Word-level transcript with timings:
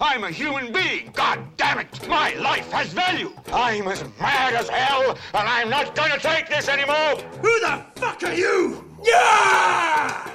I'm 0.00 0.22
a 0.22 0.30
human 0.30 0.72
being. 0.72 1.10
God 1.12 1.40
damn 1.56 1.80
it. 1.80 2.08
My 2.08 2.32
life 2.34 2.70
has 2.70 2.92
value. 2.92 3.32
I'm 3.52 3.88
as 3.88 4.04
mad 4.20 4.54
as 4.54 4.68
hell, 4.68 5.18
and 5.34 5.48
I'm 5.48 5.68
not 5.68 5.96
gonna 5.96 6.20
take 6.20 6.48
this 6.48 6.68
anymore. 6.68 7.16
Who 7.42 7.58
the 7.58 7.84
fuck 7.96 8.22
are 8.22 8.32
you? 8.32 8.84
Yeah! 9.04 10.30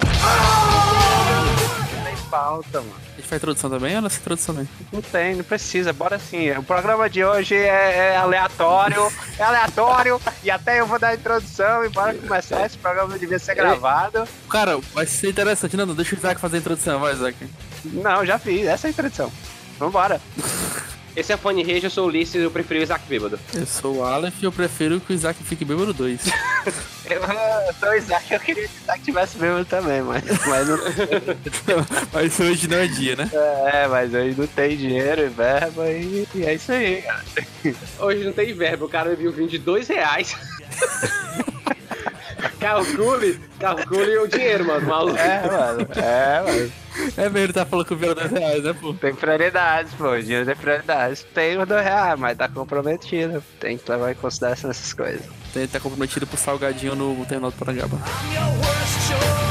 Tem 0.00 0.85
pauta, 2.30 2.80
mano. 2.80 2.94
A 3.12 3.16
gente 3.16 3.28
faz 3.28 3.40
introdução 3.40 3.70
também 3.70 3.96
ou 3.96 4.02
não 4.02 4.08
é 4.08 4.12
introdução 4.12 4.54
também? 4.54 4.70
Não 4.92 5.02
tem, 5.02 5.34
não 5.36 5.44
precisa, 5.44 5.92
bora 5.92 6.18
sim. 6.18 6.50
O 6.52 6.62
programa 6.62 7.08
de 7.08 7.24
hoje 7.24 7.54
é, 7.54 8.12
é 8.12 8.16
aleatório, 8.16 9.10
é 9.38 9.42
aleatório, 9.42 10.20
e 10.42 10.50
até 10.50 10.80
eu 10.80 10.86
vou 10.86 10.98
dar 10.98 11.08
a 11.08 11.14
introdução 11.14 11.84
e 11.84 11.88
bora 11.88 12.14
começar. 12.14 12.64
Esse 12.64 12.78
programa 12.78 13.18
devia 13.18 13.38
ser 13.38 13.54
gravado. 13.54 14.26
Cara, 14.48 14.78
vai 14.92 15.06
ser 15.06 15.30
interessante. 15.30 15.76
Não, 15.76 15.86
não, 15.86 15.94
deixa 15.94 16.14
o 16.14 16.18
Isaac 16.18 16.40
fazer 16.40 16.56
a 16.56 16.60
introdução, 16.60 17.00
vai, 17.00 17.12
Isaac. 17.12 17.36
Não, 17.84 18.24
já 18.24 18.38
fiz, 18.38 18.66
essa 18.66 18.86
é 18.86 18.88
a 18.88 18.90
introdução. 18.90 19.32
Vambora. 19.78 20.20
Esse 21.16 21.32
é 21.32 21.36
Fone 21.38 21.62
Rage, 21.62 21.84
eu 21.84 21.90
sou 21.90 22.04
o 22.04 22.08
Ulisses 22.08 22.34
e 22.34 22.38
eu 22.40 22.50
prefiro 22.50 22.78
o 22.78 22.82
Isaac 22.82 23.06
bêbado. 23.08 23.40
Eu 23.54 23.64
sou 23.64 23.96
o 23.96 24.04
Aleph 24.04 24.42
e 24.42 24.44
eu 24.44 24.52
prefiro 24.52 25.00
que 25.00 25.12
o 25.12 25.14
Isaac 25.14 25.42
fique 25.42 25.64
bêbado 25.64 25.94
2. 25.94 26.20
Eu, 27.08 27.22
sou 27.78 27.90
o 27.90 27.94
Isaac, 27.94 28.34
eu 28.34 28.40
queria 28.40 28.66
que 28.66 28.74
o 28.74 28.82
Isaac 28.82 29.02
tivesse 29.04 29.38
mesmo 29.38 29.64
também, 29.64 30.02
mas, 30.02 30.24
mas 30.44 30.66
não. 30.66 30.76
Mas 32.12 32.40
hoje 32.40 32.66
não 32.66 32.78
é 32.78 32.88
dia, 32.88 33.14
né? 33.14 33.30
É, 33.32 33.86
mas 33.86 34.12
aí 34.12 34.34
não 34.36 34.44
tem 34.48 34.76
dinheiro 34.76 35.22
e 35.24 35.28
verba 35.28 35.88
e, 35.88 36.26
e 36.34 36.44
é 36.44 36.54
isso 36.54 36.72
aí, 36.72 37.02
cara. 37.02 37.24
Hoje 38.00 38.24
não 38.24 38.32
tem 38.32 38.52
verbo, 38.52 38.86
o 38.86 38.88
cara 38.88 39.10
me 39.10 39.14
viu 39.14 39.30
vinho 39.30 39.48
de 39.48 39.58
dois 39.58 39.86
reais. 39.86 40.36
calcule, 42.66 43.40
calcule 43.60 44.18
o 44.18 44.26
dinheiro, 44.26 44.66
mano, 44.66 44.86
maluco. 44.86 45.18
É, 45.18 45.46
mano. 45.46 45.88
É, 45.94 46.42
mano. 46.42 46.72
É 47.16 47.28
mesmo, 47.28 47.52
tá 47.52 47.64
falando 47.64 47.86
que 47.86 47.94
o 47.94 47.96
Vieira 47.96 48.14
2 48.14 48.30
reais, 48.30 48.64
né, 48.64 48.72
pô? 48.72 48.94
Tem 48.94 49.14
prioridades, 49.14 49.92
pô. 49.94 50.10
O 50.10 50.22
dinheiro 50.22 50.46
tem 50.46 50.56
prioridades. 50.56 51.26
Tem 51.34 51.58
os 51.58 51.68
dois 51.68 51.84
reais, 51.84 52.18
mas 52.18 52.36
tá 52.36 52.48
comprometido. 52.48 53.42
Tem 53.60 53.78
que 53.78 53.90
levar 53.90 54.10
em 54.10 54.14
consideração 54.14 54.70
essas 54.70 54.92
coisas. 54.92 55.22
Ele 55.54 55.68
tá 55.68 55.78
comprometido 55.78 56.26
pro 56.26 56.36
salgadinho 56.36 56.94
no 56.94 57.24
terminal 57.26 57.50
do 57.50 57.56
Parangaba. 57.56 57.98
Can't 59.08 59.45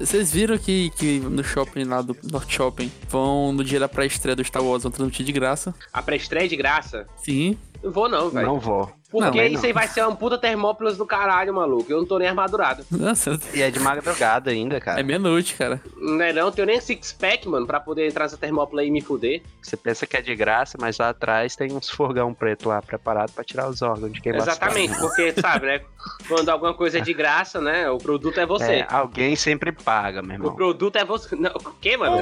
Vocês 0.00 0.32
viram 0.32 0.58
que, 0.58 0.90
que 0.90 1.20
no 1.20 1.42
shopping 1.42 1.84
lá 1.84 2.02
do 2.02 2.16
North 2.30 2.48
Shopping 2.50 2.90
vão 3.08 3.52
no 3.52 3.64
dia 3.64 3.80
da 3.80 3.88
pré-estreia 3.88 4.36
do 4.36 4.44
Star 4.44 4.62
Wars, 4.62 4.82
vão 4.82 4.92
transmitir 4.92 5.24
de 5.24 5.32
graça? 5.32 5.74
A 5.92 6.02
pré-estreia 6.02 6.48
de 6.48 6.56
graça? 6.56 7.06
Sim. 7.22 7.56
Não 7.82 7.90
vou 7.90 8.08
não, 8.08 8.30
velho. 8.30 8.46
Não 8.46 8.60
vou. 8.60 8.90
Porque 9.12 9.38
Não, 9.38 9.46
isso 9.46 9.64
aí 9.66 9.72
vai 9.72 9.86
ser 9.86 10.00
uma 10.04 10.16
puta 10.16 10.38
Termópolis 10.38 10.96
do 10.96 11.06
caralho, 11.06 11.52
maluco. 11.54 11.92
Eu 11.92 11.98
não 11.98 12.06
tô 12.06 12.18
nem 12.18 12.26
armadurado. 12.28 12.84
Nossa, 12.90 13.38
E 13.54 13.62
é 13.62 13.70
de 13.70 13.78
madrugada 13.78 14.50
ainda, 14.50 14.80
cara. 14.80 14.98
é 14.98 15.02
meia-noite, 15.02 15.54
cara. 15.54 15.80
Não 15.96 16.20
é 16.24 16.32
não? 16.32 16.50
Tenho 16.50 16.66
nem 16.66 16.80
six-pack, 16.80 17.46
mano, 17.48 17.66
pra 17.66 17.78
poder 17.78 18.08
entrar 18.08 18.24
nessa 18.24 18.36
Termópolis 18.38 18.82
aí 18.82 18.88
e 18.88 18.90
me 18.90 19.00
fuder. 19.02 19.42
Você 19.60 19.76
pensa 19.76 20.06
que 20.06 20.16
é 20.16 20.22
de 20.22 20.34
graça, 20.34 20.78
mas 20.80 20.98
lá 20.98 21.10
atrás 21.10 21.54
tem 21.54 21.72
uns 21.72 21.90
furgão 21.90 22.32
preto 22.32 22.68
lá 22.68 22.80
preparado 22.80 23.30
pra 23.32 23.44
tirar 23.44 23.68
os 23.68 23.82
órgãos 23.82 24.10
de 24.12 24.20
quem 24.20 24.34
Exatamente, 24.34 24.98
porque, 24.98 25.32
sabe, 25.40 25.66
né? 25.66 25.80
Quando 26.26 26.48
alguma 26.48 26.72
coisa 26.74 26.98
é 26.98 27.00
de 27.00 27.12
graça, 27.12 27.60
né? 27.60 27.88
O 27.90 27.98
produto 27.98 28.38
é 28.40 28.46
você. 28.46 28.72
É, 28.80 28.86
alguém 28.88 29.36
sempre 29.36 29.70
paga, 29.72 30.22
meu 30.22 30.30
O 30.30 30.34
irmão. 30.34 30.54
produto 30.54 30.96
é 30.96 31.04
você. 31.04 31.36
Não, 31.36 31.50
o 31.50 31.70
quê, 31.80 31.96
mano? 31.96 32.16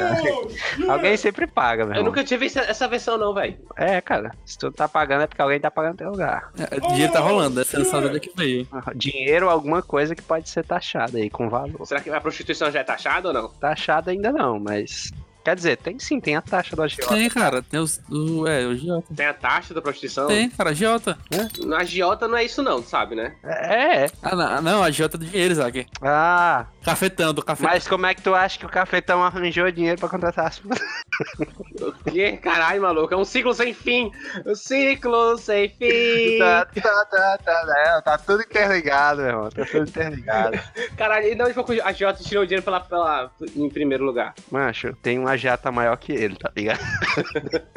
Alguém 0.89 1.17
sempre 1.17 1.47
paga, 1.47 1.85
meu 1.85 1.95
Eu 1.95 1.99
irmão. 2.01 2.11
nunca 2.13 2.25
tive 2.25 2.47
essa, 2.47 2.61
essa 2.61 2.89
versão, 2.89 3.17
não, 3.17 3.33
velho. 3.33 3.57
É, 3.77 4.01
cara. 4.01 4.33
Se 4.45 4.59
tu 4.59 4.71
tá 4.71 4.89
pagando 4.89 5.23
é 5.23 5.27
porque 5.27 5.41
alguém 5.41 5.61
tá 5.61 5.71
pagando 5.71 5.97
teu 5.99 6.11
lugar. 6.11 6.51
É, 6.59 6.77
O 6.77 6.80
dinheiro 6.89 7.13
tá 7.13 7.21
rolando, 7.21 7.61
essa 7.61 7.79
é 7.79 7.81
a 7.81 7.99
onde 7.99 8.21
que 8.21 8.31
veio. 8.35 8.67
Dinheiro 8.95 9.47
ou 9.47 9.53
alguma 9.53 9.83
coisa 9.83 10.15
que 10.15 10.23
pode 10.23 10.49
ser 10.49 10.65
taxada 10.65 11.19
aí 11.19 11.31
com 11.31 11.49
valor. 11.49 11.87
Será 11.87 12.01
que 12.01 12.11
a 12.11 12.21
prostituição 12.21 12.71
já 12.71 12.81
é 12.81 12.85
taxada 12.85 13.29
ou 13.29 13.35
não? 13.35 13.49
Taxada 13.49 14.11
ainda 14.11 14.33
não, 14.33 14.59
mas. 14.59 15.13
Quer 15.45 15.57
dizer, 15.57 15.77
tem 15.79 15.99
sim, 15.99 16.21
tem 16.21 16.37
a 16.37 16.43
taxa 16.43 16.77
do 16.77 16.83
agiota. 16.83 17.15
Tem, 17.15 17.29
cara, 17.31 17.63
tem 17.63 17.81
os. 17.81 18.01
O, 18.11 18.47
é, 18.47 18.67
o 18.67 18.77
Giota. 18.77 19.15
Tem 19.15 19.27
a 19.27 19.35
taxa 19.35 19.73
da 19.73 19.81
prostituição? 19.81 20.27
Tem, 20.27 20.51
cara, 20.51 20.75
Giota. 20.75 21.19
Na 21.65 21.79
agiota 21.79 22.29
não 22.29 22.37
é 22.37 22.45
isso, 22.45 22.63
não, 22.63 22.83
sabe, 22.83 23.15
né? 23.15 23.35
É, 23.43 24.05
é. 24.05 24.11
Ah, 24.23 24.37
não, 24.37 24.63
não, 24.63 24.83
a 24.83 24.91
Giota 24.91 25.17
é 25.17 25.19
do 25.19 25.25
dinheiro, 25.25 25.53
Isaac. 25.53 25.87
Ah, 26.03 26.67
Cafetão, 26.85 27.35
do 27.35 27.43
cafetão. 27.43 27.71
mas 27.71 27.87
como 27.87 28.07
é 28.07 28.15
que 28.15 28.23
tu 28.23 28.35
acha 28.35 28.59
que 28.59 28.65
o 28.65 28.69
cafetão 28.69 29.23
arranjou 29.23 29.71
dinheiro 29.71 29.99
pra 29.99 30.09
contratar 30.09 30.47
as 30.47 30.59
O 30.59 32.11
quê? 32.11 32.39
Caralho, 32.39 32.81
maluco. 32.81 33.13
É 33.13 33.17
um 33.17 33.25
ciclo 33.25 33.53
sem 33.53 33.75
fim. 33.75 34.11
Um 34.47 34.55
ciclo 34.55 35.37
sem 35.37 35.69
fim. 35.69 36.39
tá, 36.39 36.67
tá, 36.67 37.07
tá, 37.07 37.39
tá, 37.39 37.75
é, 37.77 38.01
tá 38.01 38.19
tudo 38.19 38.43
interligado, 38.43 39.21
meu 39.21 39.29
irmão. 39.29 39.51
Tá 39.51 39.65
tudo 39.67 39.89
interligado. 39.89 40.59
Caralho, 40.97 41.27
e 41.27 41.35
de 41.35 41.43
onde 41.43 41.53
foi 41.53 41.65
que 41.65 41.81
a 41.81 41.89
agiota 41.89 42.23
tirou 42.23 42.45
o 42.45 42.47
dinheiro 42.47 42.65
pela, 42.65 42.81
pela, 42.81 43.31
em 43.55 43.69
primeiro 43.69 44.05
lugar? 44.05 44.35
Mancho, 44.51 44.95
tem 45.03 45.19
uma 45.19 45.30
jata 45.37 45.71
maior 45.73 45.97
que 45.97 46.13
ele, 46.13 46.37
tá 46.37 46.51
ligado? 46.57 46.81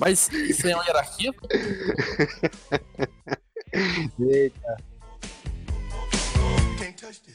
Mas 0.00 0.28
isso 0.30 0.66
aí 0.66 0.72
é 0.72 0.76
uma 0.76 0.84
hierarquia? 0.84 1.32
This. 4.18 4.52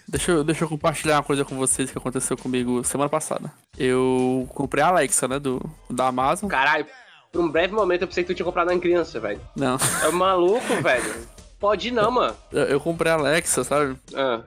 Deixa 0.08 0.32
eu, 0.32 0.44
deixa 0.44 0.64
eu 0.66 0.70
compartilhar 0.70 1.16
uma 1.18 1.24
coisa 1.24 1.46
com 1.46 1.56
vocês 1.56 1.90
que 1.90 1.98
aconteceu 1.98 2.38
comigo 2.38 2.84
semana 2.84 3.10
passada. 3.10 3.52
Eu 3.78 4.48
comprei 4.54 4.84
a 4.84 4.88
Alexa, 4.88 5.28
né, 5.28 5.40
do, 5.40 5.62
da 5.90 6.08
Amazon. 6.08 6.50
Caralho, 6.50 6.86
por 7.32 7.42
um 7.42 7.50
breve 7.50 7.74
momento 7.74 8.02
eu 8.02 8.08
pensei 8.08 8.24
que 8.24 8.34
tu 8.34 8.36
tinha 8.36 8.46
comprado 8.46 8.70
uma 8.70 8.80
criança, 8.80 9.20
velho. 9.20 9.42
Não, 9.56 9.78
É 10.04 10.10
um 10.10 10.14
maluco, 10.14 10.76
velho. 10.82 11.28
Pode 11.62 11.90
ir 11.90 11.92
não, 11.92 12.10
mano. 12.10 12.36
eu, 12.52 12.64
eu 12.64 12.80
comprei 12.80 13.12
a 13.12 13.16
Alexa, 13.16 13.64
sabe? 13.64 13.96
Ah. 14.16 14.42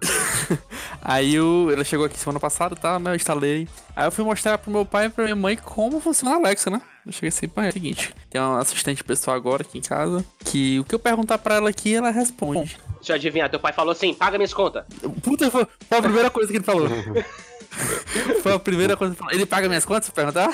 Aí 1.01 1.37
eu, 1.37 1.71
ela 1.73 1.85
chegou 1.85 2.05
aqui 2.05 2.19
semana 2.19 2.41
passada, 2.41 2.75
tá, 2.75 2.99
né, 2.99 3.13
eu 3.13 3.15
instalei. 3.15 3.69
Aí 3.95 4.09
eu 4.09 4.11
fui 4.11 4.25
mostrar 4.25 4.59
pro 4.59 4.73
meu 4.73 4.85
pai 4.85 5.07
e 5.07 5.09
pra 5.11 5.23
minha 5.23 5.37
mãe 5.37 5.57
como 5.57 6.01
funciona 6.01 6.35
a 6.35 6.39
Alexa, 6.39 6.71
né? 6.71 6.83
Eu 7.07 7.13
cheguei 7.13 7.29
assim, 7.29 7.47
pai, 7.47 7.67
é 7.67 7.71
o 7.71 7.73
seguinte, 7.73 8.13
tem 8.29 8.41
uma 8.41 8.59
assistente 8.59 9.05
pessoal 9.05 9.37
agora 9.37 9.63
aqui 9.63 9.79
em 9.79 9.83
casa, 9.83 10.25
que 10.45 10.81
o 10.81 10.85
que 10.85 10.93
eu 10.93 10.99
perguntar 10.99 11.39
pra 11.39 11.55
ela 11.55 11.71
aqui, 11.71 11.95
ela 11.95 12.11
responde. 12.11 12.77
Deixa 12.97 13.13
eu 13.13 13.15
adivinhar, 13.15 13.49
teu 13.49 13.61
pai 13.61 13.73
falou 13.73 13.93
assim, 13.93 14.13
paga 14.13 14.37
minhas 14.37 14.53
contas. 14.53 14.85
Puta, 15.23 15.49
foi, 15.53 15.67
foi 15.89 15.99
a 15.99 16.03
primeira 16.03 16.31
coisa 16.31 16.51
que 16.51 16.57
ele 16.57 16.65
falou. 16.65 16.89
foi 18.43 18.53
a 18.53 18.59
primeira 18.59 18.97
coisa 18.97 19.15
que 19.15 19.21
ele 19.21 19.25
falou. 19.27 19.35
Ele 19.41 19.47
paga 19.47 19.69
minhas 19.69 19.85
contas, 19.85 20.11
perguntar? 20.11 20.51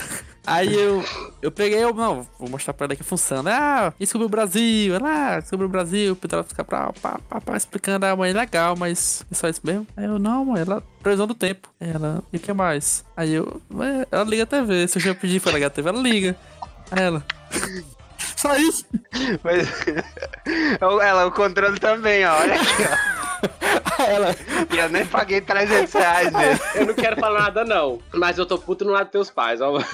Aí 0.47 0.75
eu, 0.75 1.05
eu 1.43 1.51
peguei, 1.53 1.83
eu, 1.83 1.93
não, 1.95 2.27
vou 2.39 2.49
mostrar 2.49 2.73
pra 2.73 2.87
ela 2.87 2.97
que 2.97 3.05
funciona. 3.05 3.51
Ah, 3.53 3.93
sobre 4.07 4.27
o 4.27 4.29
Brasil? 4.31 4.95
Ela, 4.95 5.37
ah, 5.37 5.43
sobre 5.43 5.67
o 5.67 5.69
Brasil, 5.69 6.13
o 6.13 6.17
Pedro 6.17 6.43
fica 6.45 6.65
pra, 6.65 6.93
pra, 6.93 7.19
pra 7.41 7.57
explicando, 7.57 8.07
ah, 8.07 8.17
mãe, 8.17 8.33
legal, 8.33 8.75
mas 8.77 9.25
é 9.31 9.35
só 9.35 9.49
isso 9.49 9.61
mesmo? 9.63 9.87
Aí 9.97 10.07
eu, 10.07 10.19
não, 10.19 10.45
mãe, 10.45 10.63
ela, 10.63 10.83
previsão 11.03 11.27
do 11.27 11.35
tempo. 11.35 11.69
Ela, 11.79 12.23
e 12.33 12.37
o 12.39 12.41
que 12.41 12.53
mais? 12.53 13.05
Aí 13.17 13.35
eu, 13.35 13.61
"Ué, 13.73 14.07
ela 14.11 14.25
liga 14.25 14.45
a 14.45 14.47
TV, 14.47 14.89
se 14.89 14.99
eu 14.99 15.03
já 15.03 15.15
pedir 15.15 15.41
pra 15.41 15.53
ligar 15.53 15.67
a 15.67 15.71
TV, 15.71 15.89
ela 15.89 16.01
liga. 16.01 16.37
Aí 16.91 17.03
ela, 17.03 17.25
só 18.37 18.57
isso? 18.57 18.87
Mas. 19.45 19.69
Ela, 20.81 21.27
o 21.27 21.31
controle 21.31 21.79
também, 21.79 22.25
ó. 22.25 22.39
Olha 22.39 22.55
aqui, 22.55 22.83
ó. 22.85 23.21
Ela, 24.09 24.37
E 24.73 24.79
eu 24.79 24.89
nem 24.89 25.05
paguei 25.07 25.41
300 25.41 25.93
reais 25.93 26.33
nele. 26.33 26.61
Eu 26.75 26.87
não 26.87 26.95
quero 26.95 27.17
falar 27.21 27.41
nada, 27.41 27.65
não. 27.65 27.99
Mas 28.15 28.39
eu 28.39 28.47
tô 28.47 28.59
puto 28.59 28.85
no 28.85 28.93
lado 28.93 29.05
dos 29.07 29.13
teus 29.13 29.31
pais, 29.31 29.61
ó. 29.61 29.79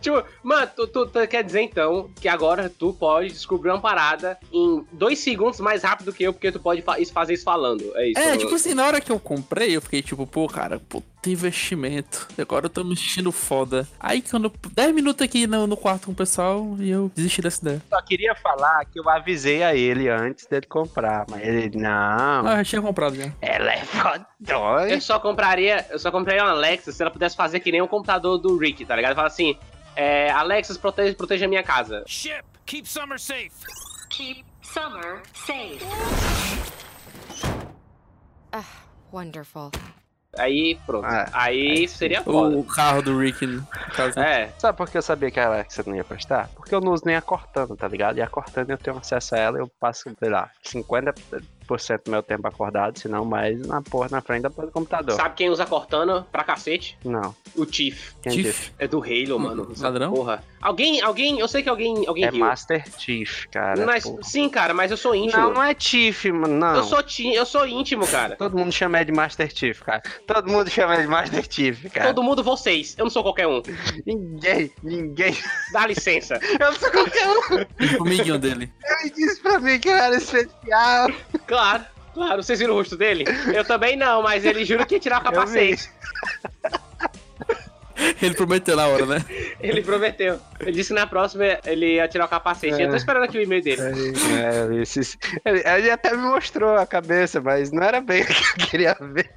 Tipo, 0.00 0.24
mano, 0.42 0.70
tu, 0.74 0.86
tu- 0.86 1.06
tu 1.06 1.26
quer 1.28 1.42
dizer 1.44 1.60
então 1.60 2.08
que 2.18 2.26
agora 2.28 2.70
tu 2.70 2.92
pode 2.94 3.28
descobrir 3.28 3.70
uma 3.70 3.80
parada 3.80 4.38
em 4.52 4.82
dois 4.92 5.18
segundos 5.18 5.60
mais 5.60 5.82
rápido 5.82 6.12
que 6.12 6.22
eu, 6.22 6.32
porque 6.32 6.50
tu 6.50 6.58
pode 6.60 6.80
fa- 6.80 6.96
fazer 7.12 7.34
isso 7.34 7.44
falando. 7.44 7.92
É 7.96 8.08
isso. 8.08 8.18
É, 8.18 8.36
tipo 8.36 8.54
assim, 8.54 8.72
na 8.72 8.86
hora 8.86 9.00
que 9.00 9.12
eu 9.12 9.18
comprei, 9.18 9.76
eu 9.76 9.82
fiquei 9.82 10.00
tipo, 10.00 10.26
pô, 10.26 10.46
cara, 10.48 10.80
puta 11.24 11.30
investimento. 11.30 12.28
Agora 12.38 12.66
eu 12.66 12.70
tô 12.70 12.84
me 12.84 12.96
sentindo 12.96 13.32
foda. 13.32 13.88
Aí 13.98 14.20
quando. 14.22 14.52
10 14.72 14.94
minutos 14.94 15.24
aqui 15.24 15.46
no, 15.46 15.66
no 15.66 15.76
quarto 15.76 16.06
com 16.06 16.12
o 16.12 16.14
pessoal 16.14 16.76
e 16.78 16.90
eu 16.90 17.10
desisti 17.14 17.40
dessa 17.40 17.60
ideia. 17.62 17.82
Só 17.88 18.00
queria 18.02 18.34
falar 18.34 18.84
que 18.84 18.98
eu 19.00 19.08
avisei 19.08 19.62
a 19.62 19.74
ele 19.74 20.08
antes 20.08 20.46
dele 20.46 20.66
comprar, 20.66 21.24
mas 21.30 21.42
ele, 21.42 21.78
não, 21.78 21.88
Ah, 21.90 22.42
eu 22.52 22.56
já 22.58 22.64
tinha 22.64 22.82
comprado 22.82 23.16
já. 23.16 23.32
ela 23.40 23.72
é 23.72 23.84
fodona. 23.84 24.88
Eu 24.90 25.00
só 25.00 25.18
compraria, 25.18 25.86
eu 25.90 25.98
só 25.98 26.10
compraria 26.10 26.42
uma 26.42 26.50
Alexa 26.52 26.92
se 26.92 27.02
ela 27.02 27.10
pudesse 27.10 27.36
fazer 27.36 27.60
que 27.60 27.72
nem 27.72 27.80
o 27.80 27.88
computador 27.88 28.38
do 28.38 28.56
Rick, 28.58 28.84
tá 28.84 28.94
ligado? 28.94 29.14
Fala 29.14 29.28
assim, 29.28 29.56
é, 29.96 30.30
Alexa, 30.30 30.74
proteja, 30.78 31.14
proteja 31.14 31.46
a 31.46 31.48
minha 31.48 31.62
casa. 31.62 32.04
Ship, 32.06 32.42
keep 32.66 32.88
Summer 32.88 33.18
safe. 33.18 33.50
Keep 34.10 34.44
summer 34.62 35.22
safe. 35.34 35.84
Wonderful. 39.10 39.70
Aí, 40.38 40.78
pronto. 40.86 41.04
Ah, 41.06 41.28
aí 41.32 41.86
seria 41.88 42.22
foda. 42.22 42.56
O 42.56 42.64
carro 42.64 43.02
do 43.02 43.18
Rick, 43.18 43.46
no 43.46 43.66
caso. 43.94 44.18
É, 44.18 44.50
Sabe 44.58 44.76
por 44.76 44.88
que 44.88 44.98
eu 44.98 45.02
sabia 45.02 45.30
que 45.30 45.40
a 45.40 45.46
Alexa 45.46 45.82
não 45.86 45.94
ia 45.94 46.04
prestar? 46.04 46.48
Porque 46.54 46.74
eu 46.74 46.80
não 46.80 46.92
uso 46.92 47.02
nem 47.06 47.16
a 47.16 47.22
Cortana, 47.22 47.76
tá 47.76 47.88
ligado? 47.88 48.18
E 48.18 48.22
a 48.22 48.26
Cortana 48.26 48.72
eu 48.72 48.78
tenho 48.78 48.96
acesso 48.96 49.34
a 49.34 49.38
ela, 49.38 49.58
eu 49.58 49.68
passo, 49.80 50.04
sei 50.18 50.28
lá, 50.30 50.50
50, 50.62 51.14
90% 51.68 52.04
do 52.04 52.10
meu 52.10 52.22
tempo 52.22 52.46
acordado, 52.46 52.98
se 52.98 53.08
não 53.08 53.24
mais 53.24 53.66
na 53.66 53.80
porra 53.82 54.08
na 54.10 54.20
frente 54.20 54.42
da 54.42 54.50
porra 54.50 54.66
do 54.66 54.72
computador. 54.72 55.16
Sabe 55.16 55.34
quem 55.34 55.50
usa 55.50 55.66
Cortana 55.66 56.26
pra 56.30 56.44
cacete? 56.44 56.98
Não. 57.04 57.34
O 57.56 57.64
Chief? 57.70 58.12
disse? 58.26 58.72
É 58.78 58.86
do 58.86 59.02
Halo, 59.02 59.38
mano. 59.38 59.68
Essa 59.72 59.84
Ladrão? 59.84 60.12
Porra. 60.12 60.42
Alguém, 60.64 61.02
alguém, 61.02 61.38
eu 61.38 61.46
sei 61.46 61.62
que 61.62 61.68
alguém, 61.68 62.06
alguém 62.06 62.24
É 62.24 62.30
riu. 62.30 62.40
Master 62.40 62.82
Chief, 62.98 63.44
cara. 63.52 63.84
Mas, 63.84 64.10
sim, 64.22 64.48
cara, 64.48 64.72
mas 64.72 64.90
eu 64.90 64.96
sou 64.96 65.14
íntimo. 65.14 65.42
Não, 65.42 65.52
não 65.52 65.62
é 65.62 65.76
Chief, 65.78 66.24
mano. 66.32 66.56
Não. 66.56 66.76
Eu 66.76 66.84
sou 66.84 67.02
ti, 67.02 67.34
eu 67.34 67.44
sou 67.44 67.66
íntimo, 67.66 68.06
cara. 68.06 68.34
Todo 68.34 68.56
mundo 68.56 68.72
chama 68.72 68.96
ele 68.96 69.04
de 69.04 69.12
Master 69.12 69.54
Chief, 69.54 69.78
cara. 69.82 70.02
Todo 70.26 70.50
mundo 70.50 70.70
chama 70.70 70.94
ele 70.94 71.02
de 71.02 71.08
Master 71.08 71.44
Chief, 71.50 71.84
cara. 71.92 72.14
Todo 72.14 72.22
mundo 72.22 72.42
vocês. 72.42 72.94
Eu 72.96 73.04
não 73.04 73.10
sou 73.10 73.22
qualquer 73.22 73.46
um. 73.46 73.60
Ninguém, 74.06 74.72
ninguém. 74.82 75.36
Dá 75.70 75.86
licença. 75.86 76.40
Eu 76.58 76.70
não 76.70 76.78
sou 76.78 76.90
qualquer 76.90 77.28
um. 77.28 77.98
O 77.98 78.06
amiguinho 78.06 78.38
dele. 78.38 78.72
Ele 79.02 79.10
disse 79.10 79.42
pra 79.42 79.60
mim 79.60 79.78
que 79.78 79.90
eu 79.90 79.94
era 79.94 80.16
especial. 80.16 81.10
Claro, 81.46 81.84
claro. 82.14 82.42
Vocês 82.42 82.58
viram 82.58 82.72
o 82.72 82.76
rosto 82.78 82.96
dele? 82.96 83.24
Eu 83.54 83.66
também 83.66 83.96
não, 83.96 84.22
mas 84.22 84.46
ele 84.46 84.64
jura 84.64 84.86
que 84.86 84.94
ia 84.94 85.00
tirar 85.00 85.20
o 85.20 85.24
capacete. 85.24 85.90
Ele 88.22 88.34
prometeu 88.34 88.76
na 88.76 88.86
hora, 88.86 89.06
né? 89.06 89.24
Ele 89.60 89.82
prometeu. 89.82 90.38
Ele 90.60 90.72
disse 90.72 90.88
que 90.88 90.94
na 91.00 91.06
próxima 91.06 91.44
ele 91.66 91.94
ia 91.94 92.08
tirar 92.08 92.24
o 92.26 92.28
capacete. 92.28 92.80
Eu 92.82 92.90
tô 92.90 92.96
esperando 92.96 93.24
aqui 93.24 93.38
o 93.38 93.42
e-mail 93.42 93.62
dele. 93.62 93.80
É, 93.82 94.82
esse- 94.82 95.18
ele, 95.44 95.62
ele 95.66 95.90
até 95.90 96.10
me 96.16 96.22
mostrou 96.22 96.76
a 96.76 96.86
cabeça, 96.86 97.40
mas 97.40 97.70
não 97.72 97.82
era 97.82 98.00
bem 98.00 98.22
o 98.24 98.26
que 98.26 98.32
eu 98.32 98.66
queria 98.68 98.96
ver. 99.00 99.30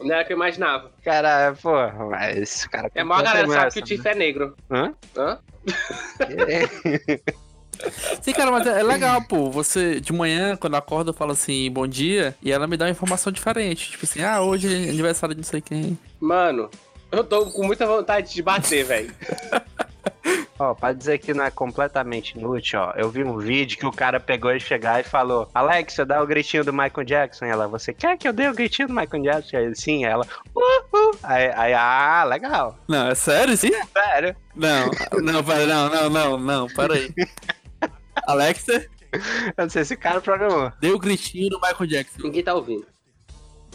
Não 0.00 0.14
era 0.14 0.22
o 0.22 0.26
que 0.26 0.32
eu 0.32 0.36
imaginava. 0.36 0.90
Cara, 1.04 1.54
pô, 1.60 1.72
mas 2.10 2.64
o 2.64 2.70
cara. 2.70 2.90
É 2.94 3.00
a 3.00 3.04
maior 3.04 3.24
galera 3.24 3.46
sabe 3.48 3.66
essa, 3.66 3.70
que 3.74 3.80
o 3.80 3.82
Tiff 3.82 4.06
é 4.08 4.14
negro. 4.14 4.54
Hã? 4.70 4.92
Hã? 5.16 5.38
Sim, 8.22 8.32
cara, 8.32 8.50
mas 8.50 8.66
é 8.66 8.80
é 8.80 8.82
legal, 8.82 9.22
pô. 9.22 9.50
Você, 9.50 10.00
de 10.00 10.12
manhã, 10.12 10.56
quando 10.56 10.74
acorda, 10.76 11.12
fala 11.12 11.32
assim, 11.32 11.70
bom 11.70 11.86
dia, 11.86 12.34
e 12.42 12.50
ela 12.50 12.66
me 12.66 12.76
dá 12.76 12.86
uma 12.86 12.90
informação 12.90 13.32
diferente. 13.32 13.90
Tipo 13.92 14.04
assim, 14.04 14.22
ah, 14.22 14.40
hoje 14.40 14.66
é 14.86 14.90
aniversário 14.90 15.34
de 15.34 15.40
não 15.40 15.48
sei 15.48 15.60
quem. 15.60 15.96
Mano, 16.20 16.68
eu 17.10 17.24
tô 17.24 17.46
com 17.46 17.66
muita 17.66 17.86
vontade 17.86 18.32
de 18.32 18.42
bater, 18.42 18.84
velho. 18.84 19.14
Ó, 20.58 20.74
pra 20.74 20.92
dizer 20.92 21.18
que 21.18 21.32
não 21.32 21.44
é 21.44 21.50
completamente 21.52 22.36
inútil, 22.36 22.80
ó, 22.80 22.92
eu 22.96 23.08
vi 23.08 23.22
um 23.22 23.38
vídeo 23.38 23.78
que 23.78 23.86
o 23.86 23.92
cara 23.92 24.18
pegou 24.18 24.50
e 24.50 24.58
chegar 24.58 25.00
e 25.00 25.04
falou: 25.04 25.48
Alexa, 25.54 26.04
dá 26.04 26.20
o 26.20 26.26
gritinho 26.26 26.64
do 26.64 26.72
Michael 26.72 27.04
Jackson. 27.04 27.44
E 27.46 27.48
ela, 27.48 27.68
você 27.68 27.94
quer 27.94 28.18
que 28.18 28.26
eu 28.26 28.32
dê 28.32 28.48
o 28.48 28.54
gritinho 28.54 28.88
do 28.88 28.94
Michael 28.94 29.22
Jackson? 29.22 29.56
Aí 29.56 29.76
sim, 29.76 30.04
ela, 30.04 30.26
uh, 30.56 30.60
uh. 30.60 31.18
Aí, 31.22 31.48
aí, 31.54 31.74
ah, 31.74 32.24
legal. 32.24 32.76
Não, 32.88 33.06
é 33.06 33.14
sério, 33.14 33.56
sim? 33.56 33.70
Sério. 33.92 34.34
Não, 34.56 34.90
não, 35.22 35.44
pera, 35.44 35.64
não, 35.64 35.88
não, 35.88 36.10
não, 36.10 36.38
não, 36.38 36.66
para 36.66 36.94
aí. 36.94 37.14
Alexa, 38.26 38.84
Eu 39.12 39.64
não 39.64 39.70
sei 39.70 39.84
se 39.84 39.94
o 39.94 39.98
cara 39.98 40.20
programou. 40.20 40.72
dê 40.80 40.90
o 40.90 40.98
gritinho 40.98 41.50
do 41.50 41.60
Michael 41.60 41.86
Jackson. 41.86 42.22
Ninguém 42.22 42.42
tá 42.42 42.54
ouvindo. 42.54 42.86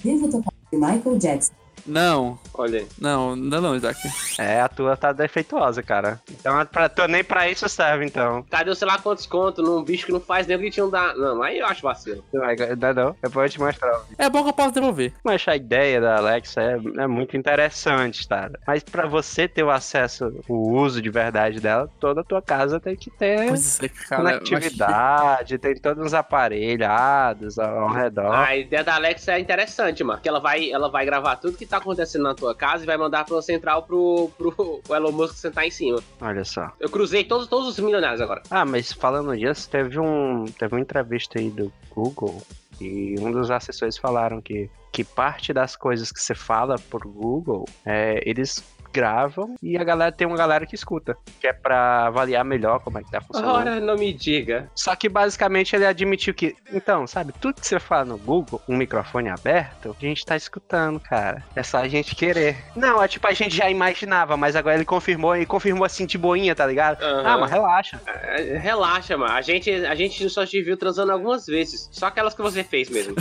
Devo 0.04 0.30
tocar 0.30 0.52
de 0.72 0.78
Michael 0.78 1.18
Jackson. 1.18 1.54
Não, 1.86 2.40
Olha 2.54 2.80
aí. 2.80 2.88
não, 3.00 3.36
não, 3.36 3.62
não, 3.62 3.76
Isaac. 3.76 4.00
É, 4.40 4.62
a 4.62 4.70
tua 4.70 4.96
tá 4.96 5.12
defeituosa, 5.12 5.84
cara. 5.84 6.20
Então, 6.32 6.66
pra, 6.66 6.90
nem 7.08 7.24
pra 7.24 7.50
isso 7.50 7.68
serve, 7.68 8.06
então. 8.06 8.44
Cadê 8.50 8.70
o 8.70 8.76
sei 8.76 8.88
lá 8.88 8.98
quantos 8.98 9.26
contos 9.26 9.64
num 9.68 9.84
bicho 9.84 10.06
que 10.06 10.12
não 10.12 10.20
faz 10.20 10.48
nem 10.48 10.56
o 10.56 10.60
gritinho 10.60 10.90
da. 10.90 11.14
Não, 11.14 11.42
aí 11.44 11.60
eu 11.60 11.66
acho 11.66 11.82
vacilo. 11.82 12.24
Não, 12.32 12.42
não, 12.44 12.94
não. 12.94 13.16
Depois 13.22 13.52
eu 13.52 13.54
te 13.54 13.60
mostrar. 13.60 14.02
É 14.18 14.30
bom 14.30 14.44
que 14.44 14.50
eu 14.50 14.54
posso 14.54 14.72
devolver. 14.74 15.14
Mas 15.24 15.44
a 15.48 15.56
ideia 15.56 16.00
da 16.00 16.18
Alexa 16.18 16.62
é, 16.62 16.78
é 17.04 17.08
muito 17.08 17.36
interessante, 17.36 18.28
cara. 18.28 18.60
Mas 18.66 18.84
pra 18.84 19.06
você 19.08 19.48
ter 19.48 19.64
o 19.64 19.70
acesso, 19.72 20.32
o 20.48 20.74
uso 20.74 21.02
de 21.02 21.10
verdade 21.10 21.60
dela, 21.60 21.90
toda 22.00 22.22
a 22.22 22.24
tua 22.24 22.42
casa 22.42 22.80
tem 22.80 22.96
que 22.96 23.10
ter 23.12 23.48
Pois 23.48 23.82
é, 23.82 23.90
cara. 23.90 24.24
mas- 24.24 24.38
conectividade, 24.38 25.58
tem 25.58 25.76
todos 25.76 26.06
os 26.06 26.14
aparelhados 26.14 27.60
ao 27.60 27.90
redor. 27.90 28.34
A 28.34 28.56
ideia 28.56 28.84
da 28.84 28.96
Alexa 28.96 29.34
é 29.34 29.40
interessante, 29.40 30.04
mano. 30.04 30.22
Que 30.22 30.30
ela 30.30 30.40
vai, 30.40 30.72
ela 30.72 30.90
vai 30.90 31.06
gravar 31.06 31.36
tudo 31.36 31.58
que 31.58 31.66
tá 31.66 31.73
acontecendo 31.78 32.24
na 32.24 32.34
tua 32.34 32.56
casa 32.56 32.84
e 32.84 32.88
vai 32.88 32.98
mandar 32.98 33.26
pra 33.26 33.42
central 33.42 33.84
pro, 33.84 34.30
pro 34.38 34.82
o 34.88 34.96
Elon 34.96 35.12
Musk 35.12 35.36
sentar 35.36 35.66
em 35.66 35.72
cima. 35.72 36.00
Olha 36.22 36.44
só. 36.44 36.72
Eu 36.80 36.90
cruzei 36.90 37.24
todos, 37.24 37.48
todos 37.48 37.68
os 37.68 37.80
milionários 37.80 38.22
agora. 38.22 38.42
Ah, 38.50 38.66
mas 38.66 38.92
falando 38.92 39.36
disso, 39.38 39.70
teve 39.70 40.00
um 40.00 40.46
teve 40.46 40.76
uma 40.76 40.82
entrevista 40.82 41.40
aí 41.40 41.50
do 41.50 41.72
Google 41.90 42.42
e 42.80 43.16
um 43.20 43.32
dos 43.32 43.52
assessores 43.52 43.98
falaram 43.98 44.42
que, 44.42 44.70
que 44.92 45.04
parte 45.04 45.54
das 45.54 45.76
coisas 45.76 46.12
que 46.12 46.20
você 46.20 46.36
fala 46.36 46.76
por 46.90 47.06
Google, 47.06 47.66
é, 47.86 48.22
eles 48.28 48.64
gravam 48.94 49.56
e 49.62 49.78
a 49.78 49.84
galera 49.84 50.12
tem 50.12 50.28
uma 50.28 50.38
galera 50.38 50.66
que 50.66 50.76
escuta, 50.76 51.18
que 51.42 51.48
é 51.48 51.54
pra 51.54 52.06
avaliar 52.08 52.46
melhor 52.46 52.80
como 52.80 53.00
é 53.00 53.04
que 53.04 53.10
tá 53.12 53.20
funcionando. 53.20 53.56
Ora, 53.56 53.80
não 53.80 53.96
me 53.96 54.14
diga. 54.14 54.70
Só 54.76 54.96
que 54.96 55.10
basicamente 55.10 55.76
ele 55.76 55.86
admitiu 55.86 56.34
que, 56.34 56.56
então, 56.72 57.08
sabe, 57.08 57.34
tudo 57.42 57.60
que 57.60 57.68
você 57.68 57.80
fala 57.80 58.06
no 58.06 58.18
Google, 58.18 58.62
um 58.70 58.78
microfone 58.78 59.30
aberto, 59.30 59.96
a 60.00 60.06
gente 60.06 60.26
tá 60.26 60.36
escutando, 60.36 61.00
cara. 61.00 61.44
É 61.56 61.64
só 61.64 61.80
a 61.80 61.88
gente 61.88 62.16
querer. 62.16 62.56
Não, 62.76 63.02
é 63.02 63.08
tipo, 63.08 63.28
a 63.28 63.34
gente 63.34 63.56
já 63.56 63.70
imaginava, 63.70 64.38
mas 64.38 64.56
agora 64.56 64.76
ele 64.76 64.86
confirmou 64.86 65.36
e 65.36 65.46
confirmou 65.46 65.86
assim 65.86 66.06
de 66.06 66.18
boinha, 66.18 66.54
tá 66.54 66.66
ligado? 66.66 67.02
Aham. 67.02 67.24
Ah, 67.26 67.38
mas 67.38 67.52
relaxa. 67.52 68.00
É, 68.06 68.58
Relaxa, 68.58 69.18
mano. 69.18 69.34
A 69.34 69.42
gente, 69.42 69.72
a 69.72 69.96
gente 69.96 70.30
só 70.30 70.46
te 70.46 70.62
viu 70.62 70.78
transando 70.78 71.12
algumas 71.12 71.46
vezes. 71.46 71.90
Só 71.92 72.08
aquelas 72.08 72.34
que 72.34 72.42
você 72.42 72.64
fez 72.64 72.90
mesmo. 72.90 73.16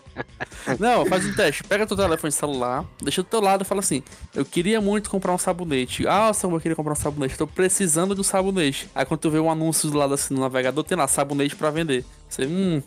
Não, 0.78 1.06
faz 1.06 1.24
um 1.26 1.34
teste. 1.34 1.64
Pega 1.64 1.86
teu 1.86 1.96
telefone 1.96 2.32
celular, 2.32 2.84
deixa 3.00 3.22
do 3.22 3.28
teu 3.28 3.40
lado 3.40 3.62
e 3.62 3.64
fala 3.64 3.80
assim: 3.80 4.02
Eu 4.34 4.44
queria 4.44 4.80
muito 4.80 4.89
comprar 5.08 5.32
um 5.32 5.38
sabonete. 5.38 6.06
Ah, 6.06 6.32
Samuel, 6.32 6.56
eu 6.56 6.60
queria 6.60 6.76
comprar 6.76 6.92
um 6.92 6.96
sabonete. 6.96 7.36
Tô 7.36 7.46
precisando 7.46 8.14
de 8.14 8.20
um 8.20 8.24
sabonete. 8.24 8.88
Aí 8.94 9.04
quando 9.04 9.20
tu 9.20 9.30
vê 9.30 9.38
um 9.38 9.50
anúncio 9.50 9.90
do 9.90 9.96
lado 9.96 10.14
assim 10.14 10.34
no 10.34 10.40
navegador, 10.40 10.82
tem 10.82 10.96
lá 10.96 11.06
sabonete 11.06 11.54
pra 11.54 11.70
vender. 11.70 12.04
Você, 12.28 12.46
hum, 12.46 12.82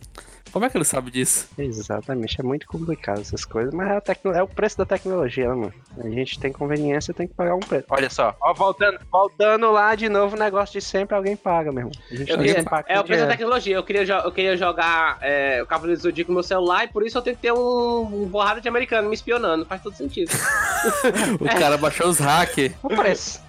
como 0.53 0.63
é 0.65 0.69
que 0.69 0.77
ele 0.77 0.85
sabe 0.85 1.11
disso? 1.11 1.49
Exatamente, 1.57 2.39
é 2.39 2.43
muito 2.43 2.65
complicado 2.67 3.19
essas 3.19 3.43
coisas, 3.43 3.73
mas 3.73 3.89
é, 3.89 3.97
a 3.97 4.01
tecno- 4.01 4.31
é 4.33 4.41
o 4.41 4.47
preço 4.47 4.77
da 4.77 4.85
tecnologia, 4.85 5.49
né, 5.49 5.55
mano? 5.55 5.73
A 5.97 6.09
gente 6.09 6.39
tem 6.39 6.51
conveniência, 6.53 7.13
tem 7.13 7.27
que 7.27 7.33
pagar 7.33 7.55
um 7.55 7.59
preço. 7.59 7.85
Olha 7.89 8.09
só, 8.09 8.35
ó, 8.39 8.53
voltando, 8.53 8.99
voltando 9.11 9.71
lá 9.71 9.95
de 9.95 10.07
novo, 10.07 10.35
o 10.35 10.39
negócio 10.39 10.79
de 10.79 10.85
sempre 10.85 11.15
alguém 11.15 11.35
paga, 11.35 11.71
meu 11.71 11.79
irmão. 11.87 11.91
A 12.11 12.15
gente 12.15 12.31
Eu 12.31 12.37
queria- 12.37 12.63
é 12.87 12.99
o 12.99 13.03
preço 13.03 13.23
da 13.25 13.31
tecnologia. 13.31 13.75
Eu 13.75 13.83
queria, 13.83 14.05
jo- 14.05 14.13
eu 14.13 14.31
queria 14.31 14.55
jogar 14.55 15.17
é, 15.21 15.61
o 15.61 15.65
Cavaleiro 15.65 15.99
do 15.99 16.03
Zodíaco 16.03 16.31
no 16.31 16.35
meu 16.35 16.43
celular 16.43 16.85
e 16.85 16.87
por 16.87 17.05
isso 17.05 17.17
eu 17.17 17.21
tenho 17.21 17.35
que 17.35 17.41
ter 17.41 17.51
um, 17.51 18.23
um 18.23 18.25
borrada 18.27 18.61
de 18.61 18.67
americano 18.69 19.09
me 19.09 19.15
espionando. 19.15 19.65
Faz 19.65 19.81
todo 19.81 19.95
sentido. 19.95 20.29
O 21.39 21.45
cara 21.45 21.77
baixou 21.77 22.07
os 22.07 22.19
hackers. 22.19 22.73
O 22.83 22.89
preço. 22.89 23.41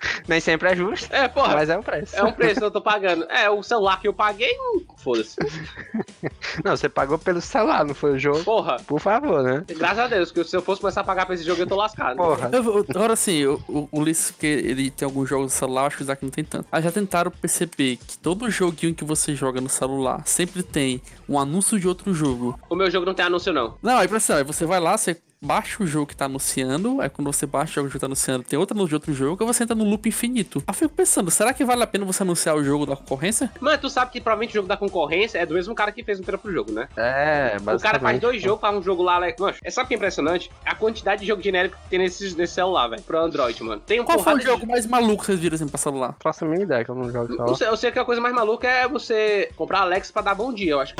Nem 0.28 0.40
sempre 0.40 0.68
é 0.70 0.76
justo, 0.76 1.12
É, 1.14 1.28
porra. 1.28 1.54
mas 1.54 1.68
é 1.70 1.78
o 1.78 1.82
preço. 1.82 2.14
É 2.16 2.22
um 2.22 2.32
preço 2.32 2.60
que 2.60 2.64
eu 2.66 2.70
tô 2.70 2.80
pagando. 2.80 3.24
É, 3.30 3.48
o 3.50 3.62
celular 3.62 4.00
que 4.00 4.08
eu 4.08 4.12
paguei, 4.14 4.52
hum, 4.58 4.82
foda-se. 4.96 5.36
Não, 6.64 6.76
você 6.76 6.88
pagou 6.88 7.18
pelo 7.18 7.40
celular, 7.40 7.84
não 7.84 7.94
foi 7.94 8.12
o 8.14 8.18
jogo? 8.18 8.42
Porra. 8.44 8.76
Por 8.86 9.00
favor, 9.00 9.42
né? 9.42 9.64
Graças 9.68 9.98
a 9.98 10.06
Deus, 10.08 10.30
que 10.32 10.42
se 10.44 10.56
eu 10.56 10.62
fosse 10.62 10.80
começar 10.80 11.02
a 11.02 11.04
pagar 11.04 11.26
pra 11.26 11.34
esse 11.34 11.44
jogo, 11.44 11.62
eu 11.62 11.66
tô 11.66 11.76
lascado. 11.76 12.16
Porra. 12.16 12.50
Eu- 12.52 12.64
eu- 12.78 12.86
Agora 12.88 13.12
assim, 13.12 13.44
o, 13.44 13.60
o, 13.68 13.88
Ulisses, 13.92 14.30
que 14.30 14.46
ele 14.46 14.90
tem 14.90 15.04
alguns 15.06 15.28
jogos 15.28 15.44
no 15.44 15.50
celular, 15.50 15.86
acho 15.86 15.96
que 15.96 16.02
o 16.02 16.04
Isaac 16.04 16.22
não 16.24 16.30
tem 16.30 16.44
tanto. 16.44 16.66
Mas 16.70 16.84
já 16.84 16.90
tentaram 16.92 17.30
perceber 17.30 17.96
que 17.96 18.18
todo 18.18 18.50
joguinho 18.50 18.94
que 18.94 19.04
você 19.04 19.34
joga 19.34 19.60
no 19.60 19.68
celular 19.68 20.22
sempre 20.26 20.62
tem 20.62 21.00
um 21.28 21.38
anúncio 21.38 21.78
de 21.78 21.86
outro 21.86 22.12
jogo. 22.14 22.58
O 22.68 22.74
meu 22.74 22.90
jogo 22.90 23.06
não 23.06 23.14
tem 23.14 23.26
anúncio, 23.26 23.52
não. 23.52 23.76
Não, 23.82 23.98
aí 23.98 24.08
pra 24.08 24.20
cima, 24.20 24.38
aí 24.38 24.44
você 24.44 24.64
vai 24.66 24.80
lá, 24.80 24.96
você 24.96 25.16
baixa 25.40 25.82
o 25.82 25.86
jogo 25.86 26.06
que 26.06 26.16
tá 26.16 26.24
anunciando, 26.24 27.00
aí 27.00 27.08
quando 27.08 27.32
você 27.32 27.46
baixa 27.46 27.80
o 27.80 27.84
jogo 27.84 27.92
que 27.92 27.98
tá 27.98 28.06
anunciando, 28.06 28.42
tem 28.44 28.58
outro 28.58 28.74
anúncio 28.74 28.88
de 28.90 28.94
outro 28.96 29.12
jogo, 29.14 29.42
aí 29.44 29.46
você 29.52 29.62
entra 29.62 29.74
no 29.76 29.84
loop 29.84 30.08
infinito. 30.08 30.58
Aí 30.60 30.64
eu 30.70 30.74
fico 30.74 30.94
pensando, 30.94 31.30
será 31.30 31.52
que 31.52 31.64
vale 31.64 31.82
a 31.82 31.86
pena 31.86 32.04
você 32.04 32.22
anunciar 32.22 32.56
o 32.56 32.64
jogo 32.64 32.86
da 32.86 32.96
concorrência? 32.96 33.50
Mano, 33.60 33.78
tu 33.78 33.88
sabe 33.90 34.10
que 34.10 34.20
provavelmente 34.20 34.50
o 34.52 34.54
jogo 34.54 34.68
da 34.68 34.76
concorrência 34.76 35.38
é 35.38 35.46
do 35.46 35.54
mesmo 35.54 35.74
cara 35.74 35.92
que 35.92 36.02
fez 36.02 36.18
o 36.18 36.22
pro 36.22 36.52
jogo, 36.52 36.72
né? 36.72 36.88
É, 36.96 37.56
O 37.74 37.78
cara 37.78 38.00
faz 38.00 38.20
dois 38.20 38.40
jogos, 38.42 38.60
faz 38.60 38.76
um 38.76 38.82
jogo 38.82 39.02
lá. 39.02 39.18
le- 39.18 39.34
Mano, 39.38 39.54
é 39.62 39.70
sabe 39.70 39.84
o 39.84 39.88
que 39.88 39.94
é 39.94 39.96
impressionante? 39.96 40.50
A 40.64 40.74
quantidade 40.74 41.20
de 41.20 41.26
jogo 41.28 41.42
genérico 41.42 41.76
que 41.82 41.88
tem 41.90 41.98
nesse, 41.98 42.36
nesse 42.36 42.54
celular, 42.54 42.88
velho. 42.88 43.02
Pro 43.02 43.18
Android, 43.18 43.62
mano. 43.62 43.80
Tem 43.84 44.00
um 44.00 44.04
Qual 44.04 44.18
foi 44.18 44.22
o 44.22 44.24
porrada 44.24 44.40
de- 44.40 44.46
jogo 44.46 44.66
mais 44.66 44.86
maluco 44.86 45.20
que 45.20 45.26
vocês 45.26 45.38
viram 45.38 45.54
assim 45.54 45.68
pra 45.68 45.78
celular? 45.78 46.16
Faço 46.22 46.44
a 46.44 46.48
mínima 46.48 46.64
ideia 46.64 46.84
que 46.84 46.90
eu 46.90 46.94
não 46.94 47.10
jogo 47.10 47.32
Eu 47.32 47.36
celular. 47.36 47.54
sei, 47.56 47.68
eu 47.68 47.76
sei 47.76 47.92
que 47.92 47.98
a 47.98 48.04
coisa 48.04 48.20
mais 48.20 48.34
maluca 48.34 48.66
é 48.66 48.88
você 48.88 49.50
comprar 49.56 49.80
Alex 49.82 50.10
pra 50.10 50.22
dar 50.22 50.34
bom 50.34 50.52
dia, 50.52 50.72
eu 50.72 50.80
acho. 50.80 50.94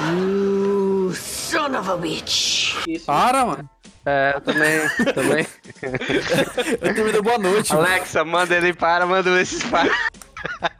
Son 1.15 1.79
of 1.79 1.91
a 1.91 1.97
bitch. 1.97 2.75
Isso. 2.87 3.07
Para, 3.07 3.45
mano. 3.45 3.71
É, 4.07 4.35
eu 4.37 4.41
também, 4.41 4.79
também. 5.13 5.47
Eu 6.81 6.95
tenho 6.95 7.07
medo 7.07 7.23
boa 7.25 7.39
noite. 7.39 7.75
mano. 7.75 7.89
Alexa, 7.89 8.25
manda 8.25 8.55
ele 8.55 8.73
para, 8.73 9.05
manda 9.05 9.29
esses 9.41 9.65
para. 9.65 9.91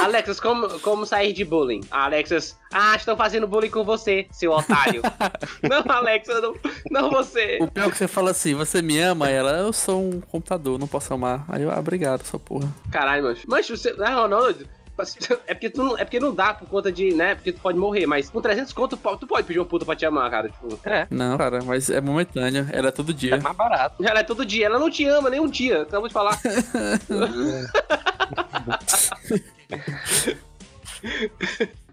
Alexas, 0.00 0.38
como, 0.38 0.68
como 0.80 1.04
sair 1.06 1.32
de 1.32 1.44
bullying? 1.44 1.80
Alexas, 1.90 2.56
ah, 2.72 2.94
estão 2.94 3.16
fazendo 3.16 3.48
bullying 3.48 3.70
com 3.70 3.82
você, 3.82 4.28
seu 4.30 4.52
otário. 4.52 5.02
não, 5.68 5.96
Alexa, 5.96 6.40
não, 6.40 6.54
não 6.90 7.10
você. 7.10 7.58
O 7.60 7.68
pior 7.68 7.88
é 7.88 7.90
que 7.90 7.96
você 7.96 8.06
fala 8.06 8.30
assim, 8.30 8.54
você 8.54 8.80
me 8.80 8.98
ama? 9.00 9.28
Ela, 9.28 9.58
eu 9.58 9.72
sou 9.72 10.00
um 10.00 10.20
computador, 10.20 10.78
não 10.78 10.86
posso 10.86 11.12
amar. 11.14 11.44
Aí 11.48 11.62
eu, 11.62 11.70
ah, 11.70 11.80
obrigado, 11.80 12.24
sua 12.24 12.38
porra. 12.38 12.72
Caralho, 12.92 13.24
mancho. 13.24 13.42
Mancho, 13.48 13.76
você. 13.76 13.92
Não, 13.94 14.28
não, 14.28 14.30
não. 14.52 14.54
É 15.46 15.54
porque, 15.54 15.68
tu 15.70 15.82
não, 15.82 15.98
é 15.98 16.04
porque 16.04 16.20
não 16.20 16.34
dá 16.34 16.54
por 16.54 16.68
conta 16.68 16.90
de, 16.92 17.12
né? 17.14 17.34
Porque 17.34 17.52
tu 17.52 17.60
pode 17.60 17.76
morrer, 17.78 18.06
mas 18.06 18.30
com 18.30 18.40
300 18.40 18.72
conto, 18.72 18.96
tu 18.96 19.02
po- 19.02 19.16
tu 19.16 19.26
pode 19.26 19.46
pedir 19.46 19.58
uma 19.58 19.66
puta 19.66 19.84
pra 19.84 19.96
te 19.96 20.06
amar, 20.06 20.30
cara. 20.30 20.48
Tipo, 20.48 20.78
Não, 21.10 21.36
cara, 21.36 21.62
mas 21.62 21.90
é 21.90 22.00
momentâneo, 22.00 22.66
ela 22.72 22.88
é 22.88 22.92
todo 22.92 23.12
dia. 23.12 23.34
É 23.34 23.40
mais 23.40 23.56
barato. 23.56 24.04
ela 24.06 24.20
é 24.20 24.22
todo 24.22 24.44
dia, 24.46 24.66
ela 24.66 24.78
não 24.78 24.88
te 24.90 25.04
ama 25.06 25.28
nem 25.30 25.40
um 25.40 25.48
dia, 25.48 25.82
acabou 25.82 26.06
de 26.08 26.14
falar. 26.14 26.38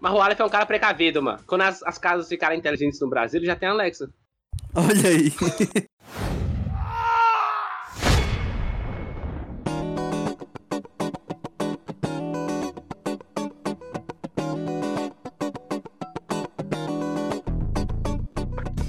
mas 0.00 0.12
o 0.12 0.20
Aleph 0.20 0.40
é 0.40 0.44
um 0.44 0.48
cara 0.48 0.66
precavido, 0.66 1.22
mano. 1.22 1.40
Quando 1.46 1.62
as, 1.62 1.82
as 1.82 1.98
casas 1.98 2.28
ficarem 2.28 2.58
inteligentes 2.58 3.00
no 3.00 3.08
Brasil, 3.08 3.38
ele 3.38 3.46
já 3.46 3.56
tem 3.56 3.68
Alexa. 3.68 4.08
Olha 4.74 5.08
aí. 5.08 5.32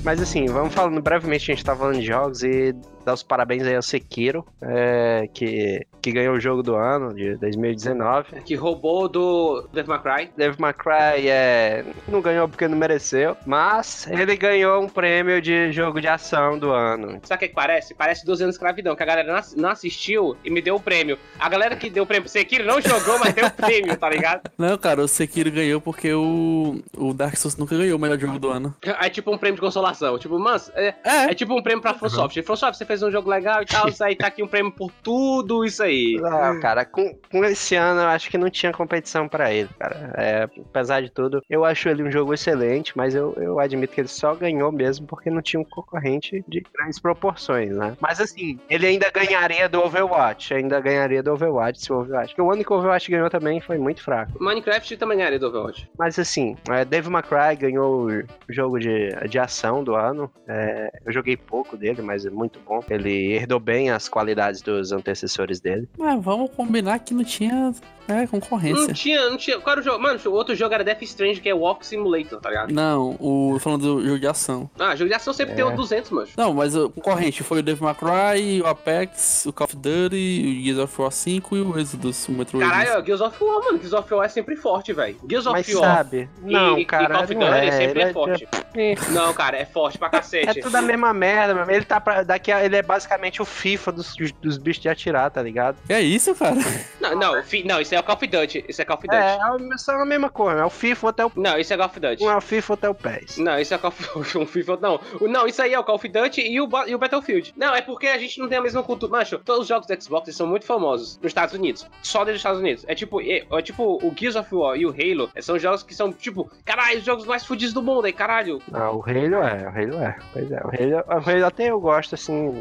Mas 0.04 0.22
assim, 0.22 0.46
vamos 0.46 0.74
falando 0.74 1.02
brevemente, 1.02 1.52
a 1.52 1.56
gente 1.56 1.64
tá 1.66 1.76
falando 1.76 2.00
de 2.00 2.06
jogos 2.06 2.44
e 2.44 2.76
dar 3.06 3.14
os 3.14 3.24
parabéns 3.24 3.64
aí 3.64 3.76
ao 3.76 3.82
Sekiro, 3.82 4.46
é, 4.62 5.28
que, 5.34 5.86
que 6.02 6.12
ganhou 6.12 6.36
o 6.36 6.40
jogo 6.40 6.62
do 6.64 6.76
ano, 6.76 7.14
de 7.14 7.36
2019. 7.38 8.42
Que 8.46 8.56
roubou 8.56 9.08
do 9.08 9.68
Devil 9.74 9.90
May 9.94 10.02
Cry. 10.02 10.32
Devil 10.38 10.56
May 10.60 10.74
Cry 10.74 11.28
é, 11.30 11.86
não 12.08 12.22
ganhou 12.22 12.48
porque 12.48 12.68
não 12.68 12.78
mereceu, 12.78 13.36
mas 13.46 14.08
ele 14.08 14.36
ganhou 14.36 14.82
um 14.82 14.90
prêmio 14.90 15.42
de 15.42 15.72
jogo 15.72 16.00
de 16.02 16.08
ação 16.08 16.58
do 16.58 16.72
ano. 16.72 17.20
Sabe 17.24 17.38
o 17.38 17.40
que, 17.40 17.48
que 17.50 17.56
parece? 17.56 17.94
Parece 17.94 18.26
12 18.26 18.44
anos 18.44 18.54
de 18.56 18.58
escravidão, 18.58 18.96
que 18.96 19.04
a 19.04 19.06
galera 19.06 19.28
não 19.28 19.36
ass- 19.38 19.56
não 19.56 19.70
assistiu 19.70 20.36
e 20.44 20.50
me 20.50 20.62
deu 20.62 20.76
o 20.76 20.80
prêmio. 20.80 21.18
A 21.40 21.50
galera 21.50 21.76
que 21.76 21.90
deu 21.90 22.04
o 22.04 22.08
prêmio 22.08 22.24
pro 22.24 22.32
Sekiro 22.32 22.66
não 22.66 22.82
jogou, 22.82 23.20
mas 23.20 23.34
deu 23.34 23.46
o 23.48 23.52
prêmio, 23.52 23.96
tá 23.98 24.10
ligado? 24.10 24.42
Não, 24.58 24.78
cara, 24.78 25.02
o 25.02 25.08
Sekiro 25.08 25.52
ganhou 25.52 25.82
porque 25.82 26.14
o, 26.14 26.82
o 26.98 27.14
Dark 27.14 27.36
Souls 27.36 27.58
nunca 27.58 27.76
ganhou 27.76 27.98
o 27.98 28.02
melhor 28.02 28.18
jogo 28.20 28.40
do 28.40 28.50
ano. 28.50 28.74
É 28.82 29.10
tipo 29.10 29.34
um 29.34 29.38
prêmio 29.38 29.56
de 29.56 29.62
consolação. 29.62 30.18
Tipo, 30.18 30.38
mano, 30.40 30.60
é, 30.76 30.94
É. 31.04 31.26
é 31.32 31.34
tipo 31.34 31.54
um 31.58 31.62
prêmio 31.62 31.82
pra 31.82 31.94
FromSoft. 31.94 32.42
FromSoft, 32.44 32.78
você 32.78 32.86
fez 32.86 32.93
um 33.02 33.12
jogo 33.12 33.30
legal 33.30 33.62
e 33.62 33.66
tal, 33.66 33.88
isso 33.90 34.04
aí 34.04 34.16
tá 34.16 34.28
aqui 34.28 34.44
um 34.44 34.48
prêmio 34.48 34.72
por 34.72 34.92
tudo 35.02 35.66
isso 35.66 35.82
aí. 35.82 36.20
Ah, 36.24 36.58
cara, 36.62 36.86
com, 36.86 37.16
com 37.32 37.44
esse 37.46 37.76
ano 37.76 38.02
eu 38.02 38.08
acho 38.08 38.30
que 38.30 38.38
não 38.38 38.50
tinha 38.50 38.72
competição 38.72 39.28
pra 39.28 39.52
ele, 39.52 39.70
cara. 39.80 40.14
É, 40.18 40.44
apesar 40.44 41.02
de 41.02 41.10
tudo, 41.10 41.42
eu 41.50 41.66
acho 41.66 41.90
ele 41.90 42.04
um 42.04 42.12
jogo 42.12 42.34
excelente, 42.34 42.96
mas 42.96 43.16
eu, 43.16 43.34
eu 43.38 43.60
admito 43.60 43.94
que 43.94 44.02
ele 44.02 44.08
só 44.08 44.36
ganhou 44.36 44.72
mesmo 44.72 45.08
porque 45.08 45.30
não 45.30 45.42
tinha 45.42 45.60
um 45.60 45.66
concorrente 45.66 46.44
de 46.48 46.64
grandes 46.74 47.00
proporções, 47.00 47.76
né? 47.76 47.96
Mas 48.00 48.20
assim, 48.20 48.60
ele 48.70 48.86
ainda 48.86 49.10
ganharia 49.10 49.68
do 49.70 49.82
Overwatch, 49.82 50.54
ainda 50.54 50.80
ganharia 50.80 51.24
do 51.24 51.32
Overwatch 51.32 51.82
se 51.82 51.92
o 51.92 52.00
Overwatch. 52.00 52.30
Porque 52.30 52.42
o 52.42 52.52
ano 52.52 52.64
que 52.64 52.72
o 52.72 52.76
Overwatch 52.76 53.10
ganhou 53.10 53.30
também 53.30 53.62
foi 53.62 53.78
muito 53.78 54.04
fraco. 54.04 54.32
Minecraft 54.40 54.98
também 54.98 55.18
ganharia 55.18 55.40
do 55.40 55.48
Overwatch. 55.48 55.90
Mas 55.98 56.20
assim, 56.20 56.56
é, 56.70 56.84
Dave 56.84 57.10
McCry 57.10 57.56
ganhou 57.56 58.08
o 58.10 58.24
jogo 58.50 58.80
de, 58.80 59.10
de 59.30 59.40
ação 59.40 59.84
do 59.84 59.96
ano. 59.96 60.32
É, 60.48 60.92
eu 61.06 61.12
joguei 61.12 61.38
pouco 61.38 61.78
dele, 61.78 62.02
mas 62.02 62.26
é 62.26 62.30
muito 62.30 62.60
bom. 62.60 62.82
Ele 62.90 63.34
herdou 63.34 63.60
bem 63.60 63.90
as 63.90 64.10
qualidades 64.10 64.62
dos 64.62 64.92
antecessores 64.92 65.60
dele. 65.60 65.88
Mas 65.98 66.24
vamos 66.24 66.52
combinar 66.52 67.00
que 67.00 67.14
não 67.14 67.24
tinha 67.24 67.74
é, 68.08 68.14
Não 68.22 68.28
concorrência. 68.28 68.94
tinha, 68.94 69.30
não 69.30 69.38
tinha. 69.38 69.60
Qual 69.60 69.72
era 69.74 69.82
o 69.82 69.84
jogo? 69.84 70.00
Mano, 70.02 70.20
o 70.26 70.32
outro 70.32 70.56
jogo 70.56 70.74
era 70.74 70.84
Death 70.84 71.02
Strange, 71.04 71.40
que 71.42 71.50
é 71.50 71.54
Walk 71.54 71.86
Simulator, 71.86 72.40
tá 72.40 72.50
ligado? 72.50 72.74
Não, 72.74 73.16
o 73.20 73.58
falando 73.60 73.82
do 73.82 74.06
jogo 74.06 74.20
de 74.20 74.28
ação. 74.28 74.70
Ah, 74.80 74.96
jogo 74.96 75.10
de 75.10 75.16
ação 75.16 75.34
sempre 75.34 75.56
tem 75.56 75.64
o 75.64 75.72
200, 75.76 76.12
mano. 76.12 76.28
Não, 76.38 76.54
mas 76.54 76.76
o 76.76 76.90
concorrente 76.90 77.44
foi 77.44 77.60
o 77.60 77.64
Devil 77.64 77.86
May 77.86 77.96
Cry, 77.96 78.62
o 78.62 78.68
Apex, 78.68 79.46
o 79.46 79.54
Call 79.54 79.66
of 79.66 79.76
Duty, 79.76 80.60
o 80.60 80.64
Gears 80.64 80.80
of 80.80 81.02
War 81.02 81.12
5 81.12 81.58
e 81.58 81.62
o 81.62 81.80
Exodus, 81.80 82.28
o 82.28 82.32
Metro. 82.34 82.60
Caralho, 82.60 83.06
Gears 83.06 83.22
of 83.22 83.44
War, 83.44 83.64
mano. 83.66 83.78
Gears 83.78 83.94
of 83.94 84.14
War 84.14 84.26
é 84.26 84.30
sempre 84.30 84.56
forte, 84.56 84.94
velho. 84.94 85.18
Gears 85.30 85.46
of 85.46 85.54
Mas 85.54 85.74
War 85.74 85.96
sabe? 85.98 86.30
Não, 86.42 86.78
e, 86.78 86.86
cara. 86.86 87.04
e 87.04 87.08
Call 87.08 87.24
of 87.24 87.36
não 87.36 87.42
Duty 87.48 87.58
é, 87.68 87.72
sempre 87.72 88.02
ele 88.02 88.10
é 88.10 88.14
forte. 88.14 88.48
É, 88.76 88.96
Não, 89.12 89.34
cara, 89.34 89.58
é 89.58 89.66
forte 89.66 89.98
pra 89.98 90.08
é 90.12 90.12
cacete. 90.12 90.62
tudo 90.62 90.76
a 90.76 90.82
mesma 90.82 91.14
merda, 91.14 91.54
meu. 91.54 91.70
Ele 91.74 91.86
tá 91.86 92.00
pra, 92.02 92.24
daqui 92.24 92.52
a, 92.52 92.64
ele 92.66 92.76
é 92.76 92.82
basicamente 92.82 93.42
o 93.42 93.46
FIFA 93.46 93.92
dos, 93.92 94.16
dos 94.42 94.58
bichos 94.58 94.82
de 94.82 94.90
atirar, 94.90 95.30
tá 95.32 95.42
ligado? 95.42 95.78
É 95.88 96.02
isso, 96.02 96.34
cara? 96.36 96.56
Não, 97.00 97.16
não, 97.16 97.44
fi- 97.44 97.64
não, 97.64 97.80
isso 97.80 97.93
é 97.96 98.00
o 98.00 98.04
Call 98.04 98.16
of 98.16 98.28
Duty. 98.28 98.66
Isso 98.68 98.82
é 98.82 98.86
Call 98.86 98.98
of 98.98 99.08
Duty. 99.08 99.18
É, 99.18 99.38
é 99.74 99.78
só 99.78 99.92
a 99.94 100.06
mesma 100.06 100.30
coisa. 100.30 100.62
É 100.62 100.66
o 100.66 100.70
FIFA 100.70 101.10
até 101.10 101.26
o 101.26 101.32
Não, 101.36 101.58
isso 101.58 101.74
é 101.74 101.78
Call 101.78 101.86
of 101.88 102.00
Duty. 102.00 102.24
um 102.24 102.30
é 102.32 102.36
o 102.38 102.42
FIFA 102.42 102.74
até 102.74 102.90
o 102.90 102.96
PES. 102.96 103.38
Não, 103.38 103.60
isso 103.60 103.74
é 103.74 103.78
Call 103.78 103.90
of 104.16 104.38
um 104.38 104.46
FIFA. 104.48 104.78
Não, 104.82 105.00
não, 105.22 105.48
isso 105.48 105.62
aí 105.62 105.74
é 105.74 105.80
o 105.80 105.84
Call 105.84 105.96
of 105.96 106.08
Duty 106.08 106.42
e 106.42 106.60
o, 106.62 106.70
e 106.88 106.96
o 106.96 106.98
Battlefield. 106.98 107.54
Não, 107.58 107.74
é 107.76 107.82
porque 107.82 108.08
a 108.08 108.18
gente 108.18 108.40
não 108.40 108.48
tem 108.48 108.58
a 108.58 108.62
mesma 108.62 108.84
cultura. 108.84 109.12
Macho, 109.12 109.38
todos 109.40 109.64
os 109.64 109.68
jogos 109.68 109.88
do 109.88 110.02
Xbox 110.04 110.36
são 110.36 110.48
muito 110.48 110.66
famosos 110.66 111.18
nos 111.18 111.28
Estados 111.30 111.54
Unidos. 111.54 111.86
Só 112.02 112.20
dentro 112.20 112.34
dos 112.34 112.40
Estados 112.40 112.60
Unidos. 112.60 112.86
É 112.88 112.96
tipo, 112.96 113.22
é, 113.22 113.44
é 113.50 113.62
tipo 113.62 113.84
o 114.04 114.14
Gears 114.18 114.36
of 114.36 114.54
War 114.54 114.76
e 114.78 114.86
o 114.86 114.90
Halo 114.90 115.30
é, 115.36 115.42
são 115.42 115.58
jogos 115.60 115.84
que 115.84 115.94
são, 115.94 116.12
tipo, 116.12 116.50
caralho, 116.66 117.00
os 117.00 117.06
jogos 117.06 117.26
mais 117.26 117.46
fodidos 117.46 117.74
do 117.74 117.82
mundo 117.82 118.06
aí, 118.06 118.14
caralho. 118.14 118.62
Ah, 118.74 118.92
o 118.92 119.02
Halo 119.02 119.36
é, 119.44 119.68
o 119.68 119.70
Halo 119.70 120.04
é. 120.04 120.16
Pois 120.34 120.52
é, 120.52 120.56
o 120.64 120.68
Halo, 120.68 121.22
o 121.26 121.30
Halo 121.30 121.46
até 121.46 121.70
eu 121.70 121.80
gosto, 121.80 122.16
assim, 122.16 122.54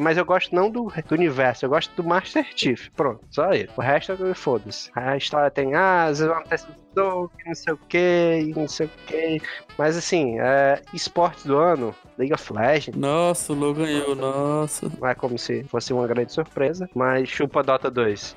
mas 0.00 0.16
eu 0.16 0.24
gosto 0.24 0.54
não 0.54 0.70
do, 0.70 0.84
do 1.06 1.14
universo, 1.14 1.64
eu 1.64 1.68
gosto 1.70 1.90
do 1.94 2.04
Master 2.08 2.46
Chief. 2.54 2.88
Pronto, 2.96 3.20
só 3.30 3.52
ele. 3.52 3.68
O 3.76 3.80
resto, 3.80 4.12
eu- 4.12 4.34
foda-se. 4.70 4.90
A 4.94 5.16
história 5.16 5.50
tem, 5.50 5.74
ah, 5.74 6.06
acontece 6.08 6.66
que 6.66 6.74
não 6.96 7.54
sei 7.54 7.72
o 7.72 7.76
que, 7.88 8.52
não 8.56 8.68
sei 8.68 8.86
o 8.86 8.90
que. 9.06 9.42
Mas 9.76 9.96
assim, 9.96 10.38
é, 10.40 10.82
esportes 10.92 11.44
do 11.44 11.56
ano, 11.56 11.94
League 12.18 12.32
of 12.34 12.52
Legends, 12.52 12.98
Nossa, 13.00 13.52
o 13.52 13.56
Lô 13.56 13.72
ganhou, 13.74 14.14
nossa. 14.14 14.90
não 15.00 15.08
é 15.08 15.14
como 15.14 15.38
se 15.38 15.64
fosse 15.64 15.92
uma 15.92 16.06
grande 16.06 16.32
surpresa, 16.32 16.88
mas 16.94 17.28
chupa 17.28 17.62
Dota 17.62 17.90
2. 17.90 18.36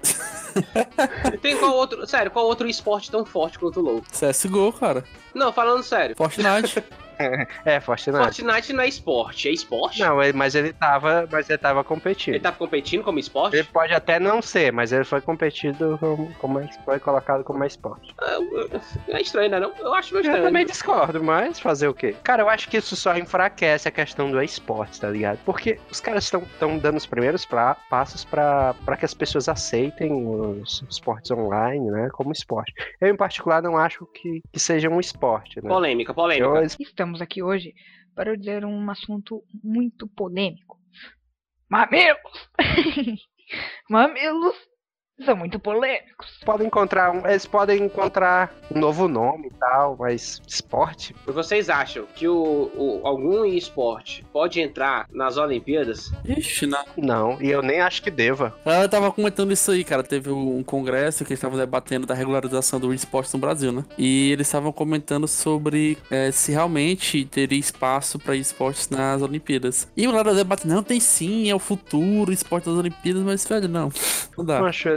Tem 1.41 1.57
qual 1.57 1.73
outro, 1.73 2.05
sério, 2.07 2.31
qual 2.31 2.45
outro 2.45 2.67
esporte 2.67 3.09
tão 3.09 3.25
forte 3.25 3.57
quanto 3.59 3.79
o 3.79 3.83
LoL? 3.83 4.01
CSGO, 4.01 4.71
cara. 4.73 5.03
Não, 5.33 5.51
falando 5.51 5.83
sério. 5.83 6.15
Fortnite. 6.15 6.83
É, 7.65 7.79
Fortnite. 7.79 8.17
Fortnite 8.17 8.73
não 8.73 8.83
é 8.83 8.87
esporte, 8.87 9.47
é 9.47 9.51
esporte? 9.51 9.99
Não, 9.99 10.17
mas 10.33 10.55
ele 10.55 10.73
tava, 10.73 11.27
mas 11.31 11.49
ele 11.49 11.57
tava 11.57 11.83
competindo. 11.83 12.33
Ele 12.35 12.43
tá 12.43 12.51
competindo 12.51 13.03
como 13.03 13.19
esporte? 13.19 13.55
Ele 13.55 13.67
pode 13.67 13.93
até 13.93 14.19
não 14.19 14.41
ser, 14.41 14.71
mas 14.71 14.91
ele 14.91 15.03
foi 15.03 15.21
competido 15.21 15.97
como, 15.99 16.33
como 16.35 16.67
foi 16.85 16.99
colocado 16.99 17.43
como 17.43 17.63
esporte. 17.63 18.13
Ah, 18.19 18.37
É 19.09 19.21
estranho, 19.21 19.49
né? 19.51 19.59
Não? 19.59 19.73
Eu 19.79 19.93
acho 19.93 20.13
meio 20.13 20.23
Eu 20.25 20.29
estranho. 20.29 20.45
também 20.47 20.65
discordo, 20.65 21.23
mas 21.23 21.59
fazer 21.59 21.87
o 21.87 21.93
quê? 21.93 22.15
Cara, 22.23 22.41
eu 22.43 22.49
acho 22.49 22.69
que 22.69 22.77
isso 22.77 22.95
só 22.95 23.15
enfraquece 23.17 23.87
a 23.87 23.91
questão 23.91 24.31
do 24.31 24.41
esporte, 24.41 24.99
tá 24.99 25.09
ligado? 25.09 25.39
Porque 25.45 25.79
os 25.91 25.99
caras 25.99 26.23
estão 26.25 26.43
dando 26.81 26.97
os 26.97 27.05
primeiros 27.05 27.45
pra- 27.45 27.75
passos 27.89 28.23
pra 28.25 28.73
pra 28.85 28.97
que 28.97 29.05
as 29.05 29.13
pessoas 29.13 29.47
aceitem 29.49 30.11
os 30.13 30.83
esportes 30.89 31.31
online, 31.31 31.89
né, 31.91 32.09
como 32.13 32.31
esporte. 32.31 32.73
Eu, 32.99 33.07
em 33.09 33.15
particular, 33.15 33.61
não 33.61 33.77
acho 33.77 34.05
que, 34.07 34.41
que 34.51 34.59
seja 34.59 34.89
um 34.89 34.99
esporte, 34.99 35.61
né? 35.63 35.69
Polêmica, 35.69 36.13
polêmica. 36.13 36.45
Eu, 36.45 36.63
Estamos 37.03 37.21
aqui 37.21 37.43
hoje 37.43 37.75
para 38.15 38.37
dizer 38.37 38.63
um 38.63 38.89
assunto 38.89 39.43
muito 39.61 40.07
polêmico. 40.07 40.79
Mamilos! 41.69 42.49
Mamilos 43.89 44.55
são 45.23 45.35
muito 45.35 45.59
polêmicos. 45.59 46.39
podem 46.45 46.67
encontrar 46.67 47.11
um, 47.11 47.27
eles 47.27 47.45
podem 47.45 47.83
encontrar 47.83 48.53
um 48.73 48.79
novo 48.79 49.07
nome 49.07 49.47
e 49.47 49.51
tal, 49.59 49.95
mas 49.99 50.41
esporte? 50.47 51.15
Vocês 51.25 51.69
acham 51.69 52.05
que 52.15 52.27
o, 52.27 52.71
o- 52.75 53.01
algum 53.03 53.45
esporte 53.45 54.25
pode 54.31 54.59
entrar 54.61 55.07
nas 55.11 55.37
Olimpíadas? 55.37 56.11
Ixi, 56.25 56.65
não. 56.67 56.83
Não, 56.97 57.41
e 57.41 57.49
eu 57.49 57.61
nem 57.61 57.79
acho 57.81 58.01
que 58.01 58.11
deva. 58.11 58.53
Ela 58.65 58.87
tava 58.89 59.11
comentando 59.11 59.51
isso 59.51 59.71
aí, 59.71 59.83
cara. 59.83 60.03
Teve 60.03 60.29
um 60.31 60.63
congresso 60.63 61.23
que 61.25 61.31
eles 61.31 61.39
estavam 61.39 61.57
debatendo 61.57 62.05
da 62.05 62.13
regularização 62.13 62.79
do 62.79 62.93
esporte 62.93 63.33
no 63.33 63.39
Brasil, 63.39 63.71
né? 63.71 63.83
E 63.97 64.31
eles 64.31 64.47
estavam 64.47 64.71
comentando 64.71 65.27
sobre 65.27 65.97
é, 66.09 66.31
se 66.31 66.51
realmente 66.51 67.25
teria 67.25 67.59
espaço 67.59 68.17
pra 68.19 68.35
esportes 68.35 68.89
nas 68.89 69.21
Olimpíadas. 69.21 69.87
E 69.95 70.07
o 70.07 70.11
lado 70.11 70.25
da 70.29 70.33
debate, 70.33 70.67
não, 70.67 70.83
tem 70.83 70.99
sim, 70.99 71.49
é 71.49 71.55
o 71.55 71.59
futuro, 71.59 72.31
o 72.31 72.33
esporte 72.33 72.65
das 72.65 72.75
Olimpíadas, 72.77 73.21
mas, 73.23 73.45
velho, 73.45 73.67
não. 73.67 73.91
Não 74.37 74.43
dá. 74.45 74.59
Eu 74.59 74.65
acho, 74.65 74.89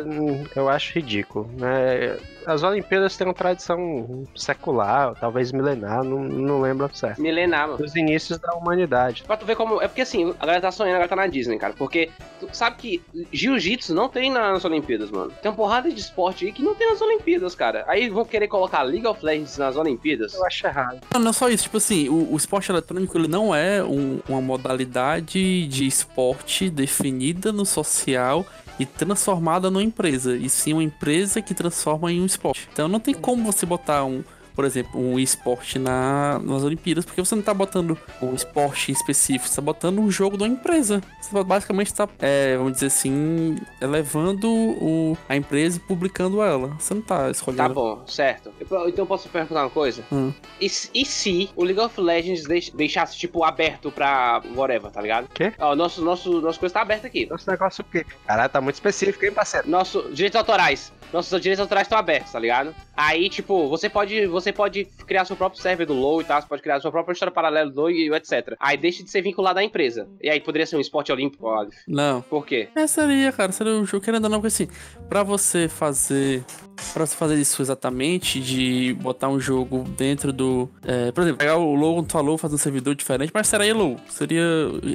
eu 0.55 0.69
acho 0.69 0.95
ridículo. 0.95 1.49
Né? 1.57 2.17
As 2.47 2.63
Olimpíadas 2.63 3.17
têm 3.17 3.27
uma 3.27 3.35
tradição 3.35 4.25
secular, 4.35 5.15
talvez 5.19 5.51
milenar, 5.53 6.05
não, 6.05 6.23
não 6.23 6.61
lembro 6.61 6.89
certo. 6.95 7.21
Milenar, 7.21 7.67
mano. 7.69 7.79
Dos 7.79 7.95
inícios 7.97 8.39
da 8.39 8.53
humanidade. 8.55 9.25
Pra 9.27 9.37
tu 9.37 9.45
ver 9.45 9.57
como. 9.57 9.83
É 9.83 9.89
porque 9.89 10.03
assim, 10.03 10.31
a 10.39 10.47
galera 10.47 10.61
tá 10.63 10.71
sonhando, 10.71 10.95
agora 10.97 11.09
tá 11.09 11.17
na 11.17 11.27
Disney, 11.27 11.59
cara. 11.59 11.75
Porque 11.77 12.11
tu 12.39 12.49
sabe 12.53 12.77
que 12.77 13.03
jiu-jitsu 13.33 13.95
não 13.95 14.09
tem 14.09 14.31
nas 14.31 14.65
Olimpíadas, 14.65 15.11
mano. 15.11 15.33
Tem 15.43 15.51
uma 15.51 15.57
porrada 15.57 15.91
de 15.91 16.01
esporte 16.01 16.47
aí 16.47 16.53
que 16.53 16.63
não 16.63 16.75
tem 16.75 16.89
nas 16.91 17.01
Olimpíadas, 17.01 17.55
cara. 17.55 17.85
Aí 17.89 18.09
vão 18.09 18.25
querer 18.25 18.49
colocar 18.49 18.83
League 18.83 19.07
of 19.07 19.25
Legends 19.25 19.59
nas 19.59 19.77
Olimpíadas. 19.77 20.35
Eu 20.35 20.45
acho 20.47 20.67
errado. 20.67 21.01
Não, 21.13 21.21
não 21.21 21.31
é 21.31 21.33
só 21.33 21.49
isso, 21.49 21.65
tipo 21.65 21.77
assim, 21.79 22.09
o, 22.09 22.33
o 22.33 22.37
esporte 22.37 22.71
eletrônico 22.71 23.17
ele 23.19 23.29
não 23.29 23.55
é 23.55 23.83
um- 23.83 24.21
uma 24.29 24.41
modalidade 24.41 25.67
de 25.67 25.87
esporte 25.87 26.71
definida 26.71 27.53
no 27.53 27.65
social 27.67 28.45
e 28.79 28.85
transformada 28.85 29.71
numa 29.71 29.83
empresa, 29.83 30.37
e 30.37 30.51
sim 30.51 30.75
uma 30.75 30.83
empresa 30.83 31.41
que 31.41 31.55
transforma 31.55 32.13
em 32.13 32.21
um 32.21 32.27
Então 32.73 32.89
não 32.89 33.01
tem 33.01 33.15
como 33.15 33.45
você 33.45 33.65
botar 33.67 34.05
um, 34.05 34.23
por 34.57 34.65
exemplo, 34.65 34.99
um 34.99 35.19
esporte 35.19 35.79
na, 35.79 36.41
nas 36.43 36.63
Olimpíadas, 36.65 37.05
porque 37.05 37.23
você 37.23 37.35
não 37.37 37.43
tá 37.43 37.53
botando 37.55 37.97
um 38.23 38.35
esporte 38.35 38.91
específico, 38.91 39.47
você 39.49 39.57
tá 39.57 39.63
botando 39.63 39.99
um 40.01 40.11
jogo 40.11 40.37
de 40.37 40.43
uma 40.45 40.49
empresa. 40.49 41.01
Você 41.21 41.45
basicamente 41.45 41.93
tá, 41.95 42.09
é, 42.19 42.57
vamos 42.57 42.73
dizer 42.73 42.87
assim, 42.87 43.57
elevando 43.81 44.51
o, 44.51 45.17
a 45.29 45.37
empresa 45.37 45.77
e 45.77 45.81
publicando 45.81 46.43
ela. 46.43 46.69
Você 46.79 46.95
não 46.95 47.03
tá 47.03 47.31
escolhendo. 47.31 47.63
Tá 47.63 47.69
bom, 47.69 48.03
certo. 48.07 48.51
Eu- 48.59 48.89
então 48.89 49.03
eu 49.03 49.07
posso 49.07 49.29
perguntar 49.29 49.63
uma 49.65 49.71
coisa? 49.71 50.03
Hum. 50.11 50.33
E, 50.61 50.69
se- 50.69 50.91
e 50.95 51.05
se 51.05 51.51
o 51.55 51.63
League 51.63 51.81
of 51.81 52.01
Legends 52.01 52.45
deix- 52.45 52.71
deixasse, 52.71 53.17
tipo, 53.17 53.45
aberto 53.45 53.91
pra 53.91 54.43
whatever, 54.55 54.91
tá 54.91 55.01
ligado? 55.03 55.29
Quê? 55.35 55.53
Ó, 55.59 55.75
nosso, 55.77 56.03
nosso, 56.03 56.41
nossa 56.41 56.59
coisa 56.59 56.73
tá 56.73 56.81
aberta 56.83 57.07
aqui. 57.07 57.27
Nosso 57.27 57.49
negócio 57.51 57.85
o 57.87 57.91
quê? 57.93 58.05
Caralho, 58.27 58.49
tá 58.51 58.61
muito 58.61 58.77
específico, 58.77 59.25
hein, 59.25 59.33
parceiro? 59.33 59.69
Nosso 59.69 60.11
direitos 60.13 60.37
autorais. 60.39 60.93
Nossos 61.13 61.41
direitos 61.41 61.61
autorais 61.61 61.87
estão 61.87 61.99
abertos, 61.99 62.33
tá 62.33 62.39
ligado? 62.39 62.75
Aí, 62.97 63.29
tipo, 63.31 63.69
você 63.69 63.89
pode, 63.89 64.27
você 64.27 64.46
você 64.47 64.53
pode 64.53 64.85
criar 65.07 65.25
seu 65.25 65.35
próprio 65.35 65.61
server 65.61 65.87
do 65.87 65.93
LoL 65.93 66.21
e 66.21 66.25
tal, 66.25 66.41
você 66.41 66.47
pode 66.47 66.63
criar 66.63 66.81
sua 66.81 66.93
própria 66.93 67.13
história 67.13 67.33
paralela 67.33 67.69
do 67.69 67.81
LoL 67.81 67.91
e 67.91 68.09
etc. 68.15 68.55
Aí 68.61 68.77
deixa 68.77 69.03
de 69.03 69.11
ser 69.11 69.21
vinculado 69.23 69.59
à 69.59 69.65
empresa. 69.65 70.09
E 70.23 70.31
aí 70.31 70.41
poderia 70.41 70.65
ser 70.67 70.77
um 70.77 70.81
esporte 70.81 71.11
olímpico, 71.11 71.49
Aleph. 71.49 71.75
Não. 71.89 72.23
Por 72.23 72.47
quê? 72.47 72.69
É, 72.75 72.87
seria, 72.87 73.33
cara. 73.33 73.51
Seria 73.51 73.73
um 73.73 73.85
jogo 73.85 74.05
querendo 74.05 74.25
ou 74.25 74.31
não, 74.31 74.39
porque 74.39 74.49
assim, 74.49 74.69
pra 75.09 75.23
você 75.23 75.69
fazer. 75.69 76.45
Pra 76.93 77.07
você 77.07 77.17
fazer 77.17 77.37
isso 77.37 77.61
exatamente, 77.63 78.39
de 78.39 78.95
botar 79.01 79.29
um 79.29 79.41
jogo 79.41 79.83
dentro 79.97 80.33
do. 80.33 80.69
é, 80.87 81.11
por 81.11 81.23
exemplo, 81.23 81.39
pegar 81.39 81.57
o 81.57 81.75
LoL, 81.75 82.03
tu 82.03 82.13
falou, 82.13 82.37
fazer 82.37 82.55
um 82.55 82.59
servidor 82.59 82.95
diferente, 82.95 83.33
mas 83.35 83.49
seria 83.49 83.75
LoL, 83.75 83.97
seria 84.09 84.45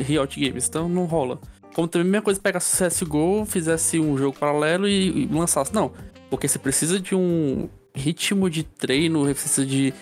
Riot 0.06 0.40
Games, 0.40 0.68
então 0.68 0.88
não 0.88 1.06
rola. 1.06 1.40
Como 1.74 1.88
também 1.88 2.08
a 2.08 2.12
mesma 2.12 2.24
coisa 2.24 2.40
pegar 2.40 2.60
CSGO, 2.60 3.46
fizesse 3.46 4.00
um 4.00 4.16
jogo 4.18 4.38
paralelo 4.38 4.88
e, 4.88 5.24
e 5.24 5.26
lançasse. 5.26 5.74
Não, 5.74 5.92
porque 6.30 6.48
você 6.48 6.60
precisa 6.60 7.00
de 7.00 7.16
um 7.16 7.68
ritmo 7.94 8.50
de 8.50 8.64
treino, 8.64 9.24
precisa 9.26 9.66
de 9.66 9.94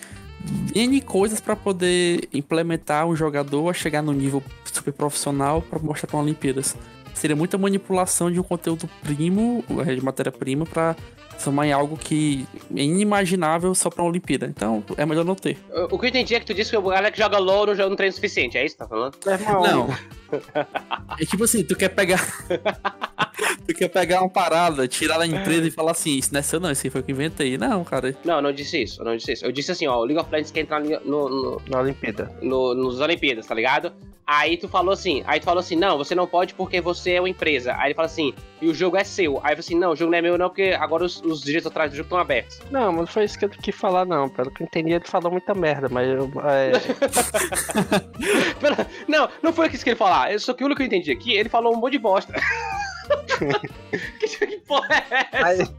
N 0.74 1.00
coisas 1.02 1.40
pra 1.40 1.54
poder 1.54 2.28
implementar 2.32 3.06
um 3.06 3.14
jogador 3.14 3.68
a 3.68 3.74
chegar 3.74 4.02
no 4.02 4.12
nível 4.12 4.42
super 4.64 4.92
profissional 4.92 5.60
pra 5.60 5.78
mostrar 5.78 6.08
pra 6.08 6.18
Olimpíadas. 6.18 6.76
Seria 7.12 7.36
muita 7.36 7.58
manipulação 7.58 8.30
de 8.30 8.40
um 8.40 8.42
conteúdo 8.42 8.88
primo, 9.02 9.64
eh, 9.86 9.94
de 9.94 10.02
matéria-prima, 10.02 10.64
pra 10.64 10.96
transformar 11.40 11.66
em 11.66 11.72
algo 11.72 11.96
que 11.96 12.46
é 12.76 12.82
inimaginável 12.82 13.74
só 13.74 13.88
pra 13.88 14.04
Olimpíada. 14.04 14.46
Então 14.46 14.84
é 14.96 15.06
melhor 15.06 15.24
não 15.24 15.34
ter. 15.34 15.56
O 15.90 15.98
que 15.98 16.04
eu 16.06 16.08
entendi 16.10 16.34
é 16.34 16.40
que 16.40 16.46
tu 16.46 16.52
disse 16.54 16.70
que 16.70 16.76
o 16.76 16.82
galera 16.82 17.10
que 17.10 17.18
joga 17.18 17.38
LoL 17.38 17.66
não, 17.66 17.74
joga- 17.74 17.88
não 17.88 17.96
treina 17.96 18.12
o 18.12 18.14
suficiente, 18.14 18.58
é 18.58 18.64
isso 18.64 18.74
que 18.76 18.78
tá 18.80 18.86
falando? 18.88 19.16
Não. 19.72 19.88
É 21.18 21.24
tipo 21.24 21.42
assim, 21.44 21.64
tu 21.64 21.74
quer 21.74 21.88
pegar. 21.88 22.20
tu 23.66 23.74
quer 23.74 23.88
pegar 23.88 24.20
uma 24.20 24.28
parada, 24.28 24.86
tirar 24.86 25.18
da 25.18 25.26
empresa 25.26 25.66
e 25.66 25.70
falar 25.70 25.92
assim, 25.92 26.16
isso 26.18 26.32
não 26.32 26.40
é 26.40 26.42
seu 26.42 26.60
não, 26.60 26.70
isso 26.70 26.86
aí 26.86 26.90
foi 26.90 27.00
o 27.00 27.04
que 27.04 27.10
eu 27.10 27.14
inventei. 27.14 27.56
Não, 27.56 27.82
cara. 27.84 28.14
Não, 28.24 28.36
eu 28.36 28.42
não 28.42 28.52
disse 28.52 28.82
isso, 28.82 29.00
eu 29.00 29.04
não 29.06 29.16
disse 29.16 29.32
isso. 29.32 29.44
Eu 29.46 29.50
disse 29.52 29.72
assim, 29.72 29.86
ó, 29.86 29.96
o 29.98 30.04
League 30.04 30.20
of 30.20 30.30
Legends 30.30 30.50
quer 30.50 30.60
entrar 30.60 30.80
no, 30.80 31.00
no, 31.28 31.62
Na 31.68 31.80
Olimpíada. 31.80 32.30
no, 32.42 32.74
nos 32.74 33.00
Olimpíadas, 33.00 33.46
tá 33.46 33.54
ligado? 33.54 33.92
Aí 34.26 34.56
tu 34.56 34.68
falou 34.68 34.92
assim, 34.92 35.24
aí 35.26 35.40
tu 35.40 35.44
falou 35.44 35.58
assim, 35.58 35.74
não, 35.74 35.98
você 35.98 36.14
não 36.14 36.24
pode 36.24 36.54
porque 36.54 36.80
você 36.80 37.14
é 37.14 37.20
uma 37.20 37.28
empresa. 37.28 37.74
Aí 37.76 37.88
ele 37.88 37.94
fala 37.94 38.06
assim, 38.06 38.32
e 38.62 38.68
o 38.68 38.74
jogo 38.74 38.96
é 38.96 39.02
seu. 39.02 39.32
Aí 39.38 39.38
eu 39.38 39.40
falei 39.42 39.58
assim, 39.58 39.74
não, 39.74 39.90
o 39.90 39.96
jogo 39.96 40.12
não 40.12 40.18
é 40.18 40.22
meu 40.22 40.38
não, 40.38 40.48
porque 40.48 40.76
agora 40.78 41.04
os, 41.04 41.20
os 41.30 41.42
direitos 41.42 41.70
atrás 41.70 41.90
do 41.90 41.96
jogo 41.96 42.06
estão 42.06 42.18
abertos. 42.18 42.60
Não, 42.70 42.92
mas 42.92 43.00
não 43.00 43.06
foi 43.06 43.24
isso 43.24 43.38
que 43.38 43.44
eu 43.44 43.48
quis 43.50 43.74
falar, 43.74 44.04
não. 44.04 44.28
Pelo 44.28 44.50
que 44.50 44.62
eu 44.62 44.66
entendi, 44.66 44.92
ele 44.92 45.04
falou 45.06 45.30
muita 45.32 45.54
merda, 45.54 45.88
mas 45.90 46.08
eu. 46.08 46.30
é, 46.44 46.72
Pera- 48.60 48.86
Não, 49.08 49.28
não 49.42 49.52
foi 49.52 49.68
isso 49.68 49.82
que 49.84 49.90
ele 49.90 49.96
falar. 49.96 50.38
Só 50.40 50.52
que 50.54 50.62
o 50.62 50.66
único 50.66 50.78
que 50.78 50.82
eu 50.82 50.86
entendi 50.86 51.10
aqui, 51.10 51.32
ele 51.34 51.48
falou 51.48 51.74
um 51.74 51.78
monte 51.80 51.92
de 51.92 51.98
bosta. 51.98 52.32
que, 54.20 54.46
que 54.46 54.58
porra 54.58 55.02
é 55.10 55.26
essa? 55.32 55.74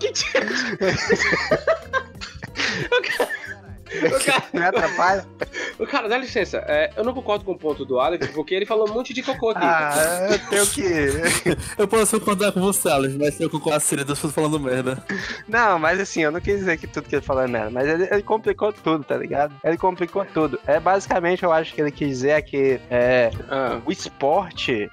Que 0.00 0.12
tipo... 0.12 0.38
o 4.06 4.24
cara... 4.24 4.44
Me 4.52 4.62
atrapalha? 4.62 5.26
o 5.78 5.86
cara, 5.86 6.08
dá 6.08 6.18
licença, 6.18 6.64
é, 6.66 6.90
eu 6.96 7.04
não 7.04 7.14
concordo 7.14 7.44
com 7.44 7.52
o 7.52 7.58
ponto 7.58 7.84
do 7.84 8.00
Alex, 8.00 8.28
porque 8.28 8.54
ele 8.54 8.66
falou 8.66 8.88
um 8.88 8.94
monte 8.94 9.14
de 9.14 9.22
cocô 9.22 9.50
aqui. 9.50 9.60
Ah, 9.62 10.28
eu 10.30 10.38
tenho 10.48 10.66
que. 10.66 11.56
Eu 11.78 11.86
posso 11.86 12.18
concordar 12.18 12.52
com 12.52 12.60
você, 12.60 12.88
Alex, 12.88 13.14
mas 13.16 13.40
eu 13.40 13.50
concordo 13.50 13.80
seria 13.80 14.04
das 14.04 14.18
pessoas 14.18 14.34
falando 14.34 14.58
merda. 14.58 15.02
Não, 15.46 15.78
mas 15.78 16.00
assim, 16.00 16.22
eu 16.22 16.30
não 16.30 16.40
quis 16.40 16.60
dizer 16.60 16.76
que 16.78 16.86
tudo 16.86 17.08
que 17.08 17.14
ele 17.14 17.22
falou 17.22 17.42
é 17.42 17.48
merda, 17.48 17.70
mas 17.70 17.88
ele, 17.88 18.08
ele 18.10 18.22
complicou 18.22 18.72
tudo, 18.72 19.04
tá 19.04 19.16
ligado? 19.16 19.54
Ele 19.62 19.76
complicou 19.76 20.24
tudo. 20.24 20.58
É 20.66 20.80
basicamente, 20.80 21.42
eu 21.42 21.52
acho 21.52 21.74
que 21.74 21.80
ele 21.80 21.90
quis 21.90 22.08
dizer 22.08 22.42
que 22.42 22.80
é, 22.90 23.30
Ah, 23.48 23.80
o 23.84 23.92
esporte, 23.92 24.90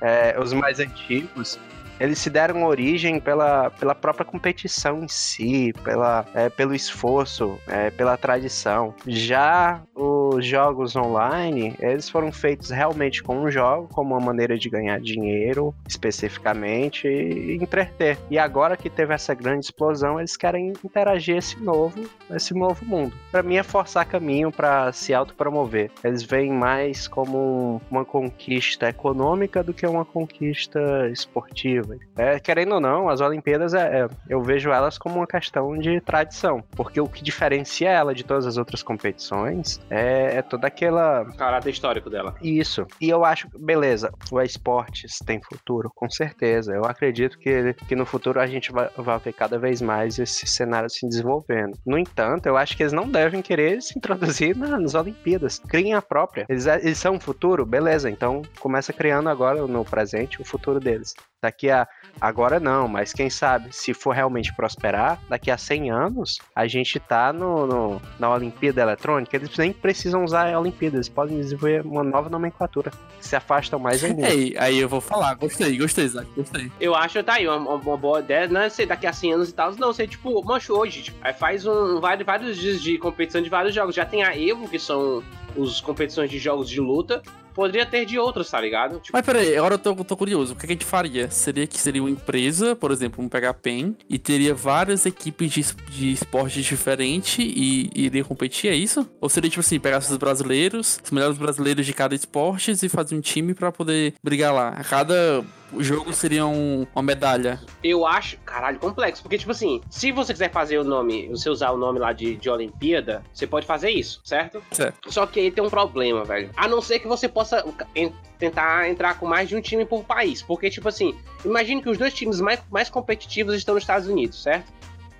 é, 0.00 0.38
os 0.38 0.52
mais 0.52 0.80
antigos, 0.80 1.58
eles 2.00 2.18
se 2.18 2.30
deram 2.30 2.64
origem 2.64 3.20
pela, 3.20 3.70
pela 3.70 3.94
própria 3.94 4.24
competição 4.24 5.02
em 5.02 5.08
si, 5.08 5.72
pela, 5.82 6.24
é, 6.34 6.48
pelo 6.48 6.74
esforço, 6.74 7.58
é, 7.66 7.90
pela 7.90 8.16
tradição. 8.16 8.94
Já 9.06 9.82
os 9.94 10.44
jogos 10.46 10.96
online, 10.96 11.74
eles 11.78 12.08
foram 12.08 12.32
feitos 12.32 12.70
realmente 12.70 13.22
com 13.22 13.36
um 13.36 13.50
jogo, 13.50 13.88
como 13.92 14.14
uma 14.14 14.24
maneira 14.24 14.58
de 14.58 14.68
ganhar 14.68 15.00
dinheiro, 15.00 15.74
especificamente, 15.88 17.06
e 17.06 17.56
entreter. 17.56 18.18
E 18.30 18.38
agora 18.38 18.76
que 18.76 18.90
teve 18.90 19.14
essa 19.14 19.34
grande 19.34 19.66
explosão, 19.66 20.18
eles 20.18 20.36
querem 20.36 20.72
interagir 20.84 21.36
esse 21.36 21.62
novo, 21.62 22.04
esse 22.30 22.54
novo 22.54 22.84
mundo. 22.84 23.14
Pra 23.30 23.42
mim 23.42 23.56
é 23.56 23.62
forçar 23.62 24.04
caminho 24.06 24.50
pra 24.50 24.92
se 24.92 25.14
autopromover. 25.14 25.90
Eles 26.02 26.22
veem 26.22 26.52
mais 26.52 27.06
como 27.06 27.38
um- 27.38 27.80
uma 27.90 28.04
conquista 28.04 28.88
econômica 28.88 29.62
do 29.62 29.72
que 29.72 29.86
uma 29.86 30.04
conquista 30.04 31.08
esportiva. 31.10 31.83
É, 32.16 32.38
querendo 32.38 32.74
ou 32.76 32.80
não, 32.80 33.08
as 33.08 33.20
Olimpíadas 33.20 33.74
é, 33.74 34.00
é- 34.02 34.08
eu 34.28 34.42
vejo 34.42 34.70
elas 34.70 34.96
como 34.98 35.16
uma 35.16 35.26
questão 35.26 35.76
de 35.78 36.00
tradição, 36.00 36.62
porque 36.72 37.00
o 37.00 37.08
que 37.08 37.22
diferencia 37.22 37.90
ela 37.90 38.14
de 38.14 38.24
todas 38.24 38.46
as 38.46 38.56
outras 38.56 38.82
competições 38.82 39.78
é, 39.90 40.36
é 40.36 40.42
toda 40.42 40.66
aquela 40.66 41.24
caráter 41.36 41.70
histórico 41.70 42.10
dela. 42.10 42.34
isso. 42.42 42.86
E 43.00 43.08
eu 43.08 43.24
acho, 43.24 43.48
beleza, 43.58 44.10
o 44.30 44.40
esportes 44.40 45.18
tem 45.24 45.40
futuro, 45.42 45.90
com 45.94 46.08
certeza. 46.10 46.72
Eu 46.72 46.84
acredito 46.84 47.38
que, 47.38 47.74
que 47.88 47.94
no 47.96 48.06
futuro 48.06 48.40
a 48.40 48.46
gente 48.46 48.72
vai, 48.72 48.88
vai 48.96 49.18
ver 49.18 49.32
cada 49.32 49.58
vez 49.58 49.80
mais 49.80 50.18
esse 50.18 50.46
cenário 50.46 50.88
se 50.90 51.06
desenvolvendo. 51.08 51.76
No 51.86 51.98
entanto, 51.98 52.46
eu 52.46 52.56
acho 52.56 52.76
que 52.76 52.82
eles 52.82 52.92
não 52.92 53.08
devem 53.08 53.42
querer 53.42 53.80
se 53.82 53.98
introduzir 53.98 54.56
na- 54.56 54.78
nas 54.78 54.94
Olimpíadas. 54.94 55.58
Criem 55.68 55.94
a 55.94 56.02
própria. 56.02 56.46
Eles, 56.48 56.66
eles 56.66 56.98
são 56.98 57.16
o 57.16 57.20
futuro, 57.20 57.64
beleza. 57.66 58.10
Então 58.10 58.42
começa 58.58 58.92
criando 58.92 59.28
agora 59.28 59.66
no 59.66 59.84
presente 59.84 60.40
o 60.40 60.44
futuro 60.44 60.80
deles. 60.80 61.14
Daqui 61.44 61.68
a. 61.70 61.86
Agora 62.18 62.58
não, 62.58 62.88
mas 62.88 63.12
quem 63.12 63.28
sabe, 63.28 63.68
se 63.70 63.92
for 63.92 64.14
realmente 64.14 64.54
prosperar, 64.54 65.20
daqui 65.28 65.50
a 65.50 65.58
100 65.58 65.90
anos, 65.90 66.38
a 66.56 66.66
gente 66.66 66.98
tá 66.98 67.32
no, 67.34 67.66
no- 67.66 68.02
na 68.18 68.30
Olimpíada 68.32 68.80
Eletrônica. 68.80 69.36
Eles 69.36 69.54
nem 69.58 69.72
precisam 69.74 70.24
usar 70.24 70.50
a 70.50 70.58
Olimpíada, 70.58 70.96
eles 70.96 71.08
podem 71.08 71.36
desenvolver 71.36 71.84
uma 71.84 72.02
nova 72.02 72.30
nomenclatura. 72.30 72.90
Que 73.18 73.26
se 73.26 73.36
afastam 73.36 73.78
mais 73.78 74.02
ainda. 74.02 74.26
Aí, 74.26 74.54
aí 74.56 74.78
eu 74.78 74.88
vou 74.88 75.02
falar, 75.02 75.34
gostei, 75.34 75.76
gostei, 75.76 76.06
Isaac, 76.06 76.26
gostei. 76.34 76.72
Eu 76.80 76.94
acho, 76.94 77.22
tá 77.22 77.34
aí, 77.34 77.46
uma, 77.46 77.74
uma 77.74 77.96
boa 77.96 78.20
ideia, 78.20 78.48
não 78.48 78.62
é 78.62 78.70
ser 78.70 78.86
daqui 78.86 79.06
a 79.06 79.12
100 79.12 79.32
anos 79.34 79.50
e 79.50 79.52
tal, 79.54 79.72
não, 79.76 79.92
ser 79.92 80.08
tipo, 80.08 80.42
mancho 80.44 80.72
hoje, 80.72 81.02
tipo, 81.02 81.18
aí 81.20 81.34
faz 81.34 81.66
um, 81.66 82.00
vários, 82.00 82.24
vários 82.24 82.56
dias 82.56 82.80
de 82.80 82.96
competição 82.96 83.42
de 83.42 83.50
vários 83.50 83.74
jogos, 83.74 83.94
já 83.94 84.06
tem 84.06 84.22
a 84.22 84.34
EVO, 84.34 84.66
que 84.68 84.78
são 84.78 85.22
os 85.56 85.80
competições 85.80 86.30
de 86.30 86.38
jogos 86.38 86.70
de 86.70 86.80
luta, 86.80 87.22
poderia 87.54 87.86
ter 87.86 88.04
de 88.04 88.18
outros, 88.18 88.50
tá 88.50 88.60
ligado? 88.60 88.98
Tipo, 88.98 89.10
Mas 89.12 89.24
peraí, 89.24 89.56
agora 89.56 89.74
eu 89.74 89.78
tô, 89.78 89.94
tô 90.04 90.16
curioso. 90.16 90.52
O 90.52 90.56
que, 90.56 90.66
a 90.66 90.68
gente 90.68 90.84
faria? 90.84 91.30
Seria 91.30 91.66
que 91.66 91.78
seria 91.78 92.02
uma 92.02 92.10
empresa, 92.10 92.74
por 92.74 92.90
exemplo, 92.90 93.16
vamos 93.16 93.30
pegar 93.30 93.50
a 93.50 93.54
PEN, 93.54 93.96
e 94.08 94.18
teria 94.18 94.54
várias 94.54 95.06
equipes 95.06 95.50
de, 95.50 95.64
de 95.90 96.12
esportes 96.12 96.64
diferentes 96.64 97.38
e, 97.38 97.90
iria 97.94 98.24
competir, 98.24 98.70
é 98.70 98.74
isso? 98.74 99.08
Ou 99.20 99.28
seria 99.28 99.48
tipo 99.48 99.60
assim, 99.60 99.78
pegar 99.78 99.98
os 99.98 100.16
brasileiros, 100.16 101.00
os 101.02 101.10
melhores 101.10 101.38
brasileiros 101.38 101.86
de 101.86 101.92
cada 101.92 102.14
esporte 102.14 102.72
e 102.72 102.88
fazer 102.88 103.14
um 103.14 103.20
time 103.20 103.54
pra 103.54 103.70
poder 103.70 104.14
brigar 104.22 104.52
lá? 104.52 104.70
A 104.70 104.84
cada 104.84 105.44
jogo 105.78 106.12
seria 106.12 106.46
um- 106.46 106.86
uma 106.94 107.02
medalha. 107.02 107.60
eu 107.82 108.06
acho, 108.06 108.36
caralho, 108.44 108.78
complexo, 108.78 109.22
porque 109.22 109.36
tipo 109.38 109.50
assim, 109.50 109.80
se 109.90 110.12
você 110.12 110.32
quiser 110.32 110.50
fazer 110.50 110.78
o 110.78 110.84
nome, 110.84 111.28
você 111.28 111.50
usar 111.50 111.70
o 111.70 111.76
nome 111.76 111.98
lá 111.98 112.12
de, 112.12 112.36
de 112.36 112.48
Olimpíada, 112.48 113.22
você 113.32 113.46
pode 113.46 113.66
fazer 113.66 113.90
isso, 113.90 114.20
certo? 114.24 114.62
Certo. 114.70 115.12
Só 115.12 115.26
que 115.26 115.40
aí 115.40 115.50
tem 115.50 115.62
um 115.64 115.70
problema, 115.70 116.24
velho. 116.24 116.50
A 116.56 116.68
não 116.68 116.80
ser 116.80 116.98
que 117.00 117.08
você 117.08 117.28
possa 117.28 117.64
en- 117.94 118.12
tentar 118.38 118.88
entrar 118.88 119.18
com 119.18 119.26
mais 119.26 119.48
de 119.48 119.56
um 119.56 119.60
time 119.60 119.84
por 119.84 120.04
país. 120.04 120.42
Porque, 120.42 120.68
tipo 120.70 120.88
assim, 120.88 121.14
imagine 121.44 121.82
que 121.82 121.88
os 121.90 121.98
dois 121.98 122.12
times 122.14 122.40
mais, 122.40 122.60
mais 122.70 122.88
competitivos 122.90 123.54
estão 123.54 123.74
nos 123.74 123.82
Estados 123.82 124.06
Unidos, 124.08 124.42
certo? 124.42 124.72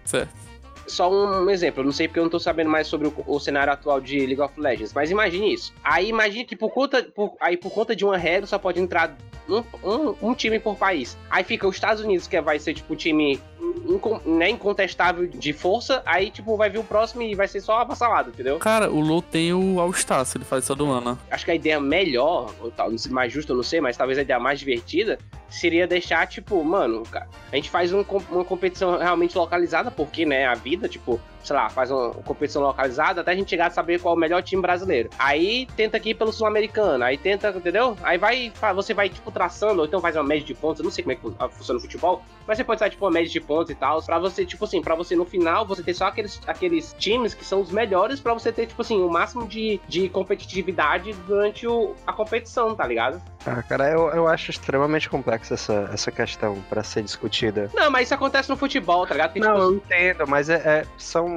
Certo. 0.04 0.43
Só 0.86 1.10
um 1.10 1.48
exemplo, 1.50 1.80
eu 1.80 1.84
não 1.84 1.92
sei 1.92 2.08
porque 2.08 2.18
eu 2.20 2.24
não 2.24 2.30
tô 2.30 2.38
sabendo 2.38 2.70
mais 2.70 2.86
sobre 2.86 3.08
o, 3.08 3.14
o 3.26 3.38
cenário 3.40 3.72
atual 3.72 4.00
de 4.00 4.18
League 4.18 4.40
of 4.40 4.58
Legends, 4.60 4.92
mas 4.92 5.10
imagine 5.10 5.52
isso. 5.54 5.72
Aí 5.82 6.08
imagine 6.08 6.44
que 6.44 6.56
por 6.56 6.70
conta, 6.70 7.02
por- 7.02 7.34
aí 7.40 7.56
por 7.56 7.70
conta 7.70 7.94
de 7.96 8.04
uma 8.04 8.16
regra 8.16 8.46
só 8.46 8.58
pode 8.58 8.80
entrar 8.80 9.16
um, 9.48 9.62
um, 9.82 10.14
um 10.30 10.34
time 10.34 10.58
por 10.58 10.76
país. 10.76 11.16
Aí 11.30 11.44
fica 11.44 11.66
os 11.68 11.74
Estados 11.74 12.02
Unidos, 12.02 12.26
que 12.26 12.40
vai 12.40 12.58
ser 12.58 12.74
tipo 12.74 12.92
um 12.92 12.96
time 12.96 13.40
incon- 13.86 14.20
né, 14.24 14.48
incontestável 14.50 15.26
de 15.26 15.52
força, 15.52 16.02
aí 16.06 16.30
tipo 16.30 16.56
vai 16.56 16.70
vir 16.70 16.78
o 16.78 16.84
próximo 16.84 17.22
e 17.22 17.34
vai 17.34 17.46
ser 17.48 17.60
só 17.60 17.78
avassalado, 17.80 18.30
entendeu? 18.30 18.58
Cara, 18.58 18.90
o 18.90 19.00
LoL 19.00 19.20
tem 19.22 19.52
o 19.52 19.78
All-Star, 19.80 20.24
se 20.24 20.38
ele 20.38 20.44
faz 20.44 20.66
todo 20.66 20.90
ano. 20.90 21.18
acho 21.30 21.44
que 21.44 21.50
a 21.50 21.54
ideia 21.54 21.78
melhor, 21.80 22.52
ou 22.60 22.70
tal, 22.70 22.90
mais 23.10 23.32
justa, 23.32 23.52
eu 23.52 23.56
não 23.56 23.62
sei, 23.62 23.80
mas 23.80 23.96
talvez 23.96 24.18
a 24.18 24.22
ideia 24.22 24.38
mais 24.40 24.58
divertida 24.58 25.18
seria 25.50 25.86
deixar, 25.86 26.26
tipo, 26.26 26.64
mano, 26.64 27.02
cara, 27.04 27.28
a 27.52 27.56
gente 27.56 27.70
faz 27.70 27.92
um 27.92 28.02
uma 28.30 28.44
competição 28.44 28.98
realmente 28.98 29.36
localizada, 29.36 29.90
porque, 29.90 30.24
né, 30.24 30.46
a 30.46 30.54
vida, 30.54 30.73
tipo, 30.88 31.20
sei 31.44 31.54
lá, 31.54 31.68
faz 31.68 31.90
uma 31.90 32.10
competição 32.10 32.62
localizada 32.62 33.20
até 33.20 33.32
a 33.32 33.34
gente 33.34 33.50
chegar 33.50 33.66
a 33.66 33.70
saber 33.70 34.00
qual 34.00 34.14
é 34.14 34.16
o 34.16 34.20
melhor 34.20 34.42
time 34.42 34.60
brasileiro. 34.62 35.10
Aí 35.18 35.66
tenta 35.76 35.96
aqui 35.96 36.14
pelo 36.14 36.32
Sul-Americano, 36.32 37.04
aí 37.04 37.16
tenta, 37.18 37.50
entendeu? 37.50 37.96
Aí 38.02 38.16
vai, 38.18 38.52
você 38.74 38.94
vai, 38.94 39.08
tipo, 39.08 39.30
traçando, 39.30 39.80
ou 39.80 39.86
então 39.86 40.00
faz 40.00 40.16
uma 40.16 40.24
média 40.24 40.44
de 40.46 40.54
pontos, 40.54 40.80
eu 40.80 40.84
não 40.84 40.90
sei 40.90 41.04
como 41.04 41.12
é 41.12 41.16
que 41.16 41.22
fu- 41.22 41.34
funciona 41.50 41.78
o 41.78 41.82
futebol, 41.82 42.22
mas 42.46 42.56
você 42.56 42.64
pode 42.64 42.78
fazer, 42.78 42.90
tipo, 42.92 43.04
uma 43.04 43.10
média 43.10 43.30
de 43.30 43.40
pontos 43.40 43.70
e 43.70 43.74
tal, 43.74 44.02
pra 44.02 44.18
você, 44.18 44.44
tipo 44.44 44.64
assim, 44.64 44.80
pra 44.82 44.94
você 44.94 45.14
no 45.14 45.24
final, 45.24 45.66
você 45.66 45.82
ter 45.82 45.94
só 45.94 46.06
aqueles, 46.06 46.40
aqueles 46.46 46.94
times 46.98 47.34
que 47.34 47.44
são 47.44 47.60
os 47.60 47.70
melhores 47.70 48.20
pra 48.20 48.32
você 48.34 48.50
ter, 48.50 48.66
tipo 48.66 48.80
assim, 48.82 49.00
o 49.02 49.08
máximo 49.10 49.46
de, 49.46 49.80
de 49.86 50.08
competitividade 50.08 51.12
durante 51.26 51.66
o, 51.66 51.94
a 52.06 52.12
competição, 52.12 52.74
tá 52.74 52.86
ligado? 52.86 53.20
Ah, 53.46 53.62
cara, 53.62 53.90
eu, 53.90 54.08
eu 54.10 54.28
acho 54.28 54.50
extremamente 54.50 55.08
complexa 55.08 55.54
essa, 55.54 55.90
essa 55.92 56.10
questão 56.10 56.62
pra 56.68 56.82
ser 56.82 57.02
discutida. 57.02 57.70
Não, 57.74 57.90
mas 57.90 58.04
isso 58.08 58.14
acontece 58.14 58.48
no 58.48 58.56
futebol, 58.56 59.06
tá 59.06 59.14
ligado? 59.14 59.32
Porque, 59.32 59.46
Não, 59.46 59.54
tipo, 59.54 59.64
eu 59.64 59.74
entendo, 59.76 60.26
mas 60.26 60.48
é, 60.48 60.54
é- 60.54 60.84
são. 60.96 61.33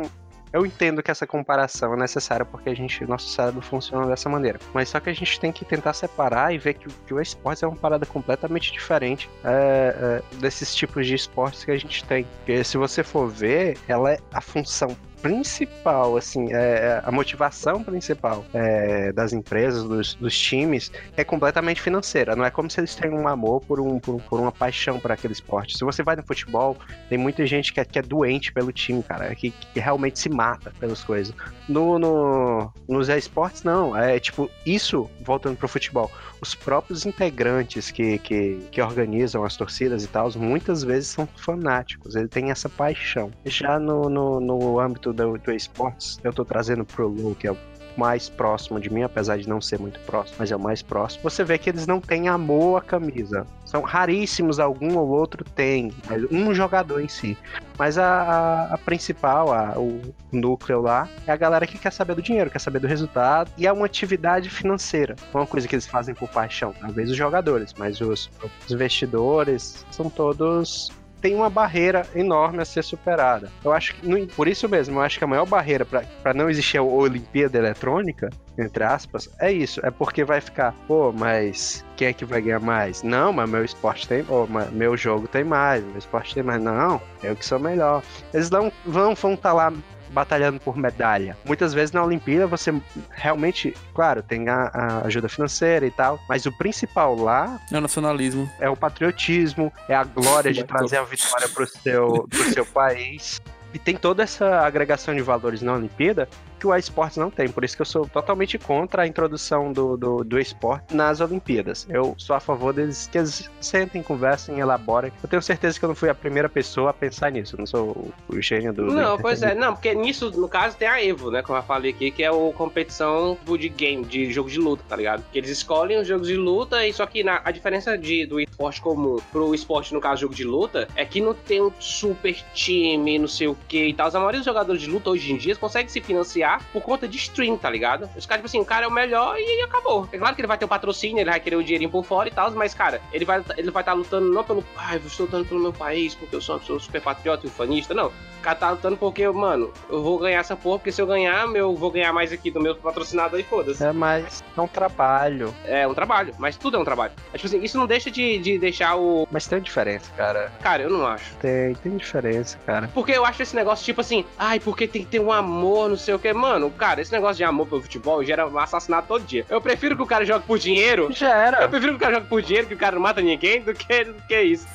Eu 0.58 0.66
entendo 0.66 1.04
que 1.04 1.12
essa 1.12 1.28
comparação 1.28 1.94
é 1.94 1.98
necessária 1.98 2.44
porque 2.44 2.72
a 2.72 2.76
gente, 2.76 3.06
nosso 3.06 3.30
cérebro 3.30 3.62
funciona 3.62 4.08
dessa 4.08 4.28
maneira. 4.28 4.60
Mas 4.74 4.90
só 4.90 5.00
que 5.00 5.08
a 5.08 5.14
gente 5.14 5.40
tem 5.40 5.52
que 5.52 5.64
tentar 5.64 5.94
separar 5.94 6.52
e 6.52 6.58
ver 6.58 6.74
que, 6.74 6.88
que 7.06 7.14
o 7.14 7.22
esporte 7.22 7.64
é 7.64 7.68
uma 7.68 7.78
parada 7.78 8.08
completamente 8.08 8.72
diferente 8.72 9.30
é, 9.44 10.24
é, 10.34 10.38
desses 10.40 10.74
tipos 10.74 11.06
de 11.06 11.14
esportes 11.14 11.64
que 11.64 11.70
a 11.70 11.78
gente 11.78 12.04
tem. 12.06 12.26
Porque 12.38 12.64
se 12.64 12.76
você 12.76 13.04
for 13.04 13.28
ver, 13.28 13.78
ela 13.88 14.14
é 14.14 14.18
a 14.34 14.42
função 14.42 14.98
principal, 15.22 16.18
assim, 16.18 16.54
é, 16.54 17.02
a 17.04 17.12
motivação 17.12 17.84
principal 17.84 18.46
é, 18.54 19.12
das 19.12 19.34
empresas, 19.34 19.84
dos, 19.84 20.16
dos, 20.16 20.38
times, 20.38 20.92
é 21.16 21.24
completamente 21.24 21.82
financeira. 21.82 22.36
Não 22.36 22.46
é 22.46 22.52
como 22.52 22.70
se 22.70 22.80
eles 22.80 22.96
têm 22.96 23.12
um 23.12 23.28
amor 23.28 23.62
por, 23.62 23.80
um, 23.80 24.00
por, 24.00 24.22
por 24.22 24.40
uma 24.40 24.52
paixão 24.52 25.00
por 25.00 25.12
aquele 25.12 25.34
esporte. 25.34 25.78
Se 25.78 25.84
você 25.84 26.04
vai 26.04 26.16
no 26.16 26.24
futebol, 26.24 26.78
tem 27.10 27.18
muita 27.18 27.46
gente 27.46 27.74
que 27.74 27.80
é, 27.80 27.86
que 27.86 28.00
é 28.00 28.02
doente 28.02 28.54
pelo 28.54 28.72
time, 28.72 29.02
cara, 29.04 29.34
que, 29.36 29.52
que 29.52 29.80
realmente 29.80 30.20
se 30.20 30.30
mata 30.30 30.72
pelas 30.80 31.04
coisas. 31.04 31.34
No, 31.68 31.98
no, 32.00 32.72
nos 32.88 33.10
esportes, 33.10 33.64
não. 33.64 33.98
É 33.98 34.20
tipo, 34.20 34.50
isso, 34.66 35.10
voltando 35.22 35.58
pro 35.58 35.68
futebol, 35.68 36.12
os 36.42 36.56
próprios 36.56 37.06
integrantes 37.06 37.92
que, 37.92 38.18
que, 38.20 38.60
que 38.72 38.82
organizam 38.82 39.44
as 39.44 39.56
torcidas 39.56 40.04
e 40.04 40.08
tal, 40.08 40.32
muitas 40.36 40.84
vezes 40.84 41.10
são 41.10 41.28
fanáticos, 41.36 42.16
ele 42.16 42.28
tem 42.28 42.52
essa 42.52 42.70
paixão. 42.70 43.32
Já 43.46 43.80
no, 43.80 44.10
no, 44.10 44.40
no 44.40 44.80
âmbito 44.80 45.14
do, 45.14 45.38
do 45.38 45.52
esportes, 45.52 46.20
eu 46.24 46.34
tô 46.34 46.44
trazendo 46.44 46.86
pro 46.86 47.08
LoL, 47.08 47.36
que 47.36 47.48
é 47.48 47.52
o 47.52 47.58
mais 47.98 48.30
próximo 48.30 48.80
de 48.80 48.92
mim, 48.92 49.02
apesar 49.02 49.38
de 49.38 49.50
não 49.50 49.60
ser 49.60 49.80
muito 49.80 50.00
próximo, 50.02 50.38
mas 50.40 50.52
é 50.52 50.56
o 50.56 50.60
mais 50.60 50.82
próximo. 50.82 51.24
Você 51.24 51.44
vê 51.44 51.58
que 51.58 51.70
eles 51.70 51.88
não 51.88 52.00
têm 52.00 52.28
amor 52.28 52.78
à 52.78 52.82
camisa. 52.82 53.46
São 53.68 53.82
raríssimos, 53.82 54.60
algum 54.60 54.98
ou 54.98 55.10
outro 55.10 55.44
tem, 55.44 55.92
um 56.32 56.54
jogador 56.54 57.02
em 57.02 57.10
si. 57.10 57.38
Mas 57.78 57.98
a, 57.98 58.70
a, 58.72 58.78
principal, 58.78 59.54
a, 59.54 59.78
o 59.78 60.02
núcleo 60.32 60.82
lá, 60.82 61.08
é 61.28 61.32
a 61.34 61.36
galera 61.36 61.68
que 61.68 61.78
quer 61.78 61.92
saber 61.92 62.16
do 62.16 62.22
dinheiro, 62.22 62.50
quer 62.50 62.60
saber 62.60 62.80
do 62.80 62.88
resultado, 62.88 63.52
e 63.58 63.68
é 63.68 63.72
uma 63.72 63.86
atividade 63.86 64.50
financeira. 64.50 65.18
É 65.34 65.38
uma 65.38 65.46
coisa 65.46 65.68
que 65.68 65.76
eles 65.76 65.86
fazem 65.86 66.16
por 66.16 66.30
paixão. 66.30 66.74
Talvez 66.80 67.12
os 67.12 67.18
jogadores, 67.18 67.74
mas 67.78 68.00
os, 68.00 68.32
os 68.66 68.72
investidores 68.72 69.86
são 69.92 70.10
todos 70.10 70.90
tem 71.22 71.36
uma 71.36 71.50
barreira 71.50 72.06
enorme 72.16 72.62
a 72.62 72.66
ser 72.66 72.84
superada. 72.84 73.52
Eu 73.64 73.72
acho 73.72 73.96
que, 73.96 74.28
por 74.28 74.48
isso 74.48 74.68
mesmo, 74.70 74.98
eu 74.98 75.02
acho 75.02 75.18
que 75.18 75.24
a 75.24 75.28
maior 75.28 75.46
barreira 75.46 75.86
para 75.86 76.34
não 76.34 76.50
existir 76.50 76.78
a 76.78 76.84
Olimpíada 76.84 77.58
Eletrônica, 77.58 78.30
entre 78.58 78.84
aspas, 78.84 79.30
é 79.40 79.52
isso. 79.52 79.80
É 79.86 79.92
porque 79.92 80.24
vai 80.24 80.42
ficar, 80.42 80.74
pô, 80.88 81.12
mas 81.12 81.84
quem 81.96 82.08
é 82.08 82.14
que 82.14 82.26
vai 82.26 82.42
ganhar 82.42 82.60
mais? 82.60 83.04
Não, 83.04 83.32
mas 83.34 83.50
meu 83.50 83.64
esporte 83.64 84.08
tem, 84.08 84.26
oh, 84.30 84.48
meu 84.72 84.98
jogo 84.98 85.28
tem 85.28 85.44
mais, 85.44 85.84
meu 85.84 85.98
esporte 85.98 86.34
tem 86.34 86.44
mais. 86.44 86.62
Não, 86.62 87.02
eu 87.24 87.36
que 87.36 87.46
sou 87.46 87.60
melhor. 87.60 88.04
Eles 88.34 88.50
não 88.50 88.72
vão 88.86 89.12
estar 89.12 89.36
tá 89.36 89.54
lá 89.54 89.74
batalhando 90.12 90.60
por 90.60 90.78
medalha. 90.78 91.38
Muitas 91.46 91.74
vezes 91.74 91.92
na 91.92 92.04
Olimpíada 92.04 92.48
você 92.48 92.74
realmente, 93.12 93.74
claro, 93.94 94.22
tem 94.22 94.48
a, 94.50 94.72
a, 94.74 95.08
ajuda 95.08 95.30
financeira 95.30 95.86
e 95.86 95.92
tal, 95.92 96.20
mas 96.28 96.46
o 96.46 96.52
principal 96.52 97.16
lá 97.16 97.60
é 97.72 97.78
o 97.78 97.82
nacionalismo, 97.82 98.50
é 98.60 98.70
o 98.70 98.76
patriotismo, 98.76 99.72
é 99.88 99.96
a 99.96 100.04
glória 100.04 100.52
de 100.54 100.64
trazer 100.64 100.98
a 100.98 101.04
vitória 101.04 101.50
pro 101.50 101.68
seu, 101.68 102.28
pro 102.30 102.54
seu 102.54 102.66
país. 102.68 103.42
E 103.74 103.80
tem 103.80 103.96
toda 103.96 104.24
essa 104.24 104.62
agregação 104.62 105.14
de 105.14 105.22
valores 105.22 105.62
na 105.62 105.74
Olimpíada 105.74 106.28
que 106.60 106.68
o 106.68 106.76
esportes 106.76 107.18
não 107.18 107.30
tem. 107.30 107.50
Por 107.50 107.64
isso 107.64 107.76
que 107.76 107.82
eu 107.82 107.86
sou 107.86 108.08
totalmente 108.08 108.58
contra 108.58 109.04
a 109.04 109.08
introdução 109.08 109.72
do, 109.72 109.98
do, 109.98 110.24
do 110.24 110.40
esporte 110.40 110.96
nas 110.96 111.22
Olimpíadas. 111.22 111.88
Eu 111.90 112.16
sou 112.18 112.36
a 112.36 112.40
favor 112.40 112.74
deles 112.74 113.08
que 113.12 113.18
eles 113.18 113.50
sentem, 113.60 114.02
conversem, 114.02 114.60
elaborem. 114.60 115.12
Eu 115.22 115.30
tenho 115.30 115.42
certeza 115.42 115.78
que 115.78 115.86
eu 115.86 115.90
não 115.90 115.96
fui 115.96 116.10
a 116.10 116.16
primeira 116.16 116.50
pessoa 116.50 116.92
a 116.92 116.94
pensar 116.94 117.32
nisso. 117.32 117.56
Eu 117.56 117.60
não 117.60 117.66
sou 117.66 118.12
o 118.28 118.42
gênio 118.42 118.74
do. 118.74 118.86
Não, 118.86 119.18
do 119.18 119.22
pois 119.22 119.42
é. 119.42 119.54
Não, 119.54 119.74
porque 119.74 119.94
nisso, 119.94 120.32
no 120.32 120.48
caso, 120.48 120.78
tem 120.78 120.88
a 120.88 121.04
Evo, 121.04 121.32
né? 121.32 121.42
Como 121.42 121.58
eu 121.58 121.64
falei 121.64 121.92
aqui, 121.92 122.12
que 122.12 122.24
é 122.24 122.28
a 122.28 122.54
competição 122.54 123.38
de 123.58 123.70
game, 123.70 124.06
de 124.06 124.32
jogo 124.32 124.50
de 124.50 124.60
luta, 124.60 124.84
tá 124.88 124.96
ligado? 124.96 125.24
Que 125.32 125.38
eles 125.38 125.50
escolhem 125.50 126.00
os 126.00 126.08
jogos 126.08 126.28
de 126.28 126.36
luta 126.36 126.86
e 126.86 126.94
só 126.94 127.06
que 127.06 127.24
na, 127.24 127.42
a 127.44 127.52
diferença 127.52 127.98
de, 127.98 128.26
do 128.26 128.40
esporte 128.40 128.82
comum 128.82 129.18
pro 129.32 129.54
esporte, 129.54 129.94
no 129.94 130.02
caso, 130.02 130.22
jogo 130.22 130.36
de 130.36 130.44
luta, 130.44 130.88
é 130.96 131.06
que 131.06 131.22
não 131.22 131.34
tem 131.34 131.62
um 131.62 131.72
super 131.80 132.36
time, 132.54 133.20
não 133.20 133.28
sei 133.28 133.48
o 133.48 133.58
que 133.68 133.88
e 133.88 133.94
tal. 133.94 134.08
A 134.08 134.12
maioria 134.12 134.40
dos 134.40 134.46
jogadores 134.46 134.82
de 134.82 134.90
luta 134.90 135.10
hoje 135.10 135.32
em 135.32 135.38
dia 135.38 135.56
conseguem 135.56 135.90
se 135.90 136.02
financiar 136.02 136.47
por 136.72 136.82
conta 136.82 137.08
de 137.08 137.18
stream, 137.18 137.58
tá 137.58 137.70
ligado? 137.70 138.10
Os 138.16 138.26
caras, 138.26 138.42
tipo 138.42 138.46
assim, 138.46 138.60
o 138.60 138.66
cara 138.66 138.86
é 138.86 138.88
o 138.88 138.92
melhor 138.92 139.38
e 139.38 139.62
acabou. 139.62 140.08
É 140.12 140.18
claro 140.18 140.36
que 140.36 140.42
ele 140.42 140.48
vai 140.48 140.58
ter 140.58 140.66
o 140.66 140.68
patrocínio, 140.68 141.20
ele 141.20 141.30
vai 141.30 141.40
querer 141.40 141.56
o 141.56 141.64
dinheirinho 141.64 141.90
por 141.92 142.04
fora 142.04 142.30
e 142.30 142.32
tal, 142.32 142.50
mas, 142.52 142.74
cara, 142.74 143.02
ele 143.12 143.26
vai 143.26 143.40
estar 143.40 143.58
ele 143.58 143.72
vai 143.72 143.84
tá 143.84 143.94
lutando 143.94 144.32
não 144.32 144.44
pelo. 144.44 144.64
Ai, 144.76 144.98
eu 144.98 145.08
estou 145.08 145.26
lutando 145.26 145.46
pelo 145.46 145.60
meu 145.60 145.74
país, 145.74 146.16
porque 146.16 146.36
eu 146.36 146.42
sou 146.42 146.56
uma 146.56 146.60
pessoa 146.60 146.80
super 146.80 147.02
patriota 147.02 147.46
e 147.46 147.50
ufanista. 147.50 147.94
Não. 147.94 148.08
O 148.08 148.42
cara 148.42 148.56
tá 148.56 148.70
lutando 148.72 148.96
porque, 148.96 149.28
mano, 149.28 149.74
eu 149.90 150.02
vou 150.02 150.20
ganhar 150.20 150.40
essa 150.40 150.56
porra, 150.56 150.78
porque 150.78 150.92
se 150.92 151.02
eu 151.02 151.08
ganhar, 151.08 151.48
eu 151.56 151.76
vou 151.76 151.92
ganhar 151.92 152.14
mais 152.14 152.32
aqui 152.32 152.52
do 152.52 152.62
meu 152.62 152.76
patrocinado 152.76 153.36
aí, 153.36 153.44
foda-se. 153.44 153.84
É, 153.84 153.92
mas 153.92 154.44
é 154.56 154.62
um 154.62 154.68
trabalho. 154.68 155.54
É 155.66 155.88
um 155.88 155.94
trabalho, 155.94 156.34
mas 156.38 156.56
tudo 156.56 156.78
é 156.78 156.80
um 156.80 156.86
trabalho. 156.86 157.14
Mas, 157.32 157.42
tipo 157.42 157.48
assim, 157.48 157.64
isso 157.64 157.78
não 157.78 157.88
deixa 157.88 158.12
de, 158.12 158.38
de 158.38 158.60
deixar 158.60 158.96
o. 158.96 159.28
Mas 159.32 159.48
tem 159.48 159.60
diferença, 159.60 160.12
cara. 160.16 160.52
Cara, 160.62 160.84
eu 160.84 160.90
não 160.90 161.06
acho. 161.06 161.36
Tem, 161.38 161.74
tem 161.76 161.98
diferença, 161.98 162.58
cara. 162.66 162.90
Porque 162.94 163.12
eu 163.12 163.26
acho 163.26 163.42
esse 163.42 163.56
negócio, 163.56 163.84
tipo 163.84 164.02
assim, 164.02 164.24
ai, 164.38 164.60
porque 164.60 164.88
tem 164.88 165.04
que 165.04 165.10
ter 165.10 165.20
um 165.20 165.32
amor, 165.32 165.90
não 165.90 165.98
sei 165.98 166.14
o 166.14 166.20
que. 166.20 166.32
Mano, 166.38 166.70
cara, 166.72 167.02
esse 167.02 167.12
negócio 167.12 167.38
de 167.38 167.44
amor 167.44 167.68
pelo 167.68 167.82
futebol 167.82 168.24
gera 168.24 168.48
um 168.48 168.58
assassinato 168.58 169.08
todo 169.08 169.26
dia. 169.26 169.46
Eu 169.50 169.60
prefiro 169.60 169.96
que 169.96 170.04
o 170.04 170.08
cara 170.08 170.26
jogue 170.26 170.46
por 170.46 170.60
dinheiro. 170.60 171.10
Já 171.12 171.36
era. 171.36 171.64
Eu 171.64 171.70
prefiro 171.70 171.94
que 171.94 171.98
o 171.98 172.00
cara 172.00 172.16
jogue 172.16 172.28
por 172.28 172.42
dinheiro, 172.42 172.68
que 172.68 172.74
o 172.74 172.78
cara 172.78 172.96
não 172.96 173.02
mata 173.02 173.22
ninguém, 173.22 173.62
do 173.62 173.74
que, 173.74 174.04
do 174.04 174.14
que 174.28 174.42
isso. 174.42 174.68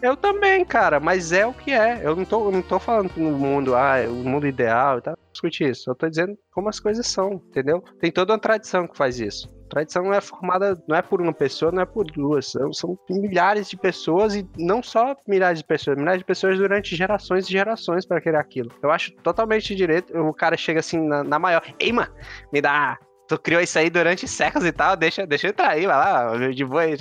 Eu 0.00 0.16
também, 0.16 0.64
cara, 0.64 1.00
mas 1.00 1.32
é 1.32 1.46
o 1.46 1.52
que 1.52 1.72
é. 1.72 2.00
Eu 2.02 2.14
não 2.14 2.24
tô, 2.24 2.46
eu 2.46 2.52
não 2.52 2.62
tô 2.62 2.78
falando 2.78 3.10
no 3.16 3.32
mundo, 3.32 3.74
ah, 3.74 3.96
o 4.08 4.12
mundo 4.12 4.46
ideal 4.46 4.98
e 4.98 5.02
tal. 5.02 5.18
Discutir 5.32 5.70
isso. 5.70 5.90
Eu 5.90 5.94
tô 5.94 6.08
dizendo 6.08 6.36
como 6.52 6.68
as 6.68 6.78
coisas 6.78 7.06
são, 7.06 7.42
entendeu? 7.48 7.82
Tem 8.00 8.10
toda 8.10 8.32
uma 8.32 8.38
tradição 8.38 8.86
que 8.86 8.96
faz 8.96 9.18
isso. 9.18 9.48
Tradição 9.68 10.04
não 10.04 10.14
é 10.14 10.20
formada, 10.20 10.82
não 10.88 10.96
é 10.96 11.02
por 11.02 11.20
uma 11.20 11.32
pessoa, 11.32 11.70
não 11.70 11.82
é 11.82 11.86
por 11.86 12.04
duas. 12.04 12.50
São, 12.50 12.72
são 12.72 12.98
milhares 13.10 13.68
de 13.68 13.76
pessoas 13.76 14.34
e 14.34 14.48
não 14.56 14.82
só 14.82 15.16
milhares 15.26 15.58
de 15.58 15.64
pessoas, 15.64 15.96
milhares 15.96 16.20
de 16.20 16.24
pessoas 16.24 16.58
durante 16.58 16.96
gerações 16.96 17.46
e 17.46 17.52
gerações 17.52 18.06
para 18.06 18.20
querer 18.20 18.38
aquilo. 18.38 18.70
Eu 18.82 18.90
acho 18.90 19.12
totalmente 19.16 19.74
direito. 19.74 20.16
O 20.18 20.32
cara 20.32 20.56
chega 20.56 20.80
assim 20.80 20.98
na, 21.00 21.22
na 21.22 21.38
maior. 21.38 21.62
Ei, 21.78 21.92
mano, 21.92 22.12
me 22.52 22.60
dá. 22.60 22.98
Tu 23.28 23.38
criou 23.38 23.60
isso 23.60 23.78
aí 23.78 23.90
durante 23.90 24.26
séculos 24.26 24.66
e 24.66 24.72
tal, 24.72 24.96
deixa, 24.96 25.26
deixa 25.26 25.48
eu 25.48 25.50
entrar 25.50 25.70
aí, 25.70 25.86
vai 25.86 25.96
lá, 25.96 26.50
de 26.50 26.64
boa 26.64 26.82
aí. 26.82 26.96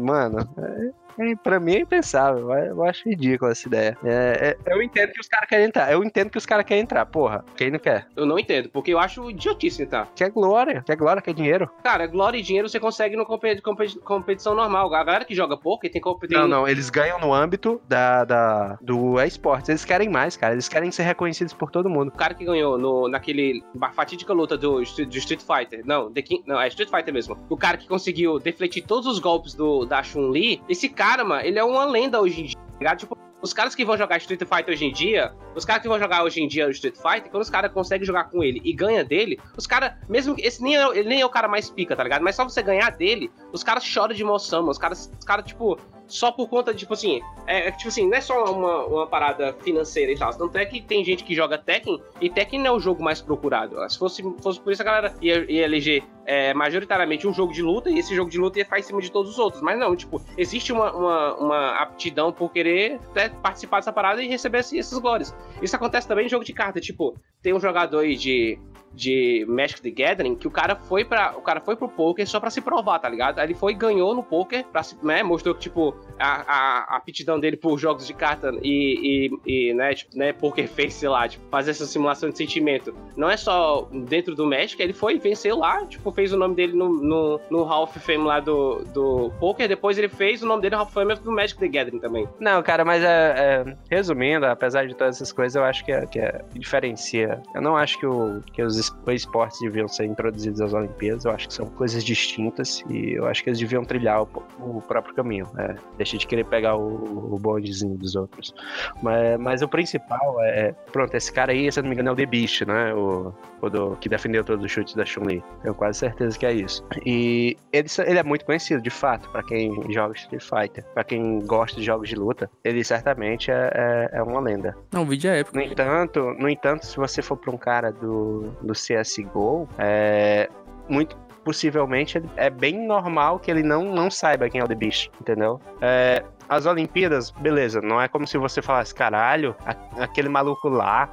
Mano, 0.00 0.40
é, 0.58 1.05
pra 1.42 1.60
mim 1.60 1.74
é 1.74 1.80
impensável. 1.80 2.52
Eu 2.52 2.84
acho 2.84 3.08
ridícula 3.08 3.52
essa 3.52 3.66
ideia. 3.66 3.98
É, 4.04 4.56
é, 4.66 4.72
eu 4.72 4.82
entendo 4.82 5.12
que 5.12 5.20
os 5.20 5.28
caras 5.28 5.48
querem 5.48 5.66
entrar. 5.66 5.92
Eu 5.92 6.04
entendo 6.04 6.30
que 6.30 6.38
os 6.38 6.46
caras 6.46 6.64
querem 6.64 6.82
entrar. 6.82 7.06
Porra, 7.06 7.44
quem 7.56 7.70
não 7.70 7.78
quer? 7.78 8.06
Eu 8.16 8.26
não 8.26 8.38
entendo, 8.38 8.68
porque 8.68 8.92
eu 8.92 8.98
acho 8.98 9.30
idiotice 9.30 9.82
entrar. 9.82 10.08
Quer 10.14 10.30
glória, 10.30 10.82
quer 10.84 10.96
glória, 10.96 11.22
quer 11.22 11.34
dinheiro. 11.34 11.70
Cara, 11.82 12.06
glória 12.06 12.38
e 12.38 12.42
dinheiro 12.42 12.68
você 12.68 12.80
consegue 12.80 13.16
no 13.16 13.24
competi 13.24 13.62
competi 13.62 13.98
competição 13.98 14.54
normal. 14.54 14.92
A 14.92 15.04
galera 15.04 15.24
que 15.24 15.34
joga 15.34 15.56
pouco 15.56 15.88
tem 15.88 16.00
competição. 16.00 16.42
Não, 16.42 16.60
não, 16.62 16.68
eles 16.68 16.90
ganham 16.90 17.18
no 17.18 17.32
âmbito 17.32 17.80
da, 17.88 18.24
da, 18.24 18.78
do 18.80 19.20
esportes. 19.22 19.68
Eles 19.68 19.84
querem 19.84 20.08
mais, 20.08 20.36
cara. 20.36 20.52
Eles 20.52 20.68
querem 20.68 20.90
ser 20.90 21.02
reconhecidos 21.02 21.52
por 21.52 21.70
todo 21.70 21.88
mundo. 21.88 22.08
O 22.08 22.12
cara 22.12 22.34
que 22.34 22.44
ganhou 22.44 22.78
no, 22.78 23.08
naquele 23.08 23.62
fatídica 23.94 24.32
luta 24.32 24.56
do, 24.56 24.82
do 24.82 25.18
Street 25.18 25.40
Fighter. 25.40 25.82
Não, 25.84 26.12
The 26.12 26.22
King, 26.22 26.42
não, 26.46 26.60
é 26.60 26.68
Street 26.68 26.90
Fighter 26.90 27.12
mesmo. 27.12 27.38
O 27.48 27.56
cara 27.56 27.76
que 27.76 27.88
conseguiu 27.88 28.38
defletir 28.38 28.84
todos 28.86 29.06
os 29.06 29.18
golpes 29.18 29.54
do, 29.54 29.84
da 29.84 30.02
Chun-Li. 30.02 30.62
Esse 30.68 30.88
cara, 30.88 31.05
mano, 31.24 31.46
ele 31.46 31.58
é 31.58 31.64
uma 31.64 31.84
lenda 31.84 32.20
hoje 32.20 32.40
em 32.40 32.44
dia, 32.46 32.56
tá 32.56 32.78
ligado? 32.78 32.98
Tipo, 32.98 33.18
os 33.42 33.52
caras 33.52 33.74
que 33.74 33.84
vão 33.84 33.96
jogar 33.96 34.16
Street 34.16 34.40
Fighter 34.40 34.74
hoje 34.74 34.84
em 34.84 34.92
dia, 34.92 35.32
os 35.54 35.64
caras 35.64 35.82
que 35.82 35.88
vão 35.88 35.98
jogar 35.98 36.24
hoje 36.24 36.40
em 36.40 36.48
dia 36.48 36.68
Street 36.70 36.96
Fighter, 36.96 37.30
quando 37.30 37.42
os 37.42 37.50
caras 37.50 37.72
conseguem 37.72 38.06
jogar 38.06 38.24
com 38.24 38.42
ele 38.42 38.60
e 38.64 38.72
ganha 38.72 39.04
dele, 39.04 39.38
os 39.56 39.66
caras, 39.66 39.92
mesmo 40.08 40.34
que 40.34 40.42
esse 40.42 40.62
nem 40.62 40.76
é, 40.76 40.98
ele 40.98 41.08
nem 41.08 41.20
é 41.20 41.26
o 41.26 41.30
cara 41.30 41.46
mais 41.46 41.70
pica, 41.70 41.94
tá 41.94 42.02
ligado? 42.02 42.22
Mas 42.22 42.34
só 42.34 42.44
você 42.44 42.62
ganhar 42.62 42.90
dele, 42.90 43.30
os 43.52 43.62
caras 43.62 43.84
choram 43.84 44.14
de 44.14 44.22
emoção, 44.22 44.60
mano. 44.60 44.72
Os 44.72 44.78
caras, 44.78 45.10
os 45.18 45.24
caras 45.24 45.44
tipo, 45.44 45.78
só 46.06 46.30
por 46.30 46.48
conta 46.48 46.74
tipo 46.74 46.94
assim, 46.94 47.20
é, 47.46 47.68
é, 47.68 47.70
tipo 47.72 47.88
assim, 47.88 48.08
não 48.08 48.16
é 48.16 48.20
só 48.20 48.44
uma, 48.52 48.84
uma 48.86 49.06
parada 49.06 49.52
financeira 49.60 50.12
e 50.12 50.18
tal. 50.18 50.30
Tanto 50.30 50.56
é 50.56 50.64
que 50.64 50.80
tem 50.80 51.04
gente 51.04 51.24
que 51.24 51.34
joga 51.34 51.58
Tekken 51.58 52.00
e 52.20 52.30
Tekken 52.30 52.60
não 52.60 52.66
é 52.66 52.72
o 52.72 52.80
jogo 52.80 53.02
mais 53.02 53.20
procurado. 53.20 53.76
Se 53.90 53.98
fosse, 53.98 54.22
fosse 54.40 54.60
por 54.60 54.72
isso 54.72 54.82
a 54.82 54.84
galera 54.84 55.14
ia, 55.20 55.50
ia 55.50 55.64
eleger 55.64 56.02
é, 56.24 56.52
majoritariamente 56.54 57.26
um 57.26 57.32
jogo 57.32 57.52
de 57.52 57.62
luta 57.62 57.90
e 57.90 57.98
esse 57.98 58.14
jogo 58.14 58.30
de 58.30 58.38
luta 58.38 58.58
ia 58.58 58.64
ficar 58.64 58.78
em 58.78 58.82
cima 58.82 59.00
de 59.00 59.10
todos 59.10 59.32
os 59.32 59.38
outros. 59.38 59.62
Mas 59.62 59.78
não, 59.78 59.94
tipo, 59.94 60.20
existe 60.36 60.72
uma, 60.72 60.92
uma, 60.92 61.34
uma 61.34 61.70
aptidão 61.82 62.32
por 62.32 62.52
querer 62.52 63.00
né, 63.14 63.28
participar 63.42 63.78
dessa 63.78 63.92
parada 63.92 64.22
e 64.22 64.28
receber 64.28 64.58
esses, 64.58 64.72
esses 64.72 64.98
glórias. 64.98 65.34
Isso 65.62 65.74
acontece 65.74 66.06
também 66.06 66.26
em 66.26 66.28
jogo 66.28 66.44
de 66.44 66.52
carta. 66.52 66.80
Tipo, 66.80 67.18
tem 67.42 67.54
um 67.54 67.60
jogador 67.60 68.00
aí 68.00 68.16
de 68.16 68.58
de 68.96 69.44
Magic 69.46 69.80
the 69.82 69.90
Gathering 69.90 70.34
que 70.34 70.48
o 70.48 70.50
cara 70.50 70.74
foi 70.74 71.04
para 71.04 71.36
o 71.36 71.42
cara 71.42 71.60
foi 71.60 71.76
pro 71.76 71.88
poker 71.88 72.26
só 72.26 72.40
pra 72.40 72.50
se 72.50 72.60
provar, 72.60 72.98
tá 72.98 73.08
ligado? 73.08 73.38
Aí 73.38 73.46
ele 73.46 73.54
foi 73.54 73.72
e 73.72 73.74
ganhou 73.74 74.14
no 74.14 74.22
poker, 74.22 74.64
se, 74.82 74.96
né, 75.04 75.22
mostrou 75.22 75.54
que, 75.54 75.60
tipo, 75.60 75.94
a, 76.18 76.42
a, 76.42 76.94
a 76.94 76.96
aptidão 76.96 77.38
dele 77.38 77.56
por 77.56 77.78
jogos 77.78 78.06
de 78.06 78.14
carta 78.14 78.52
e, 78.62 79.30
e, 79.46 79.70
e, 79.70 79.74
né, 79.74 79.94
tipo, 79.94 80.16
né, 80.16 80.32
poker 80.32 80.66
face, 80.68 80.92
sei 80.92 81.08
lá, 81.08 81.28
tipo, 81.28 81.44
fazer 81.50 81.72
essa 81.72 81.84
simulação 81.86 82.30
de 82.30 82.38
sentimento. 82.38 82.94
Não 83.16 83.28
é 83.28 83.36
só 83.36 83.88
dentro 83.92 84.34
do 84.34 84.46
Magic, 84.46 84.80
ele 84.82 84.92
foi 84.92 85.16
e 85.16 85.18
venceu 85.18 85.58
lá, 85.58 85.84
tipo, 85.86 86.10
fez 86.10 86.32
o 86.32 86.36
nome 86.36 86.54
dele 86.54 86.72
no, 86.72 86.88
no, 86.88 87.40
no 87.50 87.62
Hall 87.64 87.84
of 87.84 87.98
Fame 87.98 88.24
lá 88.24 88.40
do, 88.40 88.84
do 88.94 89.30
poker, 89.38 89.68
depois 89.68 89.98
ele 89.98 90.08
fez 90.08 90.42
o 90.42 90.46
nome 90.46 90.62
dele 90.62 90.74
no 90.74 90.78
Hall 90.78 90.86
of 90.86 90.94
Fame 90.94 91.14
do 91.16 91.30
Magic 91.30 91.58
the 91.60 91.68
Gathering 91.68 91.98
também. 91.98 92.26
Não, 92.40 92.62
cara, 92.62 92.84
mas 92.84 93.02
é, 93.02 93.34
é, 93.66 93.76
resumindo, 93.90 94.46
apesar 94.46 94.86
de 94.86 94.94
todas 94.94 95.16
essas 95.16 95.32
coisas, 95.32 95.56
eu 95.56 95.64
acho 95.64 95.84
que 95.84 95.92
é, 95.92 96.06
que 96.06 96.18
é 96.18 96.42
diferencia. 96.54 97.42
Eu 97.54 97.60
não 97.60 97.76
acho 97.76 97.98
que, 97.98 98.06
o, 98.06 98.40
que 98.52 98.62
os 98.62 98.78
es- 98.88 98.96
esportes 99.22 99.60
deviam 99.60 99.88
ser 99.88 100.04
introduzidos 100.04 100.60
às 100.60 100.72
Olimpíadas, 100.72 101.24
eu 101.24 101.30
acho 101.32 101.48
que 101.48 101.54
são 101.54 101.66
coisas 101.66 102.02
distintas 102.04 102.82
e 102.88 103.12
eu 103.14 103.26
acho 103.26 103.42
que 103.42 103.50
eles 103.50 103.58
deviam 103.58 103.84
trilhar 103.84 104.22
o, 104.22 104.28
o 104.60 104.82
próprio 104.82 105.14
caminho. 105.14 105.46
né? 105.54 105.76
Deixa 105.96 106.16
de 106.18 106.26
querer 106.26 106.44
pegar 106.44 106.76
o, 106.76 107.34
o 107.34 107.38
bondezinho 107.38 107.96
dos 107.96 108.14
outros. 108.16 108.54
Mas, 109.02 109.38
mas 109.38 109.62
o 109.62 109.68
principal 109.68 110.36
é. 110.42 110.72
Pronto, 110.92 111.14
esse 111.14 111.32
cara 111.32 111.52
aí, 111.52 111.70
se 111.70 111.78
eu 111.78 111.82
não 111.82 111.90
me 111.90 111.94
engano, 111.94 112.10
é 112.10 112.12
o 112.12 112.16
The 112.16 112.26
Beast, 112.26 112.62
né? 112.62 112.94
O, 112.94 113.32
o 113.60 113.70
do- 113.70 113.96
que 114.00 114.08
defendeu 114.08 114.44
todos 114.44 114.64
os 114.64 114.70
chutes 114.70 114.94
da 114.94 115.04
Chun-Li. 115.04 115.42
Tenho 115.62 115.74
quase 115.74 115.98
certeza 115.98 116.38
que 116.38 116.46
é 116.46 116.52
isso. 116.52 116.84
E 117.04 117.56
ele, 117.72 117.88
ele 118.06 118.18
é 118.18 118.22
muito 118.22 118.44
conhecido, 118.44 118.80
de 118.82 118.90
fato, 118.90 119.28
pra 119.30 119.42
quem 119.42 119.70
joga 119.92 120.14
Street 120.14 120.42
Fighter. 120.42 120.84
Pra 120.94 121.04
quem 121.04 121.40
gosta 121.40 121.78
de 121.80 121.84
jogos 121.86 122.08
de 122.08 122.14
luta, 122.16 122.50
ele 122.64 122.82
certamente 122.84 123.50
é, 123.50 123.70
é, 123.74 124.18
é 124.18 124.22
uma 124.22 124.40
lenda. 124.40 124.76
Não, 124.92 125.02
o 125.02 125.06
vídeo 125.06 125.30
é 125.30 125.40
épico. 125.40 125.56
No 125.56 125.62
entanto, 125.62 126.20
no 126.38 126.48
entanto, 126.48 126.86
se 126.86 126.96
você 126.96 127.22
for 127.22 127.36
pra 127.36 127.50
um 127.50 127.56
cara 127.58 127.90
do, 127.92 128.50
do 128.66 128.74
CSGO, 128.74 129.68
é 129.78 130.48
muito 130.88 131.16
possivelmente 131.44 132.20
é 132.36 132.50
bem 132.50 132.86
normal 132.86 133.38
que 133.38 133.48
ele 133.48 133.62
não, 133.62 133.84
não 133.94 134.10
saiba 134.10 134.50
quem 134.50 134.60
é 134.60 134.64
o 134.64 134.66
The 134.66 134.74
Beast, 134.74 135.10
entendeu? 135.20 135.60
É, 135.80 136.24
as 136.48 136.66
Olimpíadas, 136.66 137.30
beleza, 137.30 137.80
não 137.80 138.00
é 138.00 138.08
como 138.08 138.26
se 138.26 138.38
você 138.38 138.62
falasse, 138.62 138.94
caralho, 138.94 139.54
aquele 139.98 140.28
maluco 140.28 140.68
lá. 140.68 141.08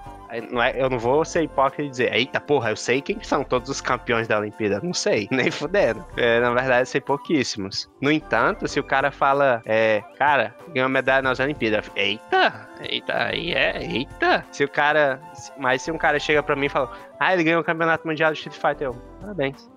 Não 0.52 0.64
é, 0.64 0.74
eu 0.76 0.90
não 0.90 0.98
vou 0.98 1.24
ser 1.24 1.44
hipócrita 1.44 1.84
e 1.84 1.90
dizer, 1.90 2.12
eita 2.12 2.40
porra, 2.40 2.72
eu 2.72 2.76
sei 2.76 3.02
quem 3.02 3.22
são 3.22 3.44
todos 3.44 3.70
os 3.70 3.80
campeões 3.80 4.28
da 4.28 4.40
Olimpíada. 4.40 4.80
Não 4.82 4.94
sei, 4.94 5.28
nem 5.32 5.52
fudendo. 5.52 6.04
É, 6.18 6.40
na 6.40 6.52
verdade, 6.52 6.90
sei 6.90 7.00
pouquíssimos. 7.00 7.88
No 8.02 8.12
entanto, 8.12 8.68
se 8.68 8.80
o 8.80 8.84
cara 8.84 9.12
fala, 9.12 9.62
é, 9.64 10.02
cara, 10.18 10.56
ganhou 10.74 10.90
medalha 10.90 11.22
nas 11.22 11.40
Olimpíadas, 11.40 11.86
eita, 11.96 12.68
eita, 12.82 13.26
aí 13.26 13.54
é, 13.54 13.84
eita. 13.84 14.44
Se 14.52 14.64
o 14.64 14.68
cara, 14.68 15.22
mas 15.58 15.84
se 15.84 15.92
um 15.92 16.00
cara 16.00 16.18
chega 16.18 16.42
pra 16.42 16.56
mim 16.56 16.66
e 16.66 16.70
fala, 16.70 16.92
ah, 17.20 17.32
ele 17.32 17.44
ganhou 17.44 17.62
o 17.62 17.64
campeonato 17.64 18.08
mundial 18.08 18.32
de 18.34 18.40
Street 18.40 18.58
Fighter, 18.60 18.88
eu, 18.88 18.96
parabéns. 19.22 19.73